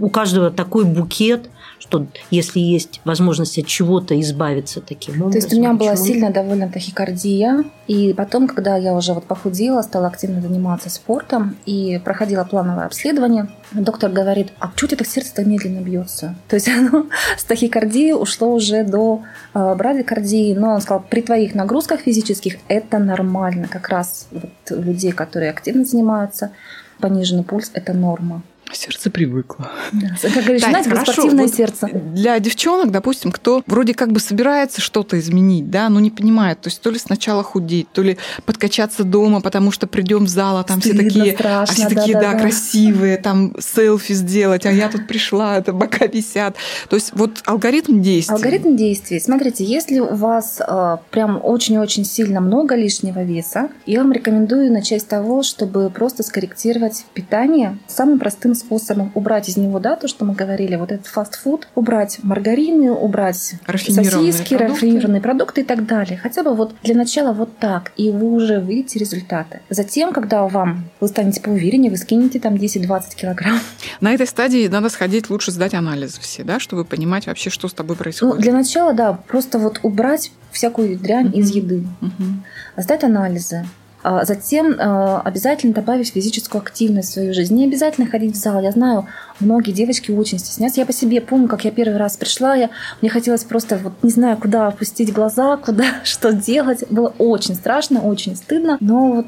у 0.00 0.08
каждого 0.08 0.50
такой 0.50 0.84
букет, 0.84 1.50
что 1.78 2.06
если 2.30 2.58
есть 2.58 3.00
возможность 3.04 3.58
от 3.58 3.66
чего-то 3.66 4.18
избавиться 4.20 4.80
таким 4.80 5.22
образом. 5.22 5.32
То 5.32 5.38
есть 5.38 5.52
у 5.52 5.56
меня 5.56 5.72
была 5.74 5.92
почему 5.92 6.06
сильная 6.06 6.32
довольно 6.32 6.68
тахикардия, 6.68 7.64
и 7.86 8.12
потом, 8.12 8.48
когда 8.48 8.76
я 8.76 8.94
уже 8.94 9.12
вот 9.12 9.24
похудела, 9.24 9.82
стала 9.82 10.08
активно 10.08 10.40
заниматься 10.40 10.90
спортом 10.90 11.56
и 11.66 12.00
проходила 12.04 12.44
плановое 12.44 12.86
обследование, 12.86 13.48
доктор 13.72 14.10
говорит, 14.10 14.52
а 14.58 14.72
что 14.74 14.86
у 14.86 14.88
тебя 14.88 14.98
так 14.98 15.06
сердце-то 15.06 15.44
медленно 15.44 15.80
бьется? 15.80 16.34
То 16.48 16.56
есть 16.56 16.68
оно 16.76 17.06
с 17.36 17.44
тахикардии 17.44 18.12
ушло 18.12 18.52
уже 18.52 18.84
до 18.84 19.22
э, 19.54 19.74
брадикардии, 19.74 20.54
но 20.54 20.74
он 20.74 20.80
сказал, 20.80 21.04
при 21.08 21.20
твоих 21.20 21.54
нагрузках 21.54 22.00
физических 22.00 22.56
это 22.68 22.98
нормально, 22.98 23.68
как 23.68 23.88
раз 23.88 24.28
вот 24.30 24.50
людей, 24.70 25.12
которые 25.12 25.50
активно 25.50 25.84
занимаются, 25.84 26.52
пониженный 27.00 27.44
пульс– 27.44 27.70
это 27.74 27.92
норма. 27.92 28.42
Сердце 28.72 29.10
привыкло. 29.10 29.70
Да. 29.92 30.08
Как 30.20 30.44
говоришь, 30.44 30.60
Тань, 30.60 30.70
знаете, 30.70 30.90
как 30.90 30.98
хорошо, 31.00 31.12
спортивное 31.12 31.46
вот 31.46 31.54
сердце. 31.54 31.88
Для 31.92 32.38
девчонок, 32.40 32.90
допустим, 32.90 33.30
кто 33.30 33.62
вроде 33.66 33.94
как 33.94 34.12
бы 34.12 34.18
собирается 34.18 34.80
что-то 34.80 35.18
изменить, 35.18 35.70
да, 35.70 35.88
но 35.88 36.00
не 36.00 36.10
понимает, 36.10 36.60
то 36.60 36.68
есть 36.68 36.80
то 36.80 36.90
ли 36.90 36.98
сначала 36.98 37.44
худеть, 37.44 37.86
то 37.92 38.02
ли 38.02 38.18
подкачаться 38.44 39.04
дома, 39.04 39.40
потому 39.40 39.70
что 39.70 39.86
придем 39.86 40.24
в 40.24 40.28
зал, 40.28 40.58
а 40.58 40.64
там 40.64 40.80
все 40.80 40.94
Стыдно, 40.94 41.08
такие, 41.08 41.34
страшно, 41.34 41.84
а 41.84 41.88
все 41.88 41.94
такие, 41.94 42.14
да, 42.14 42.20
да-да-да. 42.20 42.40
красивые, 42.40 43.16
там 43.18 43.54
селфи 43.60 44.12
сделать, 44.14 44.66
а 44.66 44.72
я 44.72 44.88
тут 44.88 45.06
пришла, 45.06 45.56
это 45.58 45.72
бока 45.72 46.06
висят. 46.06 46.56
То 46.88 46.96
есть 46.96 47.12
вот 47.14 47.42
алгоритм 47.46 48.02
действий. 48.02 48.34
Алгоритм 48.34 48.76
действий. 48.76 49.20
Смотрите, 49.20 49.64
если 49.64 50.00
у 50.00 50.14
вас 50.14 50.60
э, 50.60 50.96
прям 51.10 51.40
очень-очень 51.42 52.04
сильно 52.04 52.40
много 52.40 52.74
лишнего 52.74 53.22
веса, 53.22 53.68
я 53.86 54.02
вам 54.02 54.12
рекомендую 54.12 54.72
начать 54.72 55.02
с 55.02 55.04
того, 55.04 55.44
чтобы 55.44 55.88
просто 55.90 56.24
скорректировать 56.24 57.04
питание 57.14 57.78
самым 57.86 58.18
простым 58.18 58.55
способом. 58.56 59.12
Убрать 59.14 59.48
из 59.48 59.56
него, 59.56 59.78
да, 59.78 59.96
то, 59.96 60.08
что 60.08 60.24
мы 60.24 60.34
говорили, 60.34 60.76
вот 60.76 60.90
этот 60.92 61.06
фастфуд, 61.06 61.68
убрать 61.74 62.18
маргарины, 62.22 62.90
убрать 62.92 63.54
сосиски, 63.66 64.56
продукты. 64.56 64.56
рафинированные 64.58 65.20
продукты 65.20 65.60
и 65.60 65.64
так 65.64 65.86
далее. 65.86 66.18
Хотя 66.22 66.42
бы 66.42 66.54
вот 66.54 66.74
для 66.82 66.94
начала 66.94 67.32
вот 67.32 67.58
так, 67.58 67.92
и 67.96 68.10
вы 68.10 68.32
уже 68.32 68.60
видите 68.60 68.98
результаты. 68.98 69.60
Затем, 69.70 70.12
когда 70.12 70.46
вам 70.48 70.84
вы 71.00 71.08
станете 71.08 71.40
поувереннее, 71.40 71.90
вы 71.90 71.96
скинете 71.96 72.40
там 72.40 72.54
10-20 72.54 73.14
килограмм. 73.16 73.60
На 74.00 74.12
этой 74.12 74.26
стадии 74.26 74.66
надо 74.68 74.88
сходить, 74.88 75.30
лучше 75.30 75.50
сдать 75.52 75.74
анализы 75.74 76.20
все, 76.20 76.44
да, 76.44 76.58
чтобы 76.58 76.84
понимать 76.84 77.26
вообще, 77.26 77.50
что 77.50 77.68
с 77.68 77.72
тобой 77.74 77.96
Ну, 77.96 78.02
происходит. 78.02 78.40
для 78.42 78.52
начала, 78.52 78.92
да, 78.92 79.12
просто 79.12 79.58
вот 79.58 79.80
убрать 79.82 80.32
всякую 80.50 80.98
дрянь 80.98 81.32
из 81.36 81.50
Мгм. 81.50 81.56
еды. 81.58 81.86
Мгм. 82.00 82.44
сдать 82.76 83.04
анализы. 83.04 83.66
А 84.08 84.24
Затем 84.24 84.70
э, 84.70 85.20
обязательно 85.24 85.74
добавить 85.74 86.12
физическую 86.12 86.62
активность 86.62 87.08
в 87.08 87.12
свою 87.14 87.34
жизнь. 87.34 87.56
Не 87.56 87.64
обязательно 87.64 88.06
ходить 88.06 88.36
в 88.36 88.38
зал. 88.38 88.62
Я 88.62 88.70
знаю, 88.70 89.08
многие 89.40 89.72
девочки 89.72 90.12
очень 90.12 90.38
стесняются. 90.38 90.80
Я 90.80 90.86
по 90.86 90.92
себе 90.92 91.20
помню, 91.20 91.48
как 91.48 91.64
я 91.64 91.72
первый 91.72 91.96
раз 91.96 92.16
пришла, 92.16 92.54
я, 92.54 92.70
мне 93.00 93.10
хотелось 93.10 93.42
просто, 93.42 93.78
вот 93.78 93.94
не 94.04 94.10
знаю, 94.10 94.36
куда 94.36 94.68
опустить 94.68 95.12
глаза, 95.12 95.56
куда 95.64 96.04
что 96.04 96.32
делать. 96.32 96.84
Было 96.88 97.12
очень 97.18 97.56
страшно, 97.56 98.00
очень 98.00 98.36
стыдно. 98.36 98.76
Но 98.78 99.12
вот 99.12 99.26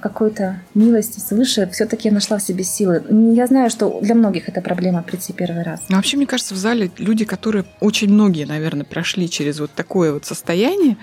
какой-то 0.00 0.58
милости 0.74 1.20
свыше 1.20 1.68
все-таки 1.70 2.08
я 2.08 2.14
нашла 2.14 2.38
в 2.38 2.42
себе 2.42 2.64
силы. 2.64 3.02
Я 3.34 3.46
знаю, 3.46 3.68
что 3.68 4.00
для 4.00 4.14
многих 4.14 4.48
это 4.48 4.62
проблема 4.62 5.02
прийти 5.02 5.34
первый 5.34 5.64
раз. 5.64 5.82
Ну, 5.90 5.96
вообще, 5.96 6.16
мне 6.16 6.26
кажется, 6.26 6.54
в 6.54 6.56
зале 6.56 6.90
люди, 6.96 7.26
которые 7.26 7.66
очень 7.80 8.08
многие, 8.08 8.46
наверное, 8.46 8.86
прошли 8.86 9.28
через 9.28 9.60
вот 9.60 9.72
такое 9.72 10.14
вот 10.14 10.24
состояние, 10.24 10.96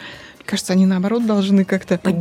кажется, 0.45 0.73
они 0.73 0.85
наоборот 0.85 1.25
должны 1.25 1.65
как-то 1.65 1.99
друг 2.01 2.17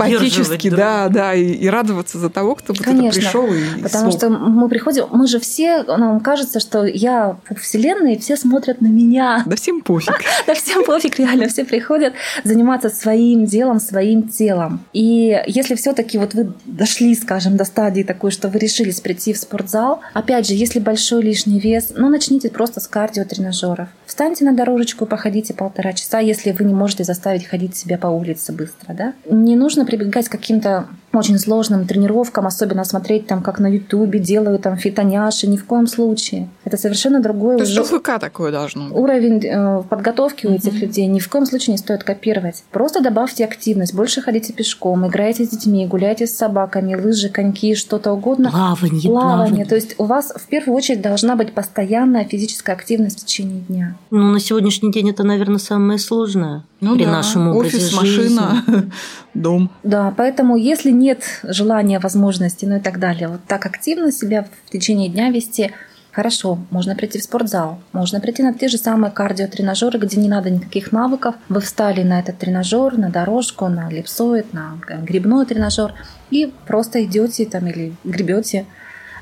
да, 0.76 1.08
да, 1.08 1.34
и, 1.34 1.52
и 1.52 1.68
радоваться 1.68 2.18
за 2.18 2.30
того, 2.30 2.54
кто 2.54 2.74
Конечно, 2.74 3.20
пришел 3.20 3.46
и 3.52 3.82
Потому 3.82 4.10
смог. 4.10 4.14
что 4.14 4.30
мы 4.30 4.68
приходим, 4.68 5.06
мы 5.10 5.26
же 5.26 5.38
все, 5.38 5.82
нам 5.84 6.20
кажется, 6.20 6.60
что 6.60 6.84
я 6.84 7.36
по 7.48 7.54
вселенной, 7.54 8.14
и 8.14 8.18
все 8.18 8.36
смотрят 8.36 8.80
на 8.80 8.86
меня. 8.86 9.42
Да 9.54 9.56
всем 9.56 9.82
пофиг. 9.82 10.14
Да 10.46 10.54
всем 10.54 10.84
пофиг, 10.84 11.18
реально, 11.18 11.48
все 11.48 11.64
приходят 11.64 12.14
заниматься 12.44 12.88
своим 12.90 13.44
делом, 13.44 13.80
своим 13.80 14.28
телом. 14.28 14.80
И 14.92 15.42
если 15.46 15.74
все-таки 15.74 16.18
вот 16.18 16.34
вы 16.34 16.52
дошли, 16.64 17.14
скажем, 17.14 17.56
до 17.56 17.64
стадии 17.64 18.02
такой, 18.02 18.30
что 18.30 18.48
вы 18.48 18.58
решились 18.58 19.00
прийти 19.00 19.32
в 19.32 19.38
спортзал, 19.38 20.00
опять 20.12 20.46
же, 20.46 20.54
если 20.54 20.80
большой 20.80 21.22
лишний 21.22 21.58
вес, 21.60 21.92
ну, 21.96 22.08
начните 22.08 22.50
просто 22.50 22.80
с 22.80 22.88
кардиотренажеров. 22.88 23.88
Встаньте 24.06 24.44
на 24.44 24.52
дорожечку, 24.52 25.06
походите 25.06 25.54
полтора 25.54 25.92
часа, 25.92 26.20
если 26.20 26.52
вы 26.52 26.64
не 26.64 26.74
можете 26.74 27.04
заставить 27.04 27.46
ходить 27.46 27.76
себя 27.76 27.98
по 27.98 28.13
улице 28.14 28.52
быстро, 28.52 28.94
да. 28.94 29.14
Не 29.30 29.56
нужно 29.56 29.84
прибегать 29.84 30.28
к 30.28 30.32
каким-то 30.32 30.88
очень 31.16 31.38
сложным 31.38 31.86
тренировкам, 31.86 32.46
особенно 32.46 32.84
смотреть 32.84 33.26
там, 33.26 33.42
как 33.42 33.58
на 33.60 33.66
Ютубе 33.66 34.18
делают 34.18 34.62
там 34.62 34.76
фитоняши, 34.76 35.46
ни 35.46 35.56
в 35.56 35.64
коем 35.64 35.86
случае. 35.86 36.48
Это 36.64 36.76
совершенно 36.76 37.20
другой 37.20 37.56
То 37.58 37.64
есть 37.64 37.78
уже 37.78 37.82
ОФК 37.96 38.18
такое 38.20 38.50
должно 38.52 38.84
быть. 38.88 38.96
уровень 38.96 39.44
э, 39.44 39.82
подготовки 39.88 40.46
у 40.46 40.52
этих 40.52 40.72
Мгм. 40.72 40.80
людей 40.80 41.06
ни 41.06 41.18
в 41.20 41.28
коем 41.28 41.46
случае 41.46 41.72
не 41.72 41.78
стоит 41.78 42.04
копировать. 42.04 42.64
Просто 42.70 43.00
добавьте 43.02 43.44
активность, 43.44 43.94
больше 43.94 44.22
ходите 44.22 44.52
пешком, 44.52 45.06
играйте 45.06 45.44
с 45.44 45.48
детьми, 45.48 45.86
гуляйте 45.86 46.26
с 46.26 46.36
собаками, 46.36 46.94
лыжи, 46.94 47.28
коньки, 47.28 47.74
что-то 47.74 48.12
угодно. 48.12 48.50
Плавание, 48.50 49.02
Плавание. 49.02 49.10
плавание. 49.10 49.64
То 49.66 49.74
есть 49.74 49.94
у 49.98 50.04
вас 50.04 50.32
в 50.34 50.46
первую 50.48 50.76
очередь 50.76 51.00
должна 51.02 51.36
быть 51.36 51.52
постоянная 51.52 52.24
физическая 52.24 52.74
активность 52.76 53.20
в 53.20 53.24
течение 53.24 53.60
дня. 53.68 53.96
Ну, 54.10 54.32
на 54.32 54.40
сегодняшний 54.40 54.90
день 54.92 55.10
это, 55.10 55.22
наверное, 55.24 55.58
самое 55.58 55.98
сложное 55.98 56.64
Ну 56.80 56.94
при 56.96 57.04
да, 57.04 57.10
нашем 57.12 57.48
образе 57.48 57.76
офис, 57.78 57.90
жизни. 58.00 58.34
машина, 58.36 58.64
дом. 59.34 59.70
Да, 59.82 60.12
поэтому 60.16 60.56
если 60.56 60.90
нет 60.90 61.24
желания, 61.42 61.98
возможности, 61.98 62.64
ну 62.64 62.76
и 62.76 62.80
так 62.80 62.98
далее, 62.98 63.28
вот 63.28 63.40
так 63.46 63.66
активно 63.66 64.12
себя 64.12 64.46
в 64.66 64.70
течение 64.70 65.08
дня 65.08 65.30
вести, 65.30 65.72
Хорошо, 66.14 66.60
можно 66.70 66.94
прийти 66.94 67.18
в 67.18 67.24
спортзал, 67.24 67.80
можно 67.92 68.20
прийти 68.20 68.44
на 68.44 68.54
те 68.54 68.68
же 68.68 68.78
самые 68.78 69.10
кардиотренажеры, 69.10 69.98
где 69.98 70.20
не 70.20 70.28
надо 70.28 70.48
никаких 70.48 70.92
навыков. 70.92 71.34
Вы 71.48 71.60
встали 71.60 72.04
на 72.04 72.20
этот 72.20 72.38
тренажер, 72.38 72.96
на 72.96 73.10
дорожку, 73.10 73.66
на 73.66 73.88
эллипсоид, 73.90 74.54
на 74.54 74.78
грибной 75.02 75.44
тренажер 75.44 75.92
и 76.30 76.54
просто 76.68 77.04
идете 77.04 77.46
там 77.46 77.66
или 77.66 77.96
гребете 78.04 78.64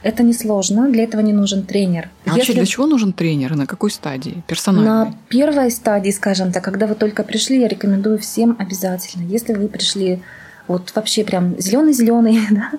Это 0.03 0.22
несложно, 0.22 0.90
для 0.90 1.05
этого 1.05 1.20
не 1.20 1.32
нужен 1.32 1.62
тренер. 1.62 2.11
А 2.26 2.34
вообще 2.34 2.53
для 2.53 2.66
чего 2.66 2.86
нужен 2.86 3.12
тренер? 3.12 3.55
На 3.55 3.66
какой 3.66 3.90
стадии? 3.90 4.42
Персональной? 4.48 4.88
На 4.88 5.14
первой 5.28 5.70
стадии, 5.70 6.11
скажем 6.11 6.53
так, 6.53 6.64
когда 6.64 6.86
вы 6.86 6.94
только 6.94 7.22
пришли, 7.22 7.61
я 7.61 7.68
рекомендую 7.68 8.18
всем 8.18 8.57
обязательно. 8.59 9.24
Если 9.24 9.55
вы 9.55 9.68
пришли 9.68 10.20
вот 10.66 10.92
вообще 10.94 11.24
прям 11.24 11.55
зеленый-зеленый, 11.59 12.40
да, 12.50 12.70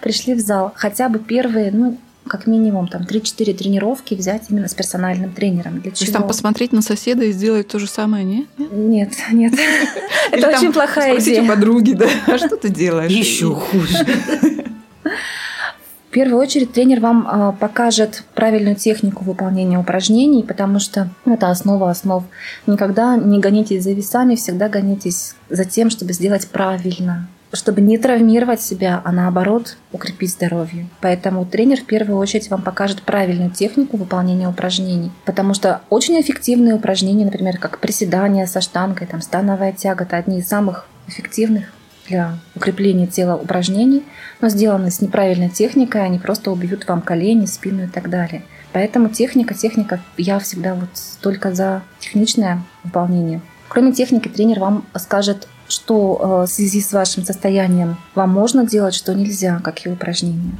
пришли 0.00 0.34
в 0.34 0.40
зал, 0.40 0.72
хотя 0.74 1.08
бы 1.08 1.18
первые, 1.18 1.70
ну, 1.70 1.96
как 2.26 2.46
минимум 2.46 2.88
там 2.88 3.02
3-4 3.02 3.54
тренировки 3.54 4.14
взять 4.14 4.44
именно 4.48 4.66
с 4.66 4.74
персональным 4.74 5.32
тренером. 5.32 5.80
Для 5.80 5.90
то 5.90 5.96
чего? 5.96 6.04
есть 6.04 6.12
там 6.12 6.26
посмотреть 6.26 6.72
на 6.72 6.80
соседа 6.80 7.24
и 7.24 7.32
сделать 7.32 7.68
то 7.68 7.78
же 7.78 7.86
самое, 7.86 8.24
нет? 8.24 8.46
Нет, 8.58 9.12
нет. 9.30 9.52
Это 10.32 10.48
очень 10.48 10.72
плохая 10.72 11.18
идея. 11.20 11.46
подруги, 11.46 11.92
да, 11.92 12.08
а 12.26 12.38
что 12.38 12.56
ты 12.56 12.70
делаешь? 12.70 13.12
Еще 13.12 13.54
хуже. 13.54 14.06
Первую 16.14 16.40
очередь 16.40 16.72
тренер 16.72 17.00
вам 17.00 17.26
а, 17.28 17.50
покажет 17.50 18.22
правильную 18.36 18.76
технику 18.76 19.24
выполнения 19.24 19.80
упражнений, 19.80 20.44
потому 20.44 20.78
что 20.78 21.10
это 21.26 21.50
основа 21.50 21.90
основ. 21.90 22.22
Никогда 22.68 23.16
не 23.16 23.40
гонитесь 23.40 23.82
за 23.82 23.90
весами, 23.90 24.36
всегда 24.36 24.68
гонитесь 24.68 25.34
за 25.50 25.64
тем, 25.64 25.90
чтобы 25.90 26.12
сделать 26.12 26.46
правильно 26.46 27.26
чтобы 27.52 27.80
не 27.82 27.98
травмировать 27.98 28.60
себя, 28.60 29.00
а 29.04 29.12
наоборот 29.12 29.76
укрепить 29.92 30.30
здоровье. 30.30 30.88
Поэтому 31.00 31.44
тренер 31.44 31.82
в 31.82 31.84
первую 31.84 32.18
очередь 32.18 32.50
вам 32.50 32.62
покажет 32.62 33.02
правильную 33.02 33.52
технику 33.52 33.96
выполнения 33.96 34.48
упражнений. 34.48 35.12
Потому 35.24 35.54
что 35.54 35.80
очень 35.88 36.20
эффективные 36.20 36.74
упражнения, 36.74 37.24
например, 37.24 37.58
как 37.58 37.78
приседания 37.78 38.46
со 38.46 38.60
штангой, 38.60 39.06
там, 39.06 39.22
становая 39.22 39.70
тяга, 39.70 40.02
это 40.02 40.16
одни 40.16 40.40
из 40.40 40.48
самых 40.48 40.88
эффективных 41.06 41.72
для 42.08 42.38
укрепления 42.54 43.06
тела 43.06 43.36
упражнений, 43.36 44.04
но 44.40 44.48
сделаны 44.48 44.90
с 44.90 45.00
неправильной 45.00 45.48
техникой, 45.48 46.04
они 46.04 46.18
просто 46.18 46.50
убьют 46.50 46.86
вам 46.86 47.02
колени, 47.02 47.46
спину 47.46 47.84
и 47.84 47.88
так 47.88 48.10
далее. 48.10 48.42
Поэтому 48.72 49.08
техника, 49.08 49.54
техника, 49.54 50.00
я 50.16 50.38
всегда 50.38 50.74
вот 50.74 50.90
только 51.20 51.54
за 51.54 51.82
техничное 52.00 52.62
выполнение. 52.82 53.40
Кроме 53.68 53.92
техники, 53.92 54.28
тренер 54.28 54.60
вам 54.60 54.84
скажет 54.96 55.48
что 55.68 56.20
э, 56.20 56.46
в 56.46 56.50
связи 56.50 56.80
с 56.80 56.92
вашим 56.92 57.24
состоянием 57.24 57.96
вам 58.14 58.30
можно 58.30 58.66
делать, 58.66 58.94
что 58.94 59.14
нельзя, 59.14 59.60
какие 59.62 59.92
упражнения. 59.92 60.52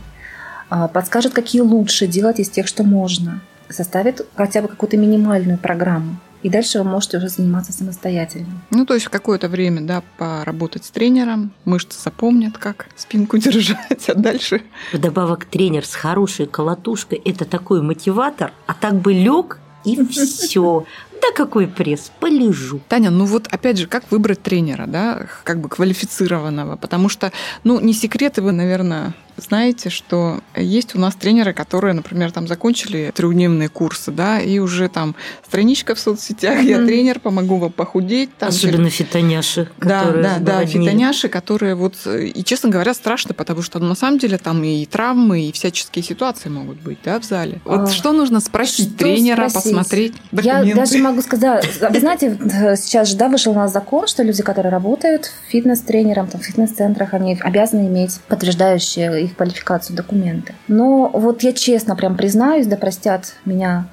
А, 0.71 0.89
подскажет, 0.89 1.35
какие 1.35 1.61
лучше 1.61 2.07
делать 2.07 2.41
из 2.41 2.49
тех, 2.49 2.67
что 2.67 2.85
можно. 2.85 3.41
Составит 3.69 4.27
хотя 4.35 4.63
бы 4.63 4.69
какую-то 4.69 4.97
минимальную 4.97 5.59
программу. 5.59 6.17
И 6.45 6.51
дальше 6.51 6.79
вы 6.79 6.85
можете 6.85 7.17
уже 7.17 7.31
заниматься 7.31 7.73
самостоятельно. 7.73 8.61
Ну, 8.71 8.85
то 8.85 8.93
есть 8.93 9.07
в 9.07 9.11
какое-то 9.11 9.49
время, 9.49 9.81
да, 9.81 10.03
поработать 10.19 10.85
с 10.85 10.91
тренером, 10.91 11.53
мышцы 11.65 11.99
запомнят, 11.99 12.59
как 12.59 12.87
спинку 12.97 13.39
держать, 13.39 14.09
а 14.09 14.15
дальше... 14.15 14.61
Вдобавок 14.93 15.47
тренер 15.47 15.87
с 15.87 15.95
хорошей 15.95 16.47
колотушкой– 16.47 17.21
это 17.25 17.47
такой 17.47 17.81
мотиватор, 17.81 18.53
а 18.67 18.75
так 18.75 18.97
бы 18.97 19.15
лег 19.15 19.59
и 19.85 20.05
все. 20.11 20.85
Да 21.23 21.29
какой 21.35 21.67
пресс, 21.67 22.13
полежу. 22.21 22.79
Таня, 22.89 23.09
ну 23.09 23.25
вот 23.25 23.49
опять 23.51 23.79
же, 23.79 23.87
как 23.87 24.11
выбрать 24.11 24.43
тренера, 24.43 24.87
да, 24.87 25.27
как 25.45 25.61
бы 25.61 25.71
квалифицированного? 25.71 26.77
Потому 26.77 27.09
что, 27.09 27.33
ну, 27.65 27.81
не 27.81 27.95
секреты 27.95 28.43
вы, 28.43 28.53
наверное, 28.53 29.15
знаете, 29.37 29.91
что 29.91 30.41
есть 30.57 30.95
у 30.95 30.99
нас 30.99 31.15
тренеры, 31.15 31.53
которые, 31.53 31.95
например, 31.95 32.33
там 32.33 32.47
закончили 32.47 33.13
трехдневные 33.15 33.69
курсы, 33.69 34.11
да, 34.11 34.41
и 34.41 34.59
уже 34.59 34.89
там 34.89 35.15
страничка 35.47 35.95
в 35.95 36.01
соцсетях, 36.01 36.61
mm-hmm. 36.61 36.69
я 36.69 36.85
тренер, 36.85 37.21
помогу 37.21 37.59
вам 37.59 37.73
похудеть. 37.73 38.37
Там, 38.39 38.51
Особенно 38.51 38.91
через... 38.91 39.09
фитоняши. 39.09 39.69
Да, 39.79 40.11
да, 40.11 40.37
да, 40.41 40.67
фитоняши, 40.67 41.29
которые 41.29 41.75
вот, 41.75 41.95
и, 42.07 42.45
честно 42.45 42.69
говоря, 42.69 42.95
страшно, 42.95 43.35
потому 43.35 43.63
что 43.63 43.79
ну, 43.79 43.89
на 43.89 43.95
самом 43.95 44.19
деле 44.19 44.39
там 44.39 44.63
и 44.63 44.85
травмы, 44.87 45.43
и 45.49 45.53
всяческие 45.53 46.03
ситуации 46.03 46.49
могут 46.49 46.81
быть, 46.81 46.99
да, 47.05 47.19
в 47.21 47.25
зале. 47.25 47.61
Вот 47.65 47.81
а, 47.81 47.87
что 47.87 48.13
нужно 48.13 48.41
спросить 48.41 48.91
что 48.91 48.99
тренера, 48.99 49.49
спросить? 49.49 49.73
посмотреть 49.73 50.15
документы? 50.31 50.69
Я 50.69 50.75
даже 50.75 50.99
могу 50.99 51.23
сказать, 51.23 51.67
вы 51.81 52.01
знаете, 52.01 52.39
сейчас 52.77 53.09
же, 53.09 53.17
да, 53.17 53.29
вышел 53.29 53.53
у 53.53 53.57
нас 53.57 53.73
закон, 53.73 54.07
что 54.07 54.23
люди, 54.23 54.43
которые 54.43 54.71
работают 54.71 55.31
фитнес-тренером, 55.49 56.29
там, 56.29 56.41
в 56.41 56.45
фитнес-центрах, 56.45 57.15
они 57.15 57.39
обязаны 57.41 57.87
иметь 57.87 58.21
подтверждающие 58.29 59.24
их 59.25 59.37
квалификацию, 59.37 59.97
документы. 59.97 60.55
Но 60.69 61.09
вот 61.13 61.43
я 61.43 61.53
честно 61.53 61.97
прям 61.97 62.17
признаюсь, 62.17 62.67
да 62.67 62.77
простят 62.77 63.35
меня 63.45 63.87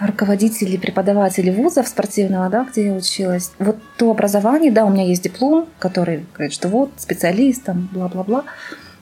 руководители, 0.00 0.76
преподаватели 0.76 1.50
вузов 1.50 1.88
спортивного, 1.88 2.48
да, 2.48 2.66
где 2.70 2.86
я 2.86 2.92
училась. 2.94 3.52
Вот 3.58 3.76
то 3.96 4.10
образование, 4.10 4.70
да, 4.72 4.84
у 4.84 4.90
меня 4.90 5.04
есть 5.04 5.22
диплом, 5.22 5.66
который 5.78 6.26
говорит, 6.34 6.52
что 6.52 6.68
вот 6.68 6.90
специалист, 6.96 7.64
там, 7.64 7.88
бла-бла-бла 7.92 8.44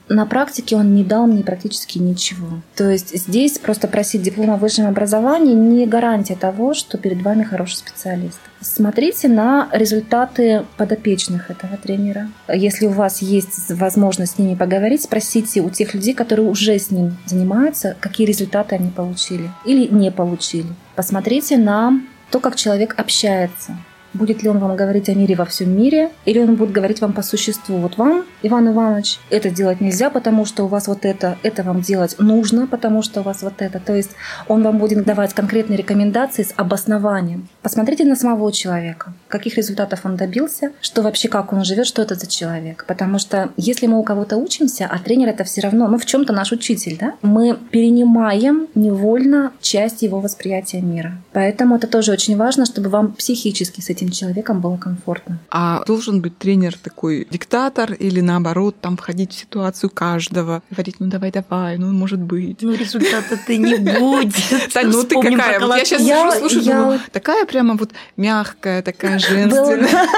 на 0.09 0.27
практике 0.27 0.77
он 0.77 0.95
не 0.95 1.03
дал 1.03 1.27
мне 1.27 1.43
практически 1.43 1.99
ничего. 1.99 2.61
То 2.75 2.91
есть 2.91 3.17
здесь 3.17 3.59
просто 3.59 3.89
просить 3.89 4.23
диплом 4.23 4.51
о 4.51 4.57
высшем 4.57 4.87
образовании 4.87 5.55
не 5.55 5.87
гарантия 5.87 6.37
того, 6.37 6.75
что 6.75 6.99
перед 6.99 7.23
вами 7.23 7.43
хороший 7.43 7.77
специалист. 7.77 8.39
Смотрите 8.65 9.29
на 9.29 9.69
результаты 9.73 10.65
подопечных 10.79 11.51
этого 11.51 11.77
тренера. 11.77 12.31
Если 12.49 12.87
у 12.87 12.91
вас 12.91 13.21
есть 13.21 13.71
возможность 13.71 14.37
с 14.37 14.39
ними 14.39 14.55
поговорить, 14.55 15.03
спросите 15.03 15.61
у 15.61 15.69
тех 15.69 15.93
людей, 15.93 16.15
которые 16.15 16.49
уже 16.49 16.79
с 16.79 16.91
ним 16.91 17.17
занимаются, 17.27 17.95
какие 18.01 18.27
результаты 18.27 18.77
они 18.77 18.91
получили 18.91 19.51
или 19.67 19.87
не 19.87 20.11
получили. 20.11 20.69
Посмотрите 20.97 21.59
на 21.59 22.01
то, 22.31 22.41
как 22.41 22.57
человек 22.57 22.95
общается 22.99 23.77
будет 24.15 24.43
ли 24.43 24.49
он 24.49 24.59
вам 24.59 24.77
говорить 24.77 25.09
о 25.09 25.15
мире 25.15 25.35
во 25.35 25.45
всем 25.45 25.77
мире, 25.77 26.11
или 26.25 26.39
он 26.39 26.55
будет 26.57 26.73
говорить 26.73 27.01
вам 27.01 27.13
по 27.13 27.23
существу. 27.23 27.79
Вот 27.79 27.99
вам, 27.99 28.25
Иван 28.43 28.69
Иванович, 28.69 29.19
это 29.31 29.51
делать 29.51 29.81
нельзя, 29.81 30.11
потому 30.11 30.45
что 30.45 30.65
у 30.65 30.69
вас 30.69 30.89
вот 30.89 31.05
это, 31.05 31.37
это 31.43 31.63
вам 31.63 31.81
делать 31.81 32.17
нужно, 32.19 32.67
потому 32.67 33.03
что 33.03 33.21
у 33.21 33.23
вас 33.23 33.43
вот 33.43 33.55
это. 33.59 33.81
То 33.81 33.95
есть 33.95 34.13
он 34.49 34.63
вам 34.63 34.79
будет 34.79 35.05
давать 35.05 35.35
конкретные 35.35 35.77
рекомендации 35.77 36.43
с 36.43 36.53
обоснованием. 36.57 37.49
Посмотрите 37.63 38.05
на 38.05 38.17
самого 38.17 38.53
человека, 38.53 39.13
каких 39.29 39.57
результатов 39.57 40.01
он 40.05 40.17
добился, 40.17 40.73
что 40.81 41.03
вообще 41.03 41.29
как 41.29 41.53
он 41.53 41.65
живет, 41.65 41.87
что 41.87 42.03
это 42.03 42.15
за 42.15 42.27
человек. 42.27 42.85
Потому 42.87 43.19
что 43.19 43.51
если 43.57 43.87
мы 43.87 43.99
у 43.99 44.03
кого-то 44.03 44.37
учимся, 44.37 44.89
а 44.91 44.99
тренер 44.99 45.29
это 45.29 45.45
все 45.45 45.61
равно, 45.61 45.89
ну 45.89 45.99
в 45.99 46.07
чем-то 46.07 46.33
наш 46.33 46.53
учитель, 46.53 46.97
да, 46.99 47.15
мы 47.23 47.57
перенимаем 47.71 48.69
невольно 48.75 49.53
часть 49.61 50.03
его 50.03 50.21
восприятия 50.21 50.81
мира. 50.81 51.13
Поэтому 51.33 51.77
это 51.77 51.87
тоже 51.87 52.13
очень 52.13 52.37
важно, 52.37 52.67
чтобы 52.67 52.91
вам 52.91 53.13
психически 53.13 53.81
с 53.81 53.91
этим 53.91 54.04
этим 54.05 54.13
человеком 54.13 54.61
было 54.61 54.77
комфортно. 54.77 55.39
А 55.51 55.83
должен 55.87 56.21
быть 56.21 56.39
тренер 56.39 56.77
такой 56.79 57.27
диктатор 57.31 57.93
или 57.93 58.21
наоборот 58.21 58.77
там 58.81 58.97
входить 58.97 59.33
в 59.33 59.35
ситуацию 59.35 59.91
каждого, 59.91 60.63
говорить, 60.71 60.97
ну 60.99 61.07
давай, 61.07 61.33
давай, 61.33 61.79
ну 61.79 61.93
может 61.93 62.21
быть. 62.21 62.63
Ну 62.63 62.75
результата 62.75 63.39
ты 63.47 63.57
не 63.59 63.77
будет. 63.77 64.35
Тань, 64.73 64.89
ну 64.89 65.03
ты 65.05 65.21
какая? 65.21 65.61
Вот 65.61 65.77
я 65.77 65.85
сейчас 65.85 66.03
сижу, 66.03 66.39
слушаю, 66.39 66.65
думаю, 66.65 67.01
такая 67.13 67.45
прямо 67.47 67.75
вот 67.75 67.91
мягкая, 68.17 68.83
такая 68.83 69.19
женственная. 69.19 70.09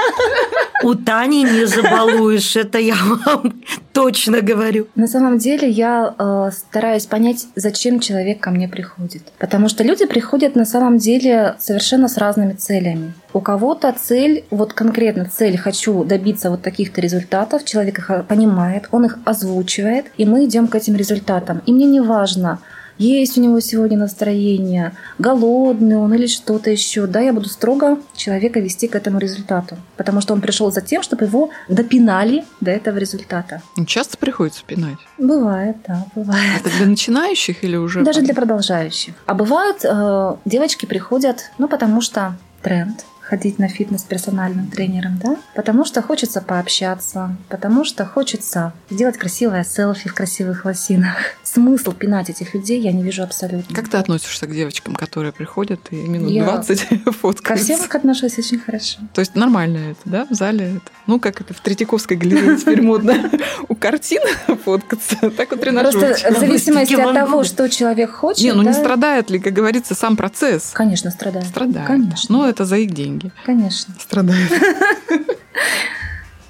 У 0.83 0.93
Тани 0.93 1.43
не 1.43 1.65
забалуешь, 1.65 2.55
это 2.55 2.77
я 2.77 2.95
вам 3.25 3.53
точно 3.93 4.41
говорю. 4.41 4.87
На 4.95 5.07
самом 5.07 5.39
деле 5.39 5.67
я 5.67 6.13
э, 6.17 6.51
стараюсь 6.53 7.07
понять, 7.07 7.47
зачем 7.55 7.99
человек 7.99 8.39
ко 8.39 8.51
мне 8.51 8.67
приходит. 8.67 9.23
Потому 9.39 9.69
что 9.69 9.83
люди 9.83 10.05
приходят 10.05 10.55
на 10.55 10.65
самом 10.65 10.99
деле 10.99 11.55
совершенно 11.57 12.07
с 12.07 12.17
разными 12.17 12.53
целями. 12.53 13.13
У 13.33 13.41
кого-то 13.77 13.99
цель, 13.99 14.43
вот 14.49 14.73
конкретно 14.73 15.25
цель 15.25 15.57
«хочу 15.57 16.03
добиться 16.03 16.49
вот 16.49 16.61
таких-то 16.61 17.01
результатов», 17.01 17.63
человек 17.63 17.99
их 17.99 18.11
понимает, 18.27 18.87
он 18.91 19.05
их 19.05 19.19
озвучивает, 19.25 20.05
и 20.17 20.25
мы 20.25 20.45
идем 20.45 20.67
к 20.67 20.75
этим 20.75 20.95
результатам. 20.95 21.61
И 21.65 21.71
мне 21.71 21.85
не 21.85 22.01
важно, 22.01 22.59
есть 22.97 23.37
у 23.37 23.41
него 23.41 23.59
сегодня 23.59 23.97
настроение, 23.97 24.93
голодный 25.19 25.97
он 25.97 26.13
или 26.13 26.25
что-то 26.25 26.71
еще, 26.71 27.05
да, 27.05 27.19
я 27.19 27.31
буду 27.33 27.49
строго 27.49 27.99
человека 28.15 28.59
вести 28.59 28.87
к 28.87 28.95
этому 28.95 29.19
результату, 29.19 29.77
потому 29.97 30.21
что 30.21 30.33
он 30.33 30.41
пришел 30.41 30.71
за 30.71 30.81
тем, 30.81 31.03
чтобы 31.03 31.25
его 31.25 31.51
допинали 31.69 32.43
до 32.61 32.71
этого 32.71 32.97
результата. 32.97 33.61
Ну, 33.75 33.85
часто 33.85 34.17
приходится 34.17 34.63
пинать? 34.65 34.97
Бывает, 35.19 35.77
да, 35.87 36.05
бывает. 36.15 36.61
Это 36.61 36.75
для 36.77 36.87
начинающих 36.87 37.63
или 37.63 37.75
уже? 37.75 38.03
Даже 38.03 38.21
для 38.21 38.33
продолжающих. 38.33 39.13
А 39.27 39.33
бывают 39.35 39.83
э, 39.83 40.35
девочки 40.45 40.87
приходят, 40.87 41.51
ну, 41.59 41.67
потому 41.67 42.01
что 42.01 42.35
тренд, 42.63 43.05
ходить 43.27 43.59
на 43.59 43.67
фитнес 43.67 44.03
персональным 44.03 44.67
тренером, 44.67 45.19
да? 45.21 45.35
Потому 45.53 45.83
что 45.83 46.01
хочется 46.01 46.41
пообщаться, 46.41 47.35
потому 47.49 47.83
что 47.83 48.05
хочется 48.05 48.73
сделать 48.89 49.17
красивое 49.17 49.63
селфи 49.63 50.07
в 50.07 50.13
красивых 50.13 50.63
лосинах. 50.65 51.17
Смысл 51.53 51.93
пинать 51.93 52.29
этих 52.29 52.53
людей 52.53 52.81
я 52.81 52.91
не 52.91 53.03
вижу 53.03 53.23
абсолютно. 53.23 53.73
Как 53.73 53.87
ты 53.87 53.95
относишься 53.95 54.47
к 54.47 54.53
девочкам, 54.53 54.95
которые 54.95 55.31
приходят 55.31 55.79
и 55.91 55.95
минут 55.95 56.29
я 56.29 56.43
20 56.43 56.79
фоткаются? 57.21 57.43
Ко 57.43 57.55
всем 57.55 57.85
их 57.85 57.95
отношусь 57.95 58.37
очень 58.37 58.59
хорошо. 58.59 58.99
То 59.13 59.21
есть 59.21 59.33
нормально 59.33 59.77
это, 59.91 59.99
да, 60.03 60.27
в 60.29 60.33
зале 60.33 60.75
это? 60.75 60.91
Ну, 61.05 61.21
как 61.21 61.39
это 61.39 61.53
в 61.53 61.61
Третьяковской 61.61 62.17
галерее 62.17 62.57
теперь 62.57 62.81
модно 62.81 63.31
у 63.69 63.75
картин 63.75 64.21
фоткаться, 64.65 65.31
так 65.31 65.51
вот 65.51 65.61
тренажерчик. 65.61 66.01
Просто 66.01 66.33
в 66.33 66.39
зависимости 66.39 66.95
от 66.95 67.13
того, 67.13 67.45
что 67.45 67.69
человек 67.69 68.11
хочет. 68.11 68.43
Не, 68.43 68.51
ну 68.51 68.63
не 68.63 68.73
страдает 68.73 69.29
ли, 69.29 69.39
как 69.39 69.53
говорится, 69.53 69.95
сам 69.95 70.17
процесс? 70.17 70.71
Конечно, 70.73 71.11
страдает. 71.11 71.47
Страдает. 71.47 71.87
Конечно. 71.87 72.37
Ну, 72.37 72.45
это 72.45 72.65
за 72.65 72.75
их 72.75 72.91
деньги. 72.91 73.31
Конечно. 73.45 73.95
Страдает. 74.01 74.51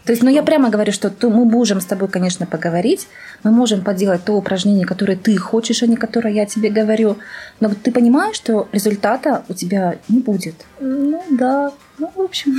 То 0.07 0.13
есть, 0.13 0.23
ну, 0.23 0.29
я 0.29 0.41
прямо 0.41 0.69
говорю, 0.69 0.93
что 0.93 1.09
то 1.09 1.29
мы 1.29 1.43
можем 1.43 1.81
с 1.81 1.85
тобой, 1.85 2.07
конечно, 2.07 2.45
поговорить, 2.45 3.09
мы 3.43 3.51
можем 3.51 3.83
поделать 3.83 4.23
то 4.23 4.33
упражнение, 4.37 4.85
которое 4.85 5.17
ты 5.17 5.35
хочешь, 5.35 5.83
а 5.83 5.87
не 5.87 5.97
которое 5.97 6.33
я 6.33 6.45
тебе 6.45 6.69
говорю, 6.69 7.17
но 7.59 7.69
ты 7.69 7.91
понимаешь, 7.91 8.37
что 8.37 8.69
результата 8.71 9.43
у 9.49 9.53
тебя 9.53 9.97
не 10.07 10.19
будет. 10.19 10.55
Ну, 10.79 11.21
да, 11.29 11.73
ну, 11.99 12.11
в 12.15 12.21
общем, 12.21 12.53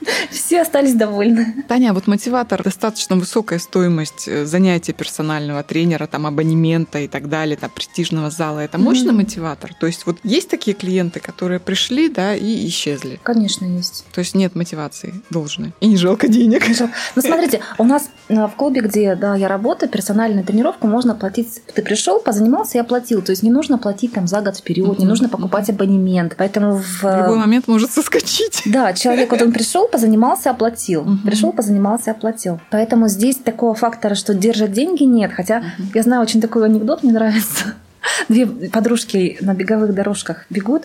все 0.30 0.62
остались 0.62 0.94
довольны. 0.94 1.64
Таня, 1.68 1.92
вот 1.92 2.06
мотиватор 2.06 2.62
достаточно 2.62 3.16
высокая 3.16 3.58
стоимость 3.58 4.28
э, 4.28 4.46
занятия 4.46 4.92
персонального 4.92 5.62
тренера, 5.62 6.06
там 6.06 6.26
абонемента 6.26 7.00
и 7.00 7.08
так 7.08 7.28
далее, 7.28 7.56
там 7.56 7.70
престижного 7.70 8.30
зала. 8.30 8.60
Это 8.60 8.78
мощный 8.78 9.08
mm-hmm. 9.08 9.16
мотиватор? 9.16 9.74
То 9.74 9.86
есть 9.86 10.06
вот 10.06 10.18
есть 10.22 10.48
такие 10.48 10.76
клиенты, 10.76 11.18
которые 11.18 11.58
пришли, 11.58 12.08
да, 12.08 12.36
и 12.36 12.66
исчезли? 12.68 13.18
Конечно, 13.22 13.64
есть. 13.64 14.04
То 14.12 14.20
есть 14.20 14.34
нет 14.34 14.54
мотивации 14.54 15.14
должной. 15.30 15.72
И 15.80 15.88
не 15.88 15.96
жалко 15.96 16.28
денег. 16.28 16.68
Не 16.68 16.74
жалко. 16.74 16.94
Ну, 17.16 17.22
смотрите, 17.22 17.62
у 17.78 17.84
нас 17.84 18.08
э, 18.28 18.46
в 18.46 18.52
клубе, 18.56 18.80
где 18.80 19.16
да, 19.16 19.34
я 19.34 19.48
работаю, 19.48 19.90
персональную 19.90 20.44
тренировку 20.44 20.86
можно 20.86 21.14
платить. 21.16 21.62
Ты 21.74 21.82
пришел, 21.82 22.20
позанимался 22.20 22.78
и 22.78 22.80
оплатил. 22.80 23.22
То 23.22 23.32
есть 23.32 23.42
не 23.42 23.50
нужно 23.50 23.78
платить 23.78 24.12
там 24.12 24.28
за 24.28 24.40
год 24.40 24.56
вперед, 24.56 24.86
mm-hmm. 24.86 25.00
не 25.00 25.06
нужно 25.06 25.28
покупать 25.28 25.68
абонемент. 25.68 26.36
Поэтому 26.38 26.76
в... 26.76 27.02
в 27.02 27.22
любой 27.22 27.38
момент 27.38 27.66
может 27.66 27.90
соскочить. 27.90 28.62
Да, 28.66 28.83
человек, 28.92 29.30
вот 29.30 29.40
он 29.42 29.52
пришел, 29.52 29.88
позанимался, 29.88 30.50
оплатил. 30.50 31.02
Угу. 31.02 31.18
Пришел, 31.24 31.52
позанимался, 31.52 32.10
оплатил. 32.10 32.60
Поэтому 32.70 33.08
здесь 33.08 33.36
такого 33.36 33.74
фактора, 33.74 34.14
что 34.14 34.34
держат 34.34 34.72
деньги, 34.72 35.04
нет. 35.04 35.32
Хотя 35.32 35.58
угу. 35.58 35.88
я 35.94 36.02
знаю 36.02 36.22
очень 36.22 36.40
такой 36.40 36.66
анекдот, 36.66 37.02
мне 37.02 37.12
нравится. 37.12 37.74
Две 38.28 38.46
подружки 38.46 39.38
на 39.40 39.54
беговых 39.54 39.94
дорожках 39.94 40.46
бегут, 40.50 40.84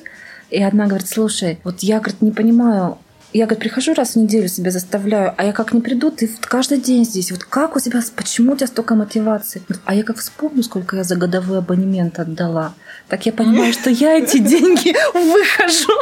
и 0.50 0.64
одна 0.64 0.88
говорит, 0.88 1.08
слушай, 1.08 1.60
вот 1.64 1.82
я, 1.82 2.00
говорит, 2.00 2.22
не 2.22 2.32
понимаю, 2.32 2.98
я, 3.32 3.46
говорит, 3.46 3.60
прихожу 3.60 3.94
раз 3.94 4.14
в 4.14 4.16
неделю 4.16 4.48
себя 4.48 4.72
заставляю, 4.72 5.36
а 5.38 5.44
я 5.44 5.52
как 5.52 5.74
не 5.74 5.82
приду, 5.82 6.10
ты 6.10 6.28
каждый 6.42 6.80
день 6.80 7.06
здесь. 7.06 7.32
Вот 7.32 7.44
как 7.44 7.76
у 7.76 7.80
тебя, 7.80 8.02
почему 8.16 8.54
у 8.54 8.56
тебя 8.56 8.66
столько 8.66 8.96
мотивации? 8.96 9.62
А 9.86 9.94
я 9.94 10.04
как 10.04 10.18
вспомню, 10.18 10.64
сколько 10.64 10.96
я 10.96 11.04
за 11.04 11.16
годовой 11.16 11.60
абонемент 11.60 12.18
отдала, 12.18 12.74
так 13.08 13.28
я 13.28 13.34
понимаю, 13.34 13.72
что 13.74 13.92
я 13.92 14.18
эти 14.18 14.38
деньги 14.40 14.96
выхожу. 15.14 15.94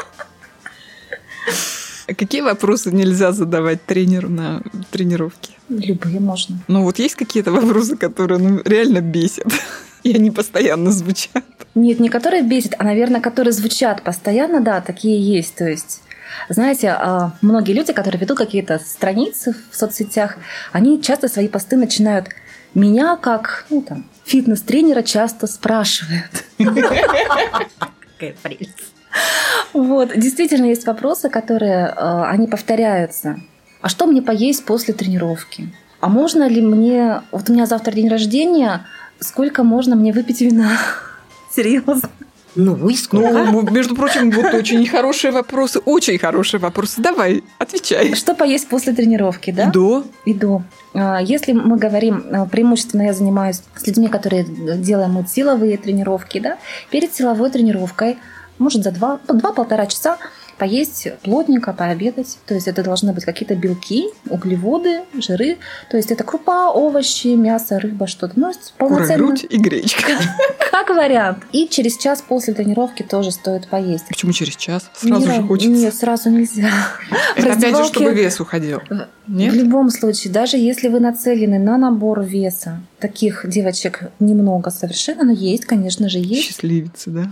Какие 2.17 2.41
вопросы 2.41 2.91
нельзя 2.91 3.31
задавать 3.31 3.85
тренеру 3.85 4.29
на 4.29 4.63
тренировке? 4.89 5.53
Любые 5.69 6.19
можно. 6.19 6.57
Ну 6.67 6.83
вот 6.83 6.97
есть 6.97 7.15
какие-то 7.15 7.51
вопросы, 7.51 7.95
которые 7.95 8.39
ну, 8.39 8.61
реально 8.65 9.01
бесят? 9.01 9.45
И 10.03 10.15
они 10.15 10.31
постоянно 10.31 10.91
звучат. 10.91 11.43
Нет, 11.75 11.99
не 11.99 12.09
которые 12.09 12.41
бесят, 12.41 12.73
а, 12.79 12.83
наверное, 12.83 13.21
которые 13.21 13.53
звучат 13.53 14.01
постоянно, 14.03 14.61
да, 14.61 14.81
такие 14.81 15.21
есть. 15.21 15.55
То 15.55 15.67
есть 15.67 16.01
знаете, 16.49 16.89
а, 16.89 17.33
многие 17.41 17.73
люди, 17.73 17.93
которые 17.93 18.19
ведут 18.19 18.37
какие-то 18.37 18.79
страницы 18.79 19.55
в 19.69 19.75
соцсетях, 19.75 20.37
они 20.71 21.01
часто 21.01 21.27
свои 21.27 21.47
посты 21.47 21.77
начинают 21.77 22.29
меня 22.73 23.15
как 23.17 23.65
ну, 23.69 23.81
там, 23.81 24.09
фитнес-тренера 24.25 25.03
часто 25.03 25.45
спрашивают. 25.45 26.45
Какая 26.57 28.35
прелесть. 28.41 28.96
Вот, 29.73 30.17
действительно 30.17 30.65
есть 30.65 30.85
вопросы, 30.85 31.29
которые, 31.29 31.93
э, 31.95 32.23
они 32.25 32.47
повторяются. 32.47 33.39
А 33.81 33.89
что 33.89 34.05
мне 34.05 34.21
поесть 34.21 34.65
после 34.65 34.93
тренировки? 34.93 35.69
А 35.99 36.09
можно 36.09 36.47
ли 36.47 36.61
мне... 36.61 37.21
Вот 37.31 37.49
у 37.49 37.53
меня 37.53 37.65
завтра 37.65 37.91
день 37.91 38.09
рождения, 38.09 38.85
сколько 39.19 39.63
можно 39.63 39.95
мне 39.95 40.13
выпить 40.13 40.41
вина? 40.41 40.77
Серьезно? 41.55 42.09
Ну, 42.57 42.89
и 42.89 42.95
сколько? 42.95 43.43
Ну, 43.43 43.61
между 43.69 43.95
прочим, 43.95 44.31
вот 44.31 44.53
очень 44.53 44.85
хорошие 44.87 45.31
вопросы, 45.31 45.79
очень 45.79 46.17
хорошие 46.17 46.59
вопросы. 46.59 46.99
Давай, 46.99 47.43
отвечай. 47.59 48.15
Что 48.15 48.33
поесть 48.33 48.67
после 48.67 48.93
тренировки, 48.93 49.51
да? 49.51 49.65
И 49.65 49.71
до. 49.71 50.03
И 50.25 50.33
до. 50.33 50.63
А, 50.95 51.19
если 51.21 51.51
мы 51.51 51.77
говорим, 51.77 52.25
а, 52.31 52.45
преимущественно 52.47 53.03
я 53.03 53.13
занимаюсь 53.13 53.61
с 53.75 53.85
людьми, 53.85 54.07
которые 54.07 54.43
делаем 54.43 55.23
силовые 55.27 55.77
тренировки, 55.77 56.39
да, 56.39 56.57
перед 56.89 57.13
силовой 57.13 57.51
тренировкой 57.51 58.17
может 58.57 58.83
за 58.83 58.91
два, 58.91 59.19
два-полтора 59.27 59.85
часа 59.87 60.17
поесть 60.57 61.07
плотненько, 61.23 61.73
пообедать. 61.73 62.39
То 62.45 62.55
есть 62.55 62.67
это 62.67 62.83
должны 62.83 63.13
быть 63.13 63.25
какие-то 63.25 63.55
белки, 63.55 64.09
углеводы, 64.29 65.01
жиры. 65.13 65.57
То 65.89 65.97
есть 65.97 66.11
это 66.11 66.23
крупа, 66.23 66.71
овощи, 66.71 67.27
мясо, 67.27 67.79
рыба, 67.79 68.07
что-то. 68.07 68.33
Ну, 68.35 68.51
полноценно. 68.77 69.17
грудь 69.17 69.45
и 69.49 69.57
гречка. 69.57 70.13
Как 70.71 70.89
вариант. 70.89 71.39
И 71.51 71.67
через 71.67 71.97
час 71.97 72.23
после 72.27 72.53
тренировки 72.53 73.03
тоже 73.03 73.31
стоит 73.31 73.67
поесть. 73.67 74.07
Почему 74.07 74.33
через 74.33 74.55
час? 74.55 74.89
Сразу 74.95 75.25
же 75.25 75.41
хочется. 75.43 75.69
Нет, 75.69 75.93
сразу 75.93 76.29
нельзя. 76.29 76.69
Это 77.35 77.53
опять 77.53 77.75
же, 77.75 77.85
чтобы 77.85 78.13
вес 78.13 78.39
уходил. 78.39 78.81
Нет? 79.27 79.53
В 79.53 79.55
любом 79.57 79.89
случае, 79.89 80.31
даже 80.31 80.57
если 80.57 80.87
вы 80.87 80.99
нацелены 80.99 81.59
на 81.59 81.77
набор 81.77 82.21
веса, 82.21 82.81
таких 82.99 83.47
девочек 83.47 84.11
немного 84.19 84.69
совершенно, 84.69 85.25
но 85.25 85.31
есть, 85.31 85.65
конечно 85.65 86.09
же, 86.09 86.19
есть. 86.19 86.47
Счастливицы, 86.47 87.09
да? 87.09 87.31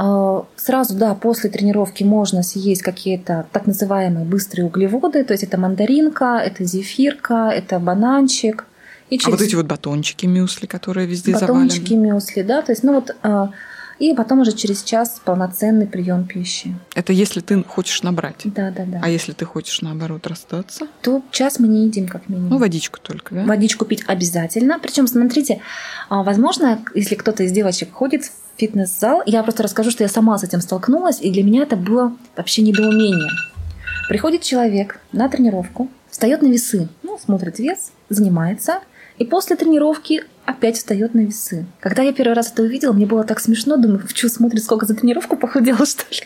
А, 0.00 0.44
сразу, 0.54 0.94
да, 0.94 1.12
после 1.14 1.50
тренировки 1.50 2.04
можно 2.04 2.44
съесть 2.44 2.82
какие-то 2.82 3.46
так 3.50 3.66
называемые 3.66 4.24
быстрые 4.24 4.66
углеводы, 4.66 5.24
то 5.24 5.32
есть 5.32 5.42
это 5.42 5.58
мандаринка, 5.58 6.40
это 6.40 6.62
зефирка, 6.62 7.50
это 7.52 7.80
бананчик. 7.80 8.66
И 9.10 9.18
через... 9.18 9.26
А 9.26 9.30
вот 9.32 9.40
эти 9.40 9.56
вот 9.56 9.66
батончики 9.66 10.26
мюсли, 10.26 10.66
которые 10.66 11.08
везде 11.08 11.32
батончики 11.32 11.88
завалены. 11.94 12.12
мюсли, 12.12 12.42
да, 12.42 12.62
то 12.62 12.70
есть, 12.70 12.84
ну 12.84 12.94
вот, 12.94 13.16
а, 13.24 13.50
и 13.98 14.14
потом 14.14 14.40
уже 14.40 14.52
через 14.52 14.82
час 14.82 15.20
полноценный 15.24 15.86
прием 15.86 16.26
пищи. 16.26 16.74
Это 16.94 17.12
если 17.12 17.40
ты 17.40 17.62
хочешь 17.62 18.02
набрать. 18.02 18.42
Да, 18.44 18.70
да, 18.70 18.84
да. 18.84 19.00
А 19.02 19.08
если 19.08 19.32
ты 19.32 19.44
хочешь 19.44 19.80
наоборот 19.80 20.26
расстаться? 20.26 20.86
То 21.02 21.22
час 21.30 21.58
мы 21.58 21.68
не 21.68 21.84
едим 21.86 22.08
как 22.08 22.28
минимум. 22.28 22.50
Ну 22.50 22.58
водичку 22.58 22.98
только, 23.00 23.34
да? 23.34 23.44
Водичку 23.44 23.84
пить 23.84 24.04
обязательно. 24.06 24.78
Причем, 24.78 25.06
смотрите, 25.06 25.60
а, 26.08 26.22
возможно, 26.22 26.80
если 26.94 27.14
кто-то 27.14 27.42
из 27.42 27.52
девочек 27.52 27.92
ходит 27.92 28.24
в 28.24 28.30
фитнес-зал. 28.58 29.22
Я 29.24 29.42
просто 29.42 29.62
расскажу, 29.62 29.90
что 29.90 30.02
я 30.02 30.08
сама 30.08 30.36
с 30.36 30.44
этим 30.44 30.60
столкнулась, 30.60 31.20
и 31.20 31.30
для 31.30 31.44
меня 31.44 31.62
это 31.62 31.76
было 31.76 32.14
вообще 32.36 32.62
недоумение. 32.62 33.30
Приходит 34.08 34.42
человек 34.42 35.00
на 35.12 35.28
тренировку, 35.28 35.88
встает 36.10 36.42
на 36.42 36.48
весы, 36.48 36.88
ну, 37.02 37.18
смотрит 37.18 37.58
вес, 37.58 37.92
занимается, 38.08 38.80
и 39.18 39.24
после 39.24 39.56
тренировки 39.56 40.24
опять 40.48 40.78
встает 40.78 41.14
на 41.14 41.20
весы. 41.20 41.66
Когда 41.78 42.02
я 42.02 42.12
первый 42.12 42.32
раз 42.32 42.50
это 42.50 42.62
увидела, 42.62 42.94
мне 42.94 43.04
было 43.04 43.22
так 43.22 43.38
смешно, 43.38 43.76
думаю, 43.76 44.02
что 44.14 44.28
смотрит, 44.30 44.64
сколько 44.64 44.86
за 44.86 44.94
тренировку 44.94 45.36
похудела, 45.36 45.84
что 45.84 46.04
ли. 46.10 46.22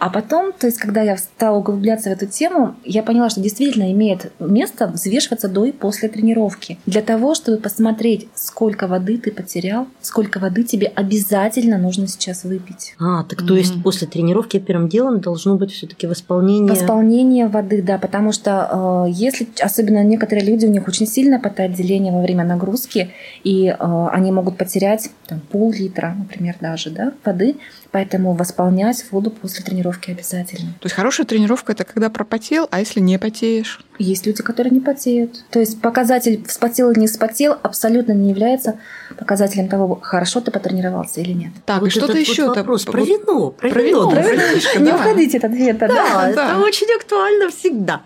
А 0.00 0.10
потом, 0.10 0.52
то 0.52 0.66
есть, 0.66 0.78
когда 0.78 1.02
я 1.02 1.16
стала 1.16 1.58
углубляться 1.58 2.10
в 2.10 2.12
эту 2.12 2.26
тему, 2.26 2.74
я 2.84 3.02
поняла, 3.02 3.30
что 3.30 3.40
действительно 3.40 3.92
имеет 3.92 4.32
место 4.40 4.86
взвешиваться 4.86 5.48
до 5.48 5.64
и 5.64 5.72
после 5.72 6.08
тренировки. 6.08 6.78
Для 6.86 7.02
того, 7.02 7.34
чтобы 7.34 7.58
посмотреть, 7.58 8.28
сколько 8.34 8.86
воды 8.86 9.18
ты 9.18 9.30
потерял, 9.30 9.86
сколько 10.00 10.38
воды 10.38 10.62
тебе 10.62 10.86
обязательно 10.86 11.78
нужно 11.78 12.06
сейчас 12.06 12.44
выпить. 12.44 12.94
А, 12.98 13.24
так 13.24 13.46
то 13.46 13.56
есть 13.56 13.82
после 13.82 14.06
тренировки 14.06 14.58
первым 14.58 14.88
делом 14.88 15.20
должно 15.20 15.56
быть 15.56 15.72
все-таки 15.72 16.06
восполнение. 16.06 16.70
Восполнение 16.72 17.46
воды, 17.46 17.82
да, 17.82 17.98
потому 17.98 18.32
что 18.32 19.06
э, 19.06 19.10
если, 19.10 19.46
особенно 19.60 20.02
некоторые 20.02 20.46
люди, 20.46 20.66
у 20.66 20.70
них 20.70 20.88
очень 20.88 21.06
сильное 21.06 21.38
потоотделение 21.38 22.12
во 22.12 22.22
время 22.22 22.44
нагрузки, 22.44 23.10
и 23.42 23.68
э, 23.68 24.08
они 24.12 24.32
могут 24.32 24.56
потерять 24.56 25.10
там, 25.26 25.40
пол-литра, 25.40 26.14
например, 26.18 26.56
даже, 26.60 26.90
да, 26.90 27.12
воды, 27.24 27.56
Поэтому 27.94 28.32
восполнять 28.34 29.04
воду 29.12 29.30
после 29.30 29.64
тренировки 29.64 30.10
обязательно. 30.10 30.72
То 30.80 30.86
есть 30.86 30.96
хорошая 30.96 31.26
тренировка 31.26 31.74
это 31.74 31.84
когда 31.84 32.10
пропотел, 32.10 32.66
а 32.72 32.80
если 32.80 32.98
не 32.98 33.20
потеешь? 33.20 33.78
Есть 34.00 34.26
люди, 34.26 34.42
которые 34.42 34.72
не 34.72 34.80
потеют. 34.80 35.44
То 35.50 35.60
есть 35.60 35.80
показатель 35.80 36.44
вспотел 36.44 36.90
или 36.90 36.98
не 36.98 37.06
вспотел 37.06 37.56
абсолютно 37.62 38.10
не 38.10 38.30
является 38.30 38.80
показателем 39.16 39.68
того, 39.68 40.00
хорошо 40.02 40.40
ты 40.40 40.50
потренировался 40.50 41.20
или 41.20 41.34
нет. 41.34 41.52
Так, 41.66 41.82
вот 41.82 41.86
и 41.86 41.90
что-то 41.90 42.18
еще. 42.18 42.48
Вот 42.48 42.56
вопрос 42.56 42.84
про 42.84 43.00
вино. 43.00 43.50
Про, 43.50 43.70
про 43.70 43.82
вино. 43.82 44.10
Про 44.10 44.22
вино. 44.22 44.84
Не 44.84 44.92
уходите 44.92 45.38
от 45.38 45.44
ответа. 45.44 45.86
Да, 45.86 46.30
это 46.30 46.58
очень 46.58 46.92
актуально 46.96 47.48
всегда. 47.50 48.02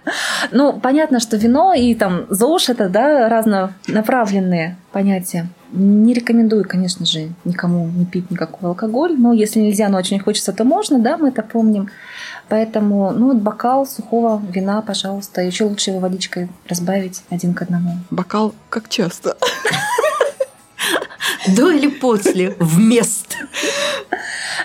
Ну, 0.53 0.79
понятно, 0.79 1.19
что 1.19 1.39
вино 1.39 1.73
и 1.73 1.95
там 1.95 2.27
ЗОЖ 2.29 2.69
это 2.69 2.91
да, 2.91 3.31
разнонаправленные 3.31 4.77
понятия. 4.93 5.49
Не 5.73 6.15
рекомендую, 6.15 6.67
конечно 6.67 7.05
же, 7.05 7.31
никому 7.45 7.87
не 7.89 8.07
пить 8.07 8.31
никакой 8.31 8.71
алкоголь, 8.71 9.17
но 9.19 9.33
если 9.33 9.61
нельзя, 9.61 9.89
но 9.89 9.99
очень 9.99 10.19
хочется, 10.19 10.53
то 10.53 10.65
можно, 10.65 10.99
да, 10.99 11.19
мы 11.19 11.29
это 11.29 11.43
помним. 11.43 11.91
Поэтому, 12.49 13.13
ну, 13.13 13.35
бокал 13.35 13.87
сухого 13.87 14.43
вина, 14.51 14.81
пожалуйста. 14.81 15.43
Еще 15.43 15.65
лучше 15.65 15.91
его 15.91 16.01
водичкой 16.01 16.49
разбавить 16.67 17.23
один 17.29 17.53
к 17.53 17.63
одному. 17.63 17.99
Бокал 18.11 18.55
как 18.71 18.89
часто? 18.89 19.37
До 21.57 21.71
или 21.71 21.89
после? 21.89 22.55
Вместо? 22.59 23.37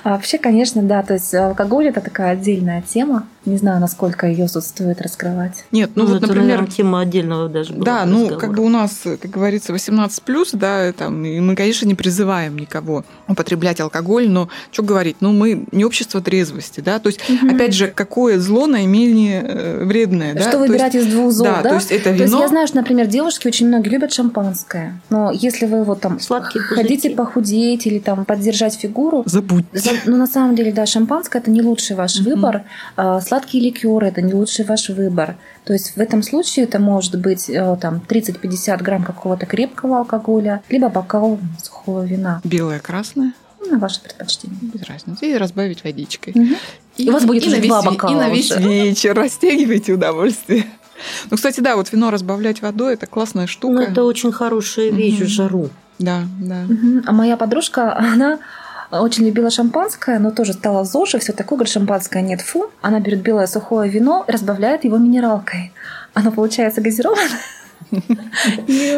А 0.04 0.10
вообще, 0.12 0.38
конечно, 0.38 0.82
да, 0.82 1.02
то 1.04 1.14
есть 1.14 1.34
алкоголь 1.34 1.88
это 1.88 2.02
такая 2.02 2.32
отдельная 2.34 2.82
тема. 2.82 3.28
Не 3.46 3.58
знаю, 3.58 3.82
насколько 3.82 4.26
ее 4.26 4.48
тут 4.48 4.64
стоит 4.64 5.02
раскрывать. 5.02 5.66
Нет, 5.74 5.92
ну, 5.96 6.04
Ну, 6.04 6.10
вот, 6.12 6.18
это, 6.18 6.28
например, 6.28 6.48
наверное, 6.48 6.72
тема 6.72 7.02
отдельного 7.02 7.50
даже 7.50 7.74
была 7.74 7.84
Да, 7.86 8.06
ну, 8.06 8.22
разговора. 8.22 8.40
как 8.40 8.54
бы 8.56 8.64
у 8.64 8.70
нас, 8.70 9.02
как 9.04 9.30
говорится, 9.32 9.74
18 9.74 10.24
плюс, 10.24 10.52
да, 10.54 10.94
там, 10.94 11.26
и 11.26 11.40
мы, 11.42 11.56
конечно, 11.58 11.86
не 11.86 11.94
призываем 11.96 12.58
никого 12.58 13.04
употреблять 13.28 13.82
алкоголь, 13.82 14.30
но 14.30 14.48
что 14.72 14.84
говорить, 14.84 15.18
ну, 15.20 15.34
мы 15.34 15.66
не 15.74 15.84
общество 15.84 16.22
трезвости, 16.22 16.80
да, 16.80 17.00
то 17.00 17.08
есть, 17.08 17.20
опять 17.50 17.74
же, 17.74 17.88
какое 17.88 18.40
зло 18.40 18.66
наименее 18.66 19.44
э, 19.46 19.84
вредное, 19.86 20.34
да? 20.36 20.42
Что 20.42 20.52
То 20.54 20.60
выбирать 20.60 20.94
есть- 20.94 21.08
из 21.08 21.14
двух 21.14 21.32
зол, 21.34 21.46
да, 21.46 21.62
да? 21.64 21.70
то 21.70 21.76
есть 21.76 21.92
это 21.92 22.04
То 22.06 22.10
есть 22.12 22.26
вино. 22.28 22.42
я 22.42 22.48
знаю, 22.48 22.68
что, 22.68 22.78
например, 22.78 23.08
девушки 23.08 23.46
очень 23.48 23.68
многие 23.68 23.90
любят 23.90 24.14
шампанское, 24.14 25.02
но 25.10 25.32
если 25.32 25.66
вы 25.66 25.84
вот 25.84 26.00
там 26.00 26.22
Сладкие 26.22 26.64
хотите 26.74 27.10
похудеть 27.12 27.86
или 27.88 28.00
там 28.00 28.26
поддержать 28.26 28.76
фигуру, 28.76 29.24
Забудь. 29.26 29.66
За- 29.74 29.92
Ну, 30.06 30.18
на 30.18 30.28
самом 30.28 30.56
деле, 30.56 30.72
да, 30.72 30.86
шампанское 30.86 31.40
это 31.40 31.52
не 31.52 31.62
лучший 31.62 31.96
ваш 31.96 32.20
Мгм. 32.20 32.26
выбор. 32.30 32.64
А, 32.96 33.22
Сладкие 33.22 33.64
ликеры 33.64 34.08
это 34.08 34.22
не 34.22 34.34
лучший 34.34 34.66
ваш 34.66 34.90
выбор. 34.90 35.36
То 35.66 35.74
есть 35.74 35.96
в 35.96 36.00
этом 36.00 36.24
случае 36.24 36.66
это 36.66 36.80
может 36.80 37.20
быть 37.20 37.50
э, 37.50 37.78
там 37.80 38.02
30-50 38.08 38.82
грамм 38.84 39.04
какого-то 39.04 39.46
крепкого 39.46 40.00
алкоголя, 40.00 40.62
либо 40.70 40.90
бокал 40.90 41.40
сухого 41.64 42.04
вина. 42.06 42.42
Белое, 42.44 42.80
красное, 42.80 43.34
Ну, 43.62 43.72
на 43.72 43.80
ваше 43.80 44.02
предпочтение. 44.02 44.58
без 44.62 44.84
разницы, 44.84 45.26
и 45.26 45.38
разбавить 45.38 45.84
водичкой. 45.86 46.34
Мгм. 46.36 46.56
И 46.98 47.10
у 47.10 47.14
вас 47.14 47.24
будет 47.26 47.44
уже 47.48 47.56
на 47.56 47.60
весь 47.60 47.68
два 47.70 47.82
бокала 47.82 48.12
И 48.12 48.16
на 48.16 48.30
весь 48.30 48.52
уже. 48.52 48.60
вечер 48.70 49.16
растягивайте 49.16 49.94
удовольствие. 49.94 50.66
Ну, 51.32 51.38
кстати, 51.38 51.60
да, 51.60 51.76
вот 51.76 51.92
вино 51.92 52.12
разбавлять 52.12 52.62
водой– 52.62 52.94
это 52.96 53.08
классная 53.08 53.48
штука. 53.48 53.74
Ну, 53.74 53.82
это 53.82 54.04
очень 54.04 54.32
хорошая 54.32 54.90
вещь 54.92 55.16
Мгм. 55.16 55.26
в 55.26 55.28
жару. 55.30 55.70
Да, 56.00 56.24
да. 56.40 56.64
Мгм. 56.68 57.04
А 57.06 57.12
моя 57.12 57.38
подружка, 57.38 57.96
она 57.98 58.40
очень 58.92 59.26
любила 59.26 59.50
шампанское, 59.50 60.20
но 60.20 60.32
тоже 60.32 60.54
стала 60.54 60.84
ЗОЖ, 60.86 61.16
и 61.16 61.20
все 61.20 61.34
такое, 61.34 61.58
говорит, 61.58 61.74
шампанское 61.74 62.22
нет, 62.22 62.42
фу. 62.42 62.70
Она 62.82 63.00
берет 63.00 63.22
белое 63.22 63.48
сухое 63.48 63.90
вино 63.90 64.24
и 64.28 64.32
разбавляет 64.32 64.84
его 64.84 64.98
минералкой. 64.98 65.74
Оно 66.14 66.32
получается 66.32 66.82
газированное. 66.82 67.40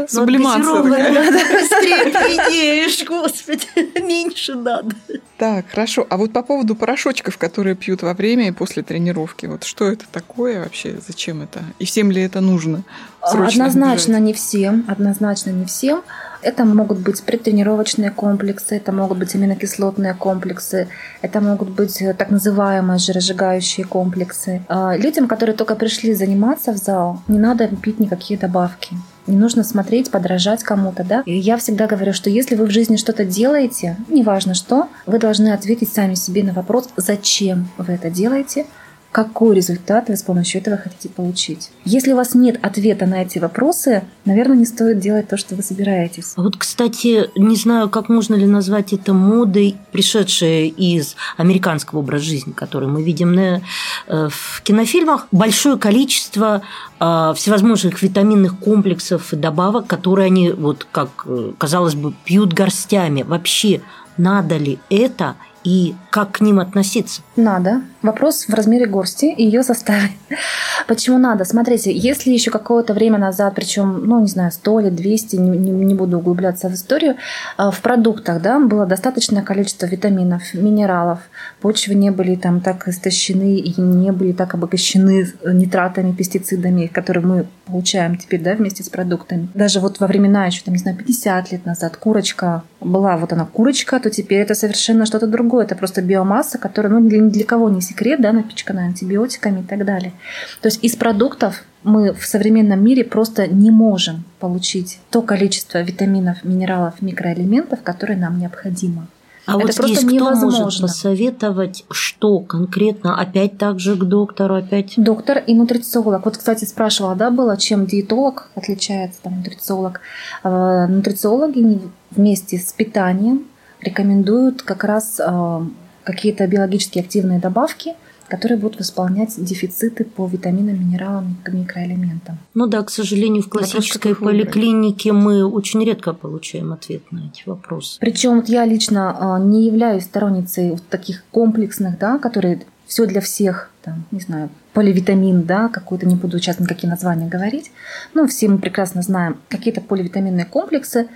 Сублимация. 0.08 0.84
Быстрее 0.84 2.12
приедешь, 2.12 3.06
господи, 3.06 3.68
меньше 4.02 4.56
надо. 4.56 4.96
Так, 5.38 5.66
хорошо. 5.70 6.08
А 6.10 6.18
вот 6.18 6.32
по 6.32 6.42
поводу 6.44 6.76
порошочков, 6.76 7.38
которые 7.38 7.76
пьют 7.76 8.04
во 8.04 8.14
время 8.14 8.48
и 8.48 8.52
после 8.52 8.84
тренировки, 8.84 9.48
вот 9.48 9.64
что 9.64 9.86
это 9.86 10.06
такое 10.12 10.60
вообще? 10.64 11.00
Зачем 11.06 11.42
это? 11.42 11.64
И 11.80 11.86
всем 11.86 12.12
ли 12.12 12.22
это 12.22 12.42
нужно? 12.42 12.84
Однозначно 13.22 14.20
не 14.20 14.34
всем, 14.34 14.86
однозначно 14.88 15.50
не 15.52 15.66
всем. 15.66 16.04
Это 16.46 16.64
могут 16.64 17.00
быть 17.00 17.24
предтренировочные 17.24 18.12
комплексы, 18.12 18.76
это 18.76 18.92
могут 18.92 19.18
быть 19.18 19.34
аминокислотные 19.34 20.14
комплексы, 20.14 20.88
это 21.24 21.42
могут 21.42 21.70
быть 21.70 22.00
э, 22.04 22.14
так 22.14 22.30
называемые 22.30 23.00
жиросжигающие 23.00 23.84
комплексы. 23.84 24.62
А, 24.68 24.96
Людям, 24.96 25.28
которые 25.28 25.56
только 25.56 25.76
пришли 25.76 26.14
заниматься 26.14 26.72
в 26.72 26.78
зал, 26.78 27.20
не 27.28 27.40
надо 27.40 27.68
пить 27.68 28.00
никакие 28.00 28.40
добавки. 28.40 28.96
Не 29.26 29.38
нужно 29.38 29.64
смотреть, 29.64 30.12
подражать 30.12 30.62
кому-то, 30.62 31.04
да. 31.04 31.24
И 31.26 31.36
я 31.36 31.58
всегда 31.58 31.88
говорю, 31.88 32.14
что 32.14 32.30
если 32.30 32.56
вы 32.56 32.68
в 32.68 32.70
жизни 32.70 32.96
что-то 32.96 33.26
делаете, 33.26 33.98
неважно 34.08 34.54
что, 34.54 34.88
вы 35.08 35.18
должны 35.18 35.52
ответить 35.52 35.92
сами 35.92 36.14
себе 36.14 36.44
на 36.44 36.54
вопрос, 36.54 36.90
зачем 36.96 37.70
вы 37.80 37.94
это 37.94 38.12
делаете, 38.12 38.68
какой 39.16 39.56
результат 39.56 40.10
вы 40.10 40.18
с 40.18 40.24
помощью 40.24 40.60
этого 40.60 40.76
хотите 40.76 41.08
получить. 41.08 41.70
Если 41.86 42.12
у 42.12 42.18
вас 42.18 42.36
нет 42.36 42.60
ответа 42.62 43.06
на 43.06 43.22
эти 43.22 43.40
вопросы, 43.40 44.04
наверное, 44.26 44.58
не 44.58 44.66
стоит 44.66 45.00
делать 45.00 45.30
то, 45.30 45.38
что 45.38 45.56
вы 45.56 45.64
собираетесь. 45.64 46.34
А 46.36 46.42
вот, 46.42 46.58
кстати, 46.58 47.30
не 47.40 47.56
знаю, 47.56 47.90
как 47.90 48.10
можно 48.10 48.36
ли 48.36 48.46
назвать 48.46 48.92
это 48.92 49.14
модой, 49.14 49.78
пришедшей 49.94 50.68
из 50.68 51.16
американского 51.38 52.00
образа 52.00 52.26
жизни, 52.26 52.52
который 52.52 52.90
мы 52.90 53.04
видим 53.04 53.32
на, 53.32 53.62
э, 54.08 54.28
в 54.30 54.62
кинофильмах. 54.64 55.30
Большое 55.32 55.78
количество 55.78 56.62
э, 57.00 57.34
всевозможных 57.38 58.02
витаминных 58.04 58.60
комплексов 58.60 59.32
и 59.32 59.38
добавок, 59.38 59.88
которые 59.88 60.26
они, 60.26 60.52
вот 60.52 60.86
как 60.92 61.24
э, 61.26 61.54
казалось 61.58 61.96
бы, 61.96 62.14
пьют 62.26 62.52
горстями. 62.52 63.22
Вообще, 63.22 63.80
надо 64.18 64.58
ли 64.58 64.78
это 64.90 65.38
и 65.66 65.96
как 66.12 66.34
к 66.34 66.42
ним 66.42 66.60
относиться? 66.60 67.22
Надо. 67.36 67.82
Вопрос 68.04 68.46
в 68.48 68.54
размере 68.54 68.86
горсти 68.86 69.26
и 69.34 69.44
ее 69.44 69.64
составе. 69.64 70.12
Почему 70.88 71.18
надо? 71.18 71.44
Смотрите, 71.44 71.92
если 71.92 72.30
еще 72.30 72.52
какое-то 72.52 72.94
время 72.94 73.18
назад, 73.18 73.56
причем, 73.56 74.06
ну, 74.06 74.22
не 74.22 74.28
знаю, 74.28 74.52
100 74.52 74.80
или 74.82 74.90
200, 74.92 75.36
не, 75.38 75.58
не- 75.58 75.72
не 75.72 75.96
буду 75.96 76.20
углубляться 76.20 76.70
в 76.70 76.74
историю, 76.76 77.16
а, 77.58 77.72
в 77.72 77.82
продуктах, 77.82 78.42
да, 78.44 78.60
было 78.60 78.86
достаточное 78.86 79.42
количество 79.42 79.88
витаминов, 79.88 80.54
минералов, 80.54 81.20
почвы 81.62 81.96
не 81.96 82.12
были 82.12 82.36
там 82.36 82.62
так 82.62 82.88
истощены 82.88 83.56
и 83.58 83.82
не 83.82 84.12
были 84.12 84.34
так 84.34 84.54
обогащены 84.54 85.28
нитратами, 85.44 86.12
пестицидами, 86.12 86.86
которые 86.86 87.26
мы 87.26 87.46
получаем 87.66 88.18
теперь, 88.18 88.42
да, 88.42 88.54
вместе 88.54 88.84
с 88.84 88.90
продуктами. 88.90 89.50
Даже 89.56 89.80
вот 89.80 90.00
во 90.00 90.06
времена 90.06 90.46
еще, 90.46 90.62
там, 90.64 90.76
не 90.76 90.80
знаю, 90.80 90.96
50 90.96 91.52
лет 91.52 91.66
назад 91.66 91.98
курочка 91.98 92.62
была, 92.86 93.18
вот 93.18 93.34
она 93.34 93.46
курочка, 93.46 94.00
то 94.00 94.10
теперь 94.10 94.40
это 94.40 94.56
совершенно 94.56 95.06
что-то 95.06 95.28
другое. 95.28 95.66
Это 95.66 95.76
просто 95.76 96.02
биомасса, 96.02 96.58
которая, 96.58 96.94
ну, 96.94 97.08
для, 97.08 97.20
ни 97.20 97.30
для 97.30 97.44
кого 97.46 97.70
не 97.70 97.82
секрет, 97.82 98.22
да, 98.22 98.32
напичкана 98.32 98.84
антибиотиками 98.84 99.62
и 99.62 99.64
так 99.64 99.86
далее. 99.86 100.14
То 100.62 100.68
есть 100.68 100.84
из 100.84 100.96
продуктов 100.96 101.64
мы 101.84 102.14
в 102.14 102.26
современном 102.26 102.84
мире 102.84 103.04
просто 103.04 103.48
не 103.48 103.72
можем 103.72 104.24
получить 104.40 105.00
то 105.10 105.22
количество 105.22 105.82
витаминов, 105.82 106.44
минералов, 106.44 107.02
микроэлементов, 107.02 107.82
которые 107.84 108.18
нам 108.18 108.40
необходимо. 108.40 109.08
А 109.48 109.52
Это 109.52 109.68
вот 109.68 109.76
просто 109.76 109.88
здесь 109.88 110.00
кто 110.00 110.24
может 110.24 110.42
невозможно. 110.42 110.88
посоветовать, 110.88 111.86
что 111.92 112.40
конкретно? 112.40 113.20
Опять 113.22 113.60
так 113.60 113.80
же 113.80 113.96
к 113.96 114.04
доктору, 114.04 114.56
опять 114.56 114.94
Доктор 114.98 115.38
и 115.38 115.54
нутрициолог. 115.54 116.26
Вот, 116.26 116.38
кстати, 116.38 116.66
спрашивала, 116.66 117.14
да, 117.16 117.30
было, 117.30 117.56
чем 117.56 117.86
диетолог 117.86 118.50
отличается, 118.56 119.20
там, 119.22 119.38
нутрициолог. 119.38 120.02
Э, 120.44 120.88
Нутрициологи 120.88 121.60
не- 121.60 121.82
вместе 122.16 122.58
с 122.58 122.72
питанием 122.74 123.46
рекомендуют 123.82 124.62
как 124.62 124.84
раз 124.84 125.20
э, 125.20 125.62
какие-то 126.04 126.48
биологически 126.48 127.00
активные 127.00 127.40
добавки, 127.40 127.94
которые 128.28 128.58
будут 128.58 128.80
восполнять 128.80 129.34
дефициты 129.38 130.04
по 130.04 130.26
витаминам, 130.28 130.80
минералам, 130.80 131.38
микроэлементам. 131.48 132.40
Ну 132.54 132.66
да, 132.68 132.82
к 132.84 132.90
сожалению, 132.90 133.44
в 133.44 133.46
Вопрос, 133.46 133.72
классической 133.72 134.14
выбрать. 134.14 134.52
поликлинике 134.52 135.14
мы 135.14 135.46
очень 135.46 135.84
редко 135.84 136.14
получаем 136.14 136.74
ответ 136.74 137.04
на 137.12 137.28
эти 137.28 137.44
вопросы. 137.46 138.00
Причем 138.00 138.38
вот 138.38 138.50
я 138.50 138.66
лично 138.66 139.38
э, 139.40 139.44
не 139.46 139.66
являюсь 139.66 140.06
сторонницей 140.06 140.72
вот 140.72 140.88
таких 140.90 141.24
комплексных, 141.32 142.00
да, 142.00 142.18
которые 142.18 142.62
все 142.88 143.06
для 143.06 143.22
всех, 143.22 143.70
там, 143.84 144.06
не 144.12 144.20
знаю, 144.20 144.50
поливитамин, 144.74 145.44
да, 145.44 145.70
какой-то, 145.70 146.06
не 146.06 146.16
буду 146.16 146.38
сейчас 146.40 146.60
никакие 146.60 146.90
названия 146.90 147.28
говорить. 147.28 147.72
Ну, 148.14 148.28
все 148.28 148.48
мы 148.48 148.58
прекрасно 148.58 149.02
знаем 149.02 149.38
какие-то 149.50 149.82
поливитаминные 149.82 150.46
комплексы, 150.46 151.08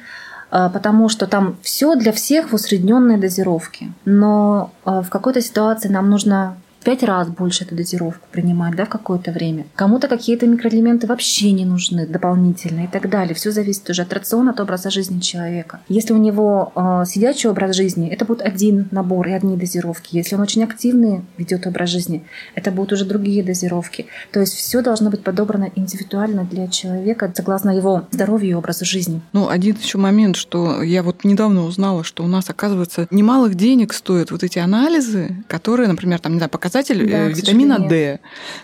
потому 0.49 1.09
что 1.09 1.27
там 1.27 1.57
все 1.61 1.95
для 1.95 2.11
всех 2.11 2.49
в 2.49 2.55
усредненной 2.55 3.17
дозировке. 3.17 3.91
Но 4.05 4.71
э, 4.85 5.01
в 5.01 5.09
какой-то 5.09 5.41
ситуации 5.41 5.89
нам 5.89 6.09
нужно 6.09 6.57
пять 6.83 7.03
раз 7.03 7.27
больше 7.29 7.63
эту 7.63 7.75
дозировку 7.75 8.27
принимать 8.31 8.75
да, 8.75 8.85
в 8.85 8.89
какое-то 8.89 9.31
время. 9.31 9.65
Кому-то 9.75 10.07
какие-то 10.07 10.47
микроэлементы 10.47 11.07
вообще 11.07 11.51
не 11.51 11.65
нужны 11.65 12.07
дополнительно 12.07 12.85
и 12.85 12.87
так 12.87 13.09
далее. 13.09 13.35
Все 13.35 13.51
зависит 13.51 13.89
уже 13.89 14.01
от 14.03 14.13
рациона, 14.13 14.51
от 14.51 14.59
образа 14.59 14.89
жизни 14.89 15.19
человека. 15.19 15.81
Если 15.89 16.13
у 16.13 16.17
него 16.17 16.71
э, 16.75 17.03
сидячий 17.05 17.49
образ 17.49 17.75
жизни, 17.75 18.09
это 18.09 18.25
будет 18.25 18.41
один 18.41 18.87
набор 18.91 19.27
и 19.27 19.31
одни 19.31 19.57
дозировки. 19.57 20.15
Если 20.15 20.35
он 20.35 20.41
очень 20.41 20.63
активный 20.63 21.21
ведет 21.37 21.67
образ 21.67 21.89
жизни, 21.89 22.23
это 22.55 22.71
будут 22.71 22.93
уже 22.93 23.05
другие 23.05 23.43
дозировки. 23.43 24.07
То 24.31 24.39
есть 24.39 24.53
все 24.53 24.81
должно 24.81 25.09
быть 25.09 25.23
подобрано 25.23 25.69
индивидуально 25.75 26.45
для 26.45 26.67
человека, 26.67 27.31
согласно 27.35 27.71
его 27.71 28.07
здоровью 28.11 28.49
и 28.49 28.53
образу 28.53 28.85
жизни. 28.85 29.21
Ну, 29.33 29.49
один 29.49 29.75
еще 29.81 29.97
момент, 29.97 30.35
что 30.35 30.81
я 30.81 31.03
вот 31.03 31.23
недавно 31.23 31.65
узнала, 31.65 32.03
что 32.03 32.23
у 32.23 32.27
нас, 32.27 32.49
оказывается, 32.49 33.07
немалых 33.11 33.55
денег 33.55 33.93
стоят 33.93 34.31
вот 34.31 34.43
эти 34.43 34.59
анализы, 34.59 35.43
которые, 35.47 35.87
например, 35.87 36.19
там, 36.19 36.33
не 36.33 36.39
знаю, 36.39 36.49
показатель 36.69 37.09
Да, 37.09 37.17
э, 37.17 37.29
витамина. 37.29 37.79
D. 37.79 38.19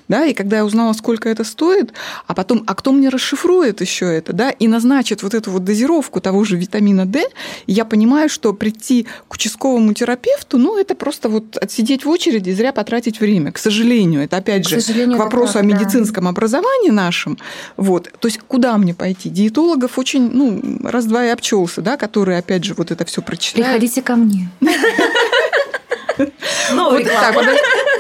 Да, 0.08 0.26
и 0.26 0.34
когда 0.34 0.58
я 0.58 0.66
узнала, 0.66 0.94
сколько 0.94 1.30
это 1.30 1.44
стоит, 1.44 1.94
а 2.28 2.34
потом, 2.34 2.64
а 2.68 2.76
кто 2.76 2.92
мне 2.92 3.10
расшифрует 3.10 3.82
еще 3.82 4.06
это, 4.06 4.34
да, 4.34 4.52
и 4.52 4.68
назначит 4.68 5.24
вот 5.24 5.34
эту 5.34 5.52
вот 5.52 5.64
дозировку 5.64 6.22
того 6.22 6.44
же 6.44 6.58
витамина 6.58 7.06
D, 7.06 7.24
я 7.68 7.86
понимаю, 7.86 8.30
что 8.30 8.54
прийти 8.54 9.08
к 9.28 9.34
участковому 9.34 9.94
терапевту, 9.94 10.58
ну, 10.58 10.78
это 10.78 10.96
просто 10.96 11.30
вот 11.30 11.58
отсидеть 11.58 12.06
в 12.06 12.10
очереди 12.10 12.50
и 12.50 12.54
зря 12.54 12.72
потратить 12.72 13.20
время. 13.20 13.52
К 13.52 13.58
сожалению, 13.58 14.22
это 14.22 14.38
опять 14.38 14.68
К 14.68 14.70
же 14.70 14.82
к 14.82 15.18
вопросу 15.18 15.54
так, 15.54 15.64
о 15.64 15.68
да. 15.68 15.76
медицинском 15.76 16.28
образовании 16.28 16.92
нашем. 16.92 17.38
Вот. 17.78 18.12
То 18.20 18.28
есть 18.28 18.40
куда 18.48 18.78
мне 18.78 18.94
пойти? 18.94 19.30
Диетологов 19.30 19.98
очень, 19.98 20.30
ну, 20.32 20.62
раз-два 20.84 21.26
и 21.26 21.30
обчелся, 21.30 21.82
да, 21.82 21.98
которые, 21.98 22.38
опять 22.38 22.64
же, 22.64 22.76
вот 22.76 22.92
это 22.92 23.06
все 23.06 23.22
прочитают. 23.22 23.66
Приходите 23.66 24.02
ко 24.02 24.16
мне. 24.16 24.50
Вот 26.70 27.04
так. 27.04 27.36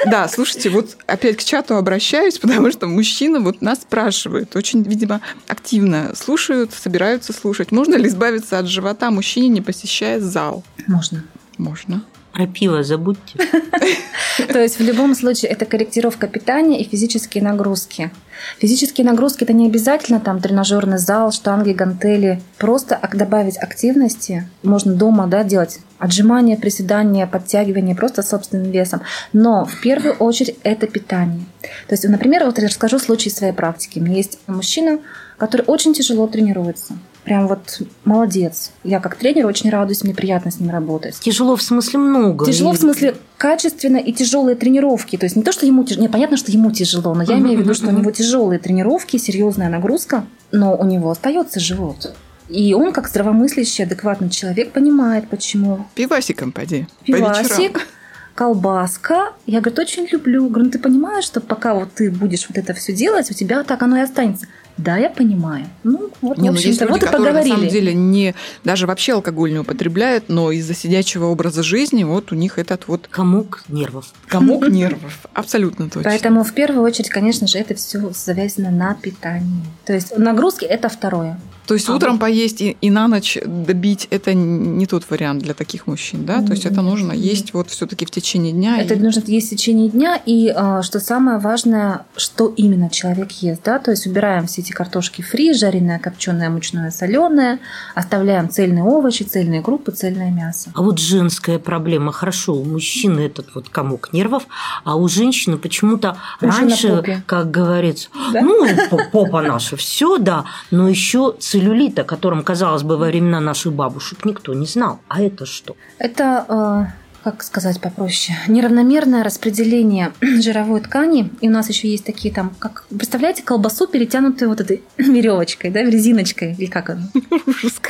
Да, 0.06 0.28
слушайте, 0.28 0.70
вот 0.70 0.98
опять 1.08 1.38
к 1.38 1.44
чату 1.44 1.76
обращаюсь, 1.76 2.40
потому 2.40 2.72
что 2.72 2.88
мужчины 2.88 3.40
вот 3.40 3.62
нас 3.62 3.82
спрашивают, 3.82 4.56
очень, 4.56 4.84
видимо, 4.84 5.22
активно 5.48 6.14
слушают, 6.16 6.74
собираются 6.74 7.34
слушать. 7.34 7.72
Можно 7.72 7.96
ли 7.96 8.08
избавиться 8.08 8.60
от 8.60 8.68
живота 8.68 9.12
мужчине, 9.12 9.50
не 9.50 9.62
посещая 9.62 10.20
зал? 10.20 10.64
Можно. 10.88 11.24
Можно. 11.58 12.04
Про 12.34 12.48
пиво 12.48 12.84
забудьте. 12.84 13.40
То 14.50 14.62
есть 14.62 14.78
в 14.78 14.84
любом 14.84 15.16
случае 15.16 15.52
это 15.52 15.66
корректировка 15.66 16.28
питания 16.28 16.82
и 16.82 16.90
физические 16.90 17.44
нагрузки. 17.44 18.12
Физические 18.60 19.06
нагрузки 19.06 19.44
это 19.44 19.54
не 19.54 19.68
обязательно 19.68 20.20
там 20.20 20.40
тренажерный 20.40 20.98
зал, 20.98 21.32
штанги, 21.32 21.72
гантели. 21.72 22.42
Просто 22.58 23.00
добавить 23.14 23.58
активности 23.58 24.48
можно 24.64 24.94
дома 24.94 25.28
да, 25.28 25.44
делать 25.44 25.80
отжимания, 26.00 26.58
приседания, 26.58 27.28
подтягивания 27.28 27.96
просто 27.96 28.22
собственным 28.24 28.72
весом. 28.72 29.02
Но 29.34 29.66
в 29.66 29.82
первую 29.82 30.16
очередь 30.16 30.58
это 30.64 30.88
питание. 30.88 31.46
То 31.88 31.94
есть, 31.94 32.08
например, 32.08 32.46
вот 32.46 32.58
я 32.60 32.68
расскажу 32.68 33.00
случай 33.00 33.30
своей 33.30 33.54
практики. 33.54 34.00
У 34.00 34.04
меня 34.04 34.18
есть 34.18 34.40
мужчина, 34.48 35.00
который 35.38 35.64
очень 35.68 35.94
тяжело 35.94 36.28
тренируется. 36.28 36.94
Прям 37.26 37.48
вот 37.48 37.82
молодец. 38.04 38.72
Я 38.84 39.00
как 39.00 39.16
тренер 39.16 39.48
очень 39.48 39.72
радуюсь, 39.72 40.04
мне 40.04 40.14
приятно 40.14 40.52
с 40.52 40.60
ним 40.60 40.70
работать. 40.70 41.20
Тяжело 41.20 41.56
в 41.56 41.62
смысле 41.64 41.98
много. 42.00 42.46
Тяжело 42.46 42.72
в 42.72 42.78
смысле 42.78 43.16
качественно 43.38 43.98
и 43.98 44.14
тяжелые 44.14 44.56
тренировки. 44.56 45.18
То 45.18 45.26
есть 45.26 45.36
не 45.36 45.42
то, 45.42 45.52
что 45.52 45.66
ему 45.66 45.84
тяжело. 45.84 46.04
Не, 46.04 46.10
понятно, 46.10 46.38
что 46.38 46.52
ему 46.52 46.72
тяжело, 46.72 47.16
но 47.16 47.24
я 47.24 47.40
имею 47.40 47.58
в 47.58 47.62
виду, 47.62 47.74
что 47.74 47.88
у 47.88 47.92
него 47.92 48.12
тяжелые 48.12 48.60
тренировки, 48.60 49.18
серьезная 49.18 49.70
нагрузка, 49.70 50.26
но 50.52 50.76
у 50.76 50.86
него 50.86 51.10
остается 51.10 51.60
живот. 51.60 52.14
И 52.48 52.76
он, 52.76 52.94
как 52.94 53.08
здравомыслящий, 53.08 53.86
адекватный 53.86 54.30
человек, 54.30 54.72
понимает, 54.72 55.28
почему. 55.28 55.88
Пивасиком 55.96 56.52
поди. 56.52 56.86
Пивасик, 57.04 57.88
колбаска. 58.36 59.34
Я, 59.48 59.62
говорит, 59.62 59.80
очень 59.80 60.08
люблю. 60.12 60.48
Говорю, 60.48 60.66
ну 60.66 60.72
ты 60.72 60.78
понимаешь, 60.78 61.26
что 61.26 61.42
пока 61.42 61.74
вот 61.74 61.94
ты 61.94 62.12
будешь 62.12 62.46
вот 62.48 62.60
это 62.60 62.76
все 62.76 62.94
делать, 62.94 63.32
у 63.32 63.34
тебя 63.34 63.64
так 63.64 63.82
оно 63.82 63.98
и 63.98 64.02
останется. 64.02 64.46
Да, 64.78 64.98
я 64.98 65.10
понимаю. 65.10 65.66
Ну, 65.84 66.12
вот, 66.22 66.38
не, 66.38 66.50
в 66.50 66.54
ну, 66.54 66.60
есть 66.60 66.82
общем-то, 66.82 66.86
люди, 66.86 66.92
вот 66.92 67.04
и 67.04 67.06
которые 67.06 67.28
поговорили. 67.28 67.50
на 67.50 67.56
самом 67.56 67.70
деле 67.70 67.94
не, 67.94 68.36
даже 68.64 68.88
вообще 68.88 69.14
алкоголь 69.14 69.54
не 69.54 69.60
употребляют, 69.60 70.26
но 70.28 70.52
из-за 70.52 70.74
сидячего 70.74 71.26
образа 71.26 71.64
жизни 71.64 72.04
вот 72.04 72.32
у 72.32 72.36
них 72.36 72.60
этот 72.60 72.88
вот 72.88 73.08
Комок 73.10 73.64
нервов. 73.70 74.14
комок 74.28 74.68
нервов. 74.70 75.26
Абсолютно 75.34 75.86
точно. 75.86 76.04
Поэтому 76.04 76.44
в 76.44 76.54
первую 76.54 76.84
очередь, 76.84 77.10
конечно 77.10 77.48
же, 77.48 77.58
это 77.58 77.74
все 77.76 78.12
завязано 78.14 78.70
на 78.70 78.96
питании. 78.96 79.64
То 79.86 79.94
есть 79.94 80.18
нагрузки 80.18 80.66
это 80.66 80.90
второе. 80.90 81.40
То 81.68 81.74
есть 81.74 81.90
А 81.90 81.96
утром 81.96 82.20
поесть 82.20 82.62
и, 82.62 82.78
и 82.82 82.90
на 82.90 83.08
ночь 83.08 83.38
добить 83.46 84.08
это 84.12 84.34
не 84.34 84.86
тот 84.86 85.10
вариант 85.10 85.44
для 85.44 85.54
таких 85.54 85.88
мужчин, 85.88 86.26
да? 86.26 86.42
То 86.42 86.52
есть 86.54 86.66
это 86.66 86.82
нужно 86.82 87.12
есть 87.12 87.54
вот 87.54 87.70
все-таки 87.70 88.06
в 88.06 88.12
течение 88.12 88.52
дня. 88.54 88.78
Это 88.82 88.94
и- 88.94 89.00
нужно 89.00 89.22
есть 89.26 89.48
в 89.48 89.50
течение 89.52 89.90
дня. 89.90 90.20
И 90.26 90.50
а, 90.56 90.82
что 90.84 91.00
самое 91.00 91.40
важное, 91.40 92.06
что 92.18 92.48
именно 92.48 92.90
человек 92.90 93.32
ест. 93.32 93.62
Да? 93.64 93.80
То 93.80 93.92
есть 93.92 94.06
убираем 94.08 94.48
все 94.48 94.62
эти 94.62 94.72
картошки 94.72 95.22
фри, 95.22 95.54
жареное, 95.54 96.00
копченое, 96.00 96.50
мучное, 96.50 96.92
соленое, 96.92 97.60
оставляем 97.96 98.50
цельные 98.50 98.84
овощи, 98.84 99.24
цельные 99.24 99.62
группы, 99.62 99.92
цельное 99.92 100.32
мясо. 100.32 100.72
А 100.76 100.82
вот 100.82 101.00
женская 101.00 101.60
проблема. 101.60 102.12
Хорошо, 102.12 102.54
у 102.56 102.64
мужчины 102.64 103.22
этот 103.22 103.54
вот 103.56 103.70
комок 103.70 104.14
нервов, 104.14 104.48
а 104.84 104.96
у 104.96 105.08
женщины 105.08 105.58
почему-то 105.58 106.18
раньше, 106.40 107.24
как 107.26 107.52
говорится, 107.52 108.10
Да? 108.34 108.42
ну, 108.42 108.66
по- 108.90 109.04
попа 109.12 109.42
наша, 109.42 109.76
все, 109.78 110.18
да, 110.18 110.46
но 110.72 110.88
еще 110.90 111.36
целлюлит, 111.56 112.00
о 112.00 112.04
котором, 112.04 112.44
казалось 112.44 112.84
бы, 112.84 112.98
во 112.98 113.08
времена 113.08 113.40
наших 113.40 113.74
бабушек 113.74 114.26
никто 114.26 114.54
не 114.54 114.66
знал. 114.66 115.00
А 115.08 115.22
это 115.22 115.46
что? 115.46 115.76
Это, 116.00 116.46
а, 116.50 116.88
как 117.26 117.42
сказать 117.42 117.82
попроще, 117.82 118.38
неравномерное 118.48 119.24
распределение 119.24 120.14
жировой 120.22 120.80
ткани. 120.82 121.32
И 121.42 121.50
у 121.50 121.52
нас 121.52 121.68
еще 121.70 121.88
есть 121.88 122.06
такие 122.06 122.32
там, 122.32 122.54
как, 122.60 122.86
представляете, 122.96 123.42
колбасу, 123.42 123.88
перетянутую 123.88 124.50
вот 124.50 124.62
этой 124.62 124.84
веревочкой, 125.00 125.72
да, 125.72 125.82
резиночкой, 125.82 126.54
или 126.54 126.68
как 126.68 126.92
она? 126.92 127.10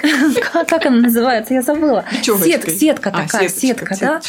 Как 0.69 0.86
она 0.86 1.01
называется? 1.01 1.53
Я 1.53 1.61
забыла. 1.61 2.05
Сетка, 2.71 2.71
А, 3.13 3.23
такая, 3.23 3.49
сетка, 3.49 3.97
да. 3.99 4.21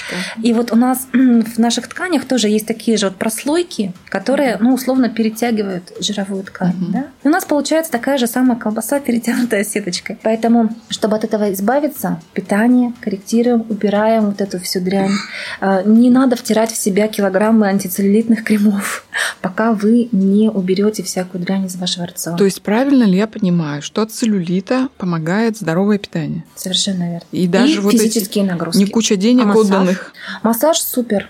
И 0.43 0.53
вот 0.53 0.73
у 0.73 0.77
нас 0.77 1.07
в 1.13 1.59
наших 1.59 1.87
тканях 1.87 2.25
тоже 2.25 2.49
есть 2.49 2.67
такие 2.67 2.97
же 2.97 3.07
вот 3.07 3.17
прослойки, 3.17 3.93
которые, 4.09 4.57
ну, 4.61 4.75
условно 4.75 5.09
перетягивают 5.09 5.93
жировую 6.01 6.43
ткань. 6.43 6.75
Да? 6.89 7.07
И 7.23 7.29
у 7.29 7.31
нас 7.31 7.45
получается 7.45 7.93
такая 7.93 8.19
же 8.19 8.27
самая 8.27 8.59
колбаса, 8.59 8.99
перетянутая 9.07 9.63
сеточкой. 9.63 10.19
Поэтому, 10.23 10.75
чтобы 10.89 11.15
от 11.15 11.23
этого 11.23 11.53
избавиться, 11.53 12.21
питание 12.35 12.93
корректируем, 13.01 13.65
убираем 13.69 14.27
вот 14.27 14.41
эту 14.41 14.59
всю 14.59 14.81
дрянь. 14.81 14.96
А, 15.61 15.83
Не 15.83 16.11
надо 16.11 16.37
втирать 16.37 16.73
в 16.73 16.77
себя 16.77 17.09
килограммы 17.09 17.67
антицеллюлитных 17.69 18.45
кремов, 18.45 19.07
пока 19.41 19.73
вы 19.73 20.09
не 20.13 20.51
уберете 20.51 21.03
всякую 21.03 21.43
дрянь 21.45 21.67
из 21.67 21.77
вашего 21.77 22.07
рациона. 22.07 22.39
То 22.39 22.45
есть 22.45 22.63
правильно 22.63 23.05
ли 23.05 23.17
я 23.17 23.27
понимаю, 23.27 23.83
что 23.83 24.03
от 24.03 24.13
целлюлита 24.13 24.89
помогает 24.99 25.57
здоровое 25.57 25.99
питание? 25.99 26.45
Совершенно 26.55 27.05
верно. 27.11 27.27
И 27.33 27.47
даже 27.49 27.81
вот 27.81 27.95
эти 27.95 28.03
физические 28.05 28.45
нагрузки. 28.45 28.79
не 28.79 28.87
куча 28.87 29.17
денег 29.17 29.45
А 29.45 29.47
массаж? 29.49 29.65
отданных. 29.65 30.13
Массаж 30.43 30.79
супер, 30.79 31.29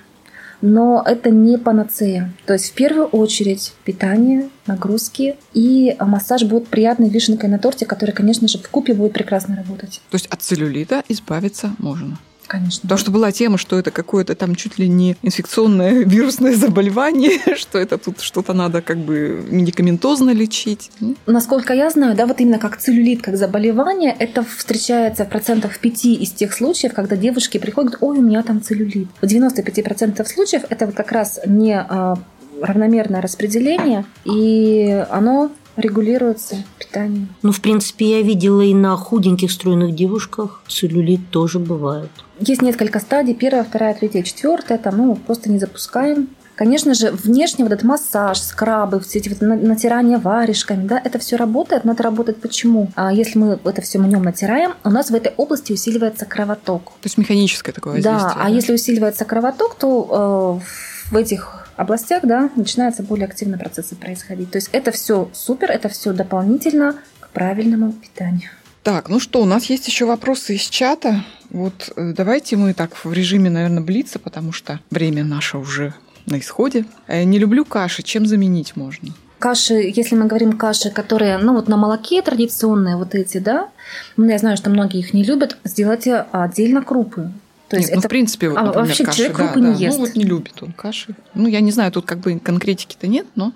но 0.63 1.03
это 1.05 1.31
не 1.31 1.59
панацея. 1.59 2.33
То 2.47 2.55
есть 2.55 2.71
в 2.71 2.73
первую 2.73 3.07
очередь 3.07 3.75
питание, 3.85 4.49
нагрузки 4.67 5.37
и 5.53 5.97
массаж 6.01 6.45
будет 6.45 6.69
приятной 6.69 7.09
вишенкой 7.09 7.49
на 7.51 7.59
торте, 7.59 7.87
которая, 7.87 8.15
конечно 8.17 8.49
же, 8.49 8.59
в 8.59 8.69
купе 8.69 8.95
будет 8.95 9.13
прекрасно 9.13 9.57
работать. 9.57 10.01
То 10.11 10.15
есть 10.15 10.27
от 10.27 10.43
целлюлита 10.43 11.05
избавиться 11.09 11.73
можно. 11.79 12.19
Конечно. 12.47 12.83
Потому 12.83 12.99
что 12.99 13.11
была 13.11 13.33
тема, 13.33 13.59
что 13.59 13.79
это 13.79 13.91
какое-то 13.91 14.35
там 14.35 14.55
чуть 14.55 14.79
ли 14.79 14.89
не 14.89 15.17
инфекционное 15.23 15.93
вирусное 16.05 16.55
заболевание, 16.55 17.41
что 17.57 17.79
это 17.79 17.99
тут 17.99 18.21
что-то 18.21 18.53
надо 18.53 18.83
как 18.83 18.99
бы 18.99 19.45
медикаментозно 19.49 20.31
лечить. 20.31 20.91
Ну, 21.01 21.17
Насколько 21.27 21.75
я 21.75 21.91
знаю, 21.91 22.17
да, 22.17 22.27
вот 22.27 22.41
именно 22.41 22.59
как 22.59 22.77
целлюлит, 22.77 23.23
как 23.23 23.37
заболевание, 23.37 24.15
это 24.19 24.45
встречается 24.45 25.25
в 25.25 25.29
процентах 25.29 25.79
5 25.79 26.05
из 26.05 26.33
тех 26.33 26.53
случаев, 26.53 26.95
когда 26.95 27.17
девушки 27.17 27.59
приходят, 27.59 27.99
ой, 28.01 28.19
у 28.19 28.23
меня 28.23 28.43
там 28.43 28.63
целлюлит. 28.63 29.09
В 29.21 29.25
95% 29.25 30.25
случаев 30.27 30.63
это 30.69 30.87
вот 30.87 30.95
как 30.95 31.13
раз 31.13 31.41
не 31.47 31.79
а, 31.79 32.17
равномерное 32.61 33.21
распределение, 33.21 34.05
и 34.25 35.05
оно 35.11 35.51
регулируется 35.77 36.57
питанием. 36.79 37.29
Ну, 37.43 37.53
в 37.53 37.61
принципе, 37.61 38.19
я 38.19 38.23
видела 38.23 38.61
и 38.63 38.75
на 38.75 38.97
худеньких, 38.97 39.51
стройных 39.53 39.95
девушках 39.95 40.63
целлюлит 40.69 41.31
тоже 41.31 41.59
бывает. 41.59 42.11
Есть 42.41 42.63
несколько 42.63 43.01
стадий. 43.01 43.35
Первая, 43.35 43.65
вторая, 43.65 43.95
третья, 43.95 44.23
четвертая. 44.23 44.79
Там, 44.79 44.97
ну, 44.99 45.17
просто 45.17 45.51
не 45.51 45.59
запускаем. 45.59 46.29
Конечно 46.55 46.95
же, 46.95 47.11
внешне 47.11 47.65
вот 47.65 47.73
этот 47.75 47.85
массаж, 47.85 48.39
скрабы, 48.41 48.99
все 49.01 49.19
эти 49.19 49.29
вот 49.29 49.43
на- 49.43 49.57
натирания 49.57 50.19
варежками, 50.19 50.87
да, 50.87 50.99
это 51.05 51.19
все 51.19 51.37
работает, 51.37 51.85
но 51.85 51.93
это 51.93 52.03
работает 52.03 52.41
почему? 52.41 52.91
А 52.95 53.13
если 53.13 53.39
мы 53.39 53.59
это 53.63 53.83
все 53.83 53.99
на 53.99 54.07
нем 54.07 54.23
натираем, 54.23 54.73
у 54.83 54.89
нас 54.89 55.11
в 55.11 55.15
этой 55.15 55.35
области 55.37 55.75
усиливается 55.75 56.25
кровоток. 56.25 56.85
То 56.85 57.05
есть 57.05 57.19
механическое 57.19 57.73
такое 57.73 58.01
Да, 58.01 58.13
воздействие. 58.15 58.43
а 58.47 58.49
если 58.51 58.73
усиливается 58.73 59.27
кровоток, 59.27 59.75
то 59.75 60.61
э, 60.63 61.13
в 61.13 61.17
этих 61.19 61.66
областях, 61.77 62.23
да, 62.25 62.51
начинаются 62.57 63.03
более 63.03 63.27
активные 63.27 63.59
процессы 63.59 63.95
происходить. 63.95 64.51
То 64.51 64.59
есть 64.59 64.71
это 64.73 64.91
все 64.91 65.29
супер, 65.33 65.71
это 65.71 65.89
все 65.89 66.13
дополнительно 66.13 66.97
к 67.21 67.29
правильному 67.29 67.93
питанию. 67.93 68.51
Так, 68.83 69.09
ну 69.09 69.19
что, 69.19 69.43
у 69.43 69.47
нас 69.47 69.65
есть 69.65 69.89
еще 69.89 70.05
вопросы 70.05 70.55
из 70.55 70.63
чата. 70.63 71.25
Вот 71.51 71.93
э, 71.97 72.13
давайте 72.17 72.57
мы 72.57 72.73
так 72.73 73.05
в 73.05 73.13
режиме, 73.13 73.51
наверное, 73.51 73.83
блица, 73.83 74.19
потому 74.19 74.53
что 74.53 74.81
время 74.91 75.25
наше 75.25 75.59
уже 75.59 75.93
на 76.27 76.39
исходе. 76.39 76.85
Э, 77.09 77.25
Не 77.25 77.39
люблю 77.39 77.65
каши, 77.65 78.03
чем 78.03 78.27
заменить 78.27 78.77
можно? 78.77 79.13
Каши, 79.39 79.75
если 79.75 80.15
мы 80.15 80.27
говорим 80.27 80.53
каши, 80.53 80.91
которые, 80.91 81.37
ну 81.39 81.55
вот 81.55 81.69
на 81.69 81.77
молоке 81.77 82.23
традиционные 82.23 82.97
вот 82.97 83.15
эти, 83.15 83.39
да, 83.39 83.69
ну, 84.17 84.29
я 84.29 84.39
знаю, 84.39 84.57
что 84.57 84.71
многие 84.71 85.01
их 85.01 85.13
не 85.13 85.25
любят, 85.25 85.59
сделайте 85.65 86.25
отдельно 86.33 86.83
крупы. 86.83 87.31
То 87.69 87.77
есть 87.77 87.89
Нет, 87.89 87.97
ну, 87.97 87.99
это 88.01 88.09
в 88.09 88.11
принципе, 88.11 88.49
вот, 88.49 88.59
А, 88.59 88.63
например, 88.63 88.87
вообще 88.89 89.05
каши, 89.05 89.19
человек 89.19 89.37
да, 89.39 89.53
да. 89.55 89.61
не 89.61 89.75
ест. 89.83 89.99
Ну, 89.99 90.05
вот 90.07 90.15
не 90.15 90.25
любит 90.25 90.63
он 90.63 90.73
каши. 90.73 91.15
Ну, 91.35 91.49
я 91.49 91.61
не 91.61 91.73
знаю, 91.73 91.91
тут 91.91 92.07
как 92.07 92.19
бы 92.19 92.39
конкретики-то 92.39 93.07
нет, 93.09 93.27
но 93.35 93.53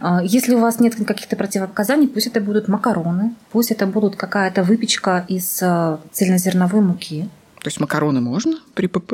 А, 0.00 0.20
Если 0.24 0.54
у 0.54 0.58
вас 0.58 0.80
нет 0.80 0.94
каких-то 0.96 1.36
противопоказаний, 1.36 2.08
пусть 2.08 2.26
это 2.26 2.40
будут 2.40 2.66
макароны, 2.68 3.34
пусть 3.52 3.70
это 3.70 3.86
будут 3.86 4.16
какая-то 4.16 4.64
выпечка 4.64 5.24
из 5.28 5.60
а, 5.62 6.00
цельнозерновой 6.12 6.80
муки. 6.82 7.28
то 7.62 7.68
есть 7.68 7.80
макароны 7.80 8.20
можно 8.20 8.58
при 8.74 8.88
ПП. 8.88 9.12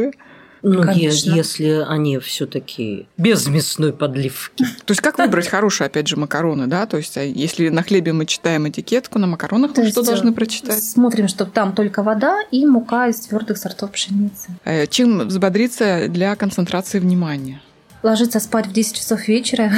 Ну, 0.63 0.81
е- 0.81 0.87
Конечно. 0.87 1.35
если 1.35 1.85
они 1.89 2.19
все-таки 2.19 3.07
без 3.17 3.47
мясной 3.47 3.93
подливки. 3.93 4.65
То 4.85 4.93
есть 4.93 5.01
как 5.01 5.19
выбрать 5.19 5.49
хорошие, 5.49 5.87
опять 5.87 6.07
же, 6.07 6.17
макароны, 6.17 6.67
да? 6.67 6.87
То 6.87 6.99
есть 6.99 7.17
а 7.17 7.23
если 7.23 7.69
на 7.69 7.83
хлебе 7.83 8.13
мы 8.13 8.27
читаем 8.27 8.69
этикетку, 8.69 9.19
на 9.19 9.27
макаронах 9.27 9.77
мы 9.77 9.91
что 9.91 10.03
должны 10.03 10.31
э, 10.31 10.33
прочитать? 10.33 10.83
Смотрим, 10.83 11.29
чтобы 11.29 11.51
там 11.51 11.73
только 11.75 12.03
вода 12.03 12.41
и 12.51 12.67
мука 12.67 13.09
из 13.09 13.21
твердых 13.21 13.57
сортов 13.57 13.93
пшеницы. 13.93 14.51
Э, 14.65 14.87
Чем 14.87 15.27
взбодриться 15.27 16.07
для 16.09 16.37
концентрации 16.37 16.99
внимания? 16.99 17.61
Ложиться 18.03 18.41
спать 18.41 18.67
в 18.67 18.73
10 18.73 18.97
часов 18.97 19.29
вечера, 19.29 19.73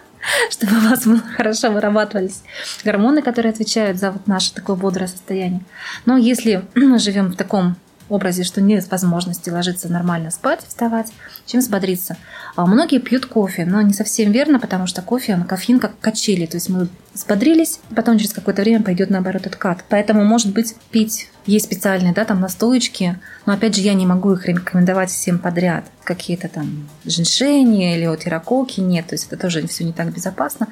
чтобы 0.50 0.76
у 0.76 0.80
вас 0.90 1.04
хорошо 1.36 1.70
вырабатывались 1.70 2.42
гормоны, 2.84 3.22
которые 3.22 3.52
отвечают 3.52 3.98
за 3.98 4.10
вот 4.10 4.26
наше 4.26 4.52
такое 4.52 4.76
бодрое 4.76 5.08
состояние. 5.08 5.62
Но 6.04 6.16
если 6.16 6.64
мы 6.74 6.98
живем 6.98 7.28
в 7.28 7.36
таком 7.36 7.76
образе, 8.08 8.44
что 8.44 8.60
нет 8.60 8.90
возможности 8.90 9.50
ложиться 9.50 9.90
нормально 9.90 10.30
спать, 10.30 10.60
вставать, 10.66 11.12
чем 11.44 11.60
взбодриться. 11.60 12.16
А 12.54 12.66
многие 12.66 12.98
пьют 12.98 13.26
кофе, 13.26 13.64
но 13.64 13.80
не 13.82 13.92
совсем 13.92 14.32
верно, 14.32 14.58
потому 14.58 14.86
что 14.86 15.02
кофе, 15.02 15.34
он 15.34 15.44
кофеин 15.44 15.80
как 15.80 15.98
качели, 16.00 16.46
то 16.46 16.56
есть 16.56 16.68
мы 16.68 16.88
взбодрились, 17.14 17.80
потом 17.94 18.18
через 18.18 18.32
какое-то 18.32 18.62
время 18.62 18.82
пойдет 18.82 19.10
наоборот 19.10 19.46
откат. 19.46 19.84
Поэтому, 19.88 20.24
может 20.24 20.52
быть, 20.52 20.74
пить 20.90 21.28
есть 21.46 21.66
специальные, 21.66 22.12
да, 22.12 22.24
там 22.24 22.40
настоечки, 22.40 23.18
но 23.46 23.54
опять 23.54 23.74
же 23.74 23.82
я 23.82 23.94
не 23.94 24.06
могу 24.06 24.32
их 24.32 24.46
рекомендовать 24.46 25.10
всем 25.10 25.38
подряд. 25.38 25.84
Какие-то 26.04 26.48
там 26.48 26.88
женьшени 27.04 27.96
или 27.96 28.06
вот 28.06 28.26
иракоки, 28.26 28.80
нет, 28.80 29.06
то 29.06 29.14
есть 29.14 29.26
это 29.26 29.36
тоже 29.36 29.66
все 29.66 29.84
не 29.84 29.92
так 29.92 30.12
безопасно. 30.12 30.68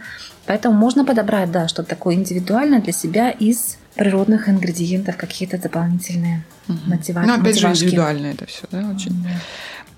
Поэтому 0.47 0.76
можно 0.76 1.05
подобрать, 1.05 1.51
да, 1.51 1.68
что-то 1.68 1.91
такое 1.91 2.14
индивидуальное 2.14 2.80
для 2.80 2.93
себя 2.93 3.30
из 3.30 3.78
природных 3.95 4.49
ингредиентов, 4.49 5.16
какие-то 5.16 5.59
дополнительные 5.59 6.45
угу. 6.68 6.78
мотивации. 6.86 7.28
Ну, 7.28 7.40
опять 7.40 7.59
же, 7.59 7.68
индивидуально 7.68 8.26
это 8.28 8.47
все, 8.47 8.62
да, 8.70 8.90
очень. 8.95 9.22
Да. 9.22 9.30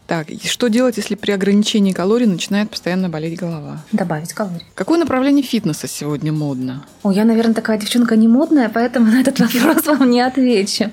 Так, 0.07 0.31
и 0.31 0.47
что 0.47 0.69
делать, 0.69 0.99
если 0.99 1.17
при 1.17 1.33
ограничении 1.33 1.93
калорий 1.93 2.27
начинает 2.27 2.71
постоянно 2.71 3.09
болеть 3.09 3.39
голова? 3.39 3.81
Добавить 3.91 4.33
калорий. 4.33 4.65
Какое 4.75 5.01
направление 5.01 5.43
фитнеса 5.43 5.89
сегодня 5.89 6.33
модно? 6.33 6.85
О, 7.03 7.11
я, 7.11 7.25
наверное, 7.25 7.55
такая 7.55 7.77
девчонка 7.77 8.15
не 8.15 8.29
модная, 8.29 8.69
поэтому 8.69 9.07
на 9.11 9.21
этот 9.21 9.41
вопрос 9.41 9.85
вам 9.87 10.09
не 10.11 10.21
отвечу. 10.21 10.91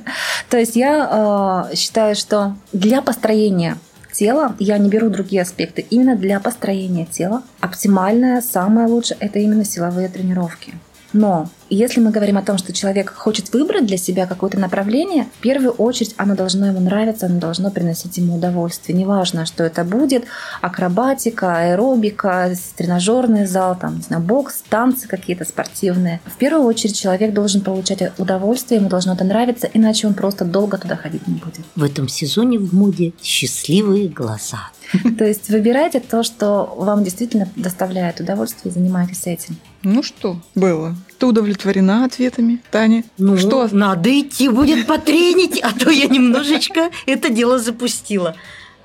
То 0.49 0.57
есть 0.57 0.75
я 0.75 1.69
э, 1.71 1.75
считаю, 1.75 2.15
что 2.15 2.55
для 2.71 3.03
построения 3.03 3.77
тела 4.11 4.55
я 4.57 4.79
не 4.79 4.89
беру 4.89 5.09
другие 5.09 5.43
аспекты. 5.43 5.85
Именно 5.89 6.15
для 6.15 6.39
построения 6.39 7.05
тела 7.05 7.43
оптимальное, 7.59 8.41
самое 8.41 8.87
лучшее– 8.87 9.17
это 9.19 9.37
именно 9.37 9.63
силовые 9.63 10.07
тренировки. 10.07 10.73
Но 11.13 11.49
если 11.69 11.99
мы 11.99 12.11
говорим 12.11 12.37
о 12.37 12.41
том, 12.41 12.57
что 12.57 12.73
человек 12.73 13.13
хочет 13.13 13.53
выбрать 13.53 13.85
для 13.85 13.97
себя 13.97 14.25
какое-то 14.25 14.59
направление, 14.59 15.27
в 15.37 15.41
первую 15.41 15.71
очередь 15.71 16.13
оно 16.17 16.35
должно 16.35 16.67
ему 16.67 16.79
нравиться, 16.79 17.27
оно 17.27 17.39
должно 17.39 17.71
приносить 17.71 18.17
ему 18.17 18.35
удовольствие. 18.35 18.97
Неважно, 18.97 19.45
что 19.45 19.63
это 19.63 19.83
будет, 19.83 20.25
акробатика, 20.61 21.57
аэробика, 21.57 22.53
тренажерный 22.75 23.45
зал, 23.45 23.77
там, 23.79 23.97
не 23.97 24.01
знаю, 24.01 24.23
бокс, 24.23 24.63
танцы 24.69 25.07
какие-то 25.07 25.45
спортивные. 25.45 26.19
В 26.25 26.37
первую 26.37 26.65
очередь 26.65 26.99
человек 26.99 27.33
должен 27.33 27.61
получать 27.61 28.11
удовольствие, 28.17 28.79
ему 28.79 28.89
должно 28.89 29.13
это 29.13 29.23
нравиться, 29.23 29.69
иначе 29.73 30.07
он 30.07 30.13
просто 30.13 30.45
долго 30.45 30.77
туда 30.77 30.95
ходить 30.95 31.27
не 31.27 31.35
будет. 31.35 31.61
В 31.75 31.83
этом 31.83 32.07
сезоне 32.07 32.59
в 32.59 32.73
моде 32.73 33.13
счастливые 33.21 34.09
глаза. 34.09 34.69
То 35.17 35.25
есть 35.25 35.49
выбирайте 35.49 35.99
то, 35.99 36.23
что 36.23 36.75
вам 36.77 37.03
действительно 37.03 37.47
доставляет 37.55 38.19
удовольствие, 38.19 38.71
и 38.71 38.73
занимайтесь 38.73 39.25
этим. 39.25 39.57
Ну 39.83 40.01
что, 40.01 40.37
было? 40.55 40.95
Ты 41.17 41.25
удовлетворена 41.25 42.05
ответами, 42.05 42.61
Таня? 42.71 43.03
Ну, 43.17 43.37
что? 43.37 43.67
Надо 43.69 44.17
идти 44.17 44.47
будет 44.47 44.87
потренить, 44.87 45.59
а 45.61 45.71
то 45.73 45.89
я 45.89 46.07
немножечко 46.07 46.89
это 47.05 47.29
дело 47.29 47.59
запустила. 47.59 48.35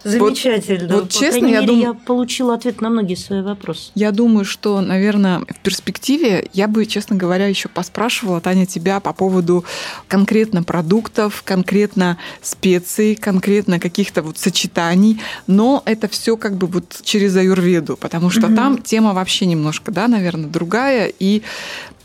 Замечательно. 0.04 0.94
Вот, 0.94 1.02
вот 1.02 1.10
честно, 1.10 1.46
я 1.46 1.62
думаю, 1.62 1.82
я 1.82 1.94
получила 1.94 2.54
ответ 2.54 2.80
на 2.80 2.90
многие 2.90 3.16
свои 3.16 3.42
вопросы. 3.42 3.90
Я 3.94 4.12
думаю, 4.12 4.44
что, 4.44 4.80
наверное, 4.80 5.40
в 5.40 5.58
перспективе 5.60 6.48
я 6.52 6.68
бы, 6.68 6.86
честно 6.86 7.16
говоря, 7.16 7.46
еще 7.46 7.68
поспрашивала, 7.68 8.40
Таня, 8.40 8.66
тебя 8.66 9.00
по 9.00 9.12
поводу 9.12 9.64
конкретно 10.06 10.62
продуктов, 10.62 11.42
конкретно 11.44 12.18
специй, 12.42 13.16
конкретно 13.16 13.80
каких-то 13.80 14.22
вот 14.22 14.38
сочетаний, 14.38 15.20
но 15.46 15.82
это 15.84 16.08
все 16.08 16.36
как 16.36 16.56
бы 16.56 16.66
вот 16.66 17.00
через 17.02 17.36
аюрведу, 17.36 17.96
потому 17.96 18.30
что 18.30 18.46
угу. 18.46 18.54
там 18.56 18.78
тема 18.78 19.14
вообще 19.14 19.46
немножко, 19.46 19.90
да, 19.90 20.06
наверное, 20.08 20.48
другая, 20.48 21.12
и 21.18 21.42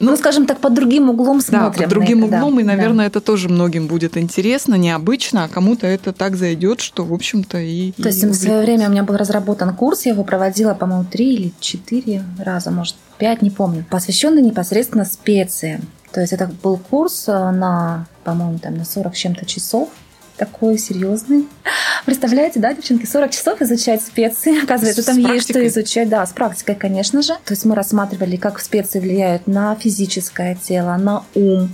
ну, 0.03 0.17
скажем 0.17 0.45
так, 0.45 0.59
под 0.59 0.73
другим 0.73 1.09
углом 1.09 1.41
смотрим. 1.41 1.71
Да, 1.71 1.83
под 1.83 1.89
другим 1.89 2.25
это, 2.25 2.37
углом, 2.37 2.55
да. 2.55 2.61
и, 2.61 2.63
наверное, 2.63 3.05
да. 3.05 3.07
это 3.07 3.21
тоже 3.21 3.49
многим 3.49 3.87
будет 3.87 4.17
интересно, 4.17 4.75
необычно, 4.75 5.45
а 5.45 5.47
кому-то 5.47 5.87
это 5.87 6.13
так 6.13 6.35
зайдет, 6.35 6.81
что, 6.81 7.03
в 7.03 7.13
общем-то, 7.13 7.57
и... 7.57 7.91
То 7.93 8.09
есть 8.09 8.23
в 8.23 8.33
свое 8.33 8.61
время 8.61 8.87
у 8.87 8.91
меня 8.91 9.03
был 9.03 9.17
разработан 9.17 9.75
курс, 9.75 10.05
я 10.05 10.13
его 10.13 10.23
проводила, 10.23 10.73
по-моему, 10.73 11.05
три 11.05 11.33
или 11.33 11.53
четыре 11.59 12.23
раза, 12.37 12.71
может, 12.71 12.95
пять, 13.17 13.41
не 13.41 13.49
помню, 13.49 13.85
посвященный 13.89 14.41
непосредственно 14.41 15.05
специям. 15.05 15.81
То 16.11 16.21
есть 16.21 16.31
это 16.31 16.51
был 16.61 16.77
курс 16.77 17.25
э, 17.27 17.31
на, 17.31 18.05
по-моему, 18.23 18.59
там 18.59 18.77
на 18.77 18.85
40 18.85 19.15
с 19.15 19.17
чем-то 19.17 19.45
часов, 19.45 19.89
такой 20.37 20.77
серьезный. 20.77 21.47
Представляете, 22.05 22.59
да, 22.59 22.73
девчонки, 22.73 23.05
40 23.05 23.31
часов 23.31 23.61
изучать 23.61 24.01
специи. 24.01 24.63
Оказывается, 24.63 25.01
с 25.01 25.05
там 25.05 25.15
практикой. 25.15 25.35
есть 25.35 25.49
что 25.49 25.67
изучать. 25.67 26.09
Да, 26.09 26.25
с 26.25 26.31
практикой, 26.31 26.75
конечно 26.75 27.21
же. 27.21 27.33
То 27.45 27.53
есть 27.53 27.65
мы 27.65 27.75
рассматривали, 27.75 28.35
как 28.35 28.59
специи 28.59 28.99
влияют 28.99 29.47
на 29.47 29.75
физическое 29.75 30.55
тело, 30.55 30.95
на 30.97 31.23
ум, 31.35 31.69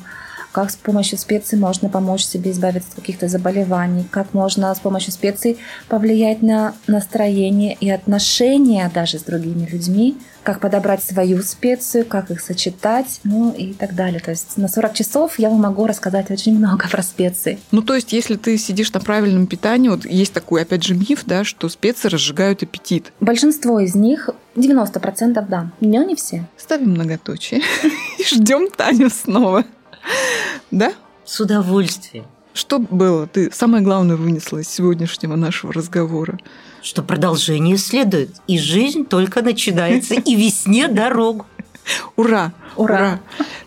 как 0.52 0.72
с 0.72 0.76
помощью 0.76 1.18
специй 1.18 1.58
можно 1.58 1.90
помочь 1.90 2.24
себе 2.24 2.52
избавиться 2.52 2.90
от 2.92 2.96
каких-то 2.96 3.28
заболеваний, 3.28 4.06
как 4.10 4.34
можно 4.34 4.74
с 4.74 4.80
помощью 4.80 5.12
специй 5.12 5.58
повлиять 5.88 6.42
на 6.42 6.74
настроение 6.88 7.78
и 7.80 7.90
отношения 7.90 8.90
даже 8.94 9.20
с 9.20 9.24
другими 9.24 9.66
людьми, 9.66 10.18
как 10.44 10.62
подобрать 10.62 11.04
свою 11.04 11.42
специю, 11.44 12.06
как 12.06 12.32
их 12.32 12.42
сочетать, 12.42 13.20
ну 13.24 13.52
и 13.52 13.74
так 13.74 13.94
далее. 13.94 14.20
То 14.20 14.32
есть 14.32 14.58
на 14.58 14.68
40 14.68 14.94
часов 14.94 15.38
я 15.38 15.50
вам 15.50 15.62
могу 15.62 15.86
рассказать 15.86 16.32
очень 16.32 16.58
много 16.58 16.88
про 16.90 17.04
специи. 17.04 17.60
Ну, 17.72 17.82
то 17.82 17.94
есть, 17.94 18.14
если 18.14 18.36
ты 18.36 18.58
сидишь 18.58 18.92
на 18.94 19.00
правильном 19.00 19.48
питании, 19.48 19.90
вот 19.90 20.06
есть 20.06 20.34
такой, 20.34 20.64
опять 20.64 20.84
же, 20.84 20.96
миф, 20.96 21.24
да, 21.26 21.44
что 21.44 21.70
специи 21.70 22.08
разжигают 22.08 22.64
аппетит. 22.64 23.14
Большинство 23.20 23.80
из 23.80 23.96
них 23.96 24.30
90% 24.56 25.46
да, 25.48 25.72
но 25.82 26.04
не 26.04 26.16
все. 26.16 26.46
Ставим 26.58 26.92
многоточие 26.92 27.62
и 28.18 28.24
ждем 28.24 28.70
Таню 28.72 29.10
снова. 29.10 29.66
Да? 30.72 30.94
С 31.26 31.40
удовольствием. 31.40 32.26
Что 32.54 32.80
было? 32.80 33.28
Ты 33.28 33.52
самое 33.52 33.84
главное 33.84 34.16
вынесла 34.16 34.58
из 34.58 34.70
сегодняшнего 34.70 35.36
нашего 35.36 35.72
разговора. 35.72 36.38
Что 36.82 37.04
продолжение 37.04 37.78
следует, 37.78 38.32
и 38.48 38.58
жизнь 38.58 39.06
только 39.06 39.42
начинается, 39.42 40.16
и 40.16 40.36
весне 40.36 40.88
дорогу. 40.88 41.46
Ура! 42.16 42.54
Ура! 42.76 42.96
Ура! 42.96 43.20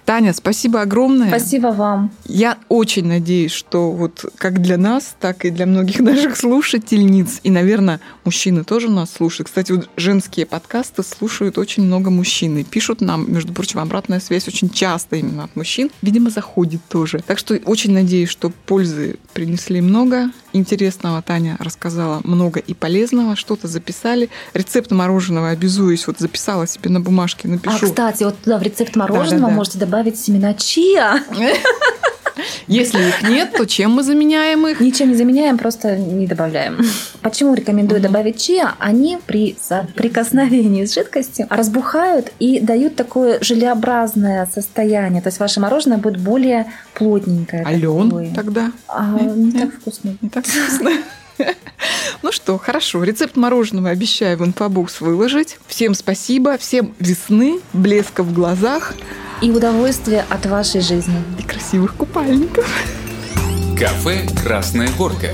Таня, 0.04 0.32
спасибо 0.32 0.80
огромное. 0.80 1.28
Спасибо 1.28 1.68
вам. 1.68 2.10
Я 2.26 2.58
очень 2.68 3.06
надеюсь, 3.06 3.52
что 3.52 3.92
вот 3.92 4.24
как 4.36 4.60
для 4.60 4.76
нас, 4.76 5.14
так 5.20 5.44
и 5.44 5.50
для 5.50 5.64
многих 5.64 6.00
наших 6.00 6.36
слушательниц, 6.36 7.40
и, 7.42 7.50
наверное, 7.50 8.00
мужчины 8.24 8.64
тоже 8.64 8.90
нас 8.90 9.12
слушают. 9.12 9.48
Кстати, 9.48 9.72
вот 9.72 9.88
женские 9.96 10.44
подкасты 10.44 11.02
слушают 11.04 11.56
очень 11.56 11.84
много 11.84 12.10
мужчин. 12.10 12.58
И 12.58 12.64
пишут 12.64 13.00
нам, 13.00 13.32
между 13.32 13.52
прочим, 13.52 13.78
обратная 13.78 14.20
связь 14.20 14.48
очень 14.48 14.70
часто 14.70 15.16
именно 15.16 15.44
от 15.44 15.54
мужчин. 15.56 15.90
Видимо, 16.02 16.30
заходит 16.30 16.80
тоже. 16.88 17.22
Так 17.26 17.38
что 17.38 17.54
очень 17.64 17.92
надеюсь, 17.92 18.28
что 18.28 18.50
пользы 18.66 19.16
принесли 19.32 19.80
много. 19.80 20.30
Интересного 20.52 21.22
Таня 21.22 21.56
рассказала 21.60 22.20
много 22.24 22.60
и 22.60 22.74
полезного. 22.74 23.36
Что-то 23.36 23.68
записали. 23.68 24.28
Рецепт 24.52 24.90
мороженого, 24.90 25.48
обязуюсь, 25.50 26.06
вот 26.06 26.18
записала 26.18 26.66
себе 26.66 26.90
на 26.90 27.00
бумажке, 27.00 27.48
напишу. 27.48 27.76
А, 27.76 27.88
кстати, 27.88 28.11
вот 28.20 28.38
туда 28.38 28.58
в 28.58 28.62
рецепт 28.62 28.96
мороженого 28.96 29.40
да, 29.42 29.48
да, 29.48 29.54
можете 29.54 29.78
добавить 29.78 30.18
семена 30.18 30.54
чиа. 30.54 31.20
Если 32.66 33.08
их 33.08 33.22
нет, 33.22 33.52
то 33.52 33.66
чем 33.66 33.92
мы 33.92 34.02
заменяем 34.02 34.66
их? 34.66 34.80
Ничем 34.80 35.10
не 35.10 35.14
заменяем, 35.14 35.58
просто 35.58 35.96
не 35.96 36.26
добавляем. 36.26 36.78
Почему 37.20 37.54
рекомендую 37.54 38.00
угу. 38.00 38.08
добавить 38.08 38.40
чиа? 38.40 38.74
Они 38.78 39.18
при 39.26 39.56
прикосновении 39.94 40.84
с 40.84 40.94
жидкостью 40.94 41.46
разбухают 41.50 42.32
и 42.38 42.60
дают 42.60 42.96
такое 42.96 43.38
желеобразное 43.40 44.48
состояние. 44.52 45.22
То 45.22 45.28
есть 45.28 45.40
ваше 45.40 45.60
мороженое 45.60 45.98
будет 45.98 46.20
более 46.20 46.66
плотненькое. 46.94 47.64
А 47.66 47.72
лен 47.72 48.32
тогда? 48.34 48.72
А, 48.88 49.18
не, 49.20 49.46
не 49.46 49.52
так 49.52 49.74
вкусно. 49.74 50.16
Не 50.20 50.28
так 50.28 50.46
вкусно. 50.46 50.90
Ну 52.22 52.30
что, 52.30 52.58
хорошо. 52.58 53.02
Рецепт 53.02 53.36
мороженого 53.36 53.90
обещаю 53.90 54.38
в 54.38 54.44
инфобокс 54.44 55.00
выложить. 55.00 55.58
Всем 55.66 55.94
спасибо. 55.94 56.56
Всем 56.56 56.94
весны, 56.98 57.60
блеска 57.72 58.22
в 58.22 58.32
глазах. 58.32 58.94
И 59.40 59.50
удовольствия 59.50 60.24
от 60.28 60.46
вашей 60.46 60.80
жизни. 60.80 61.22
И 61.38 61.42
красивых 61.42 61.94
купальников. 61.94 62.68
Кафе 63.76 64.28
«Красная 64.44 64.88
горка». 64.96 65.30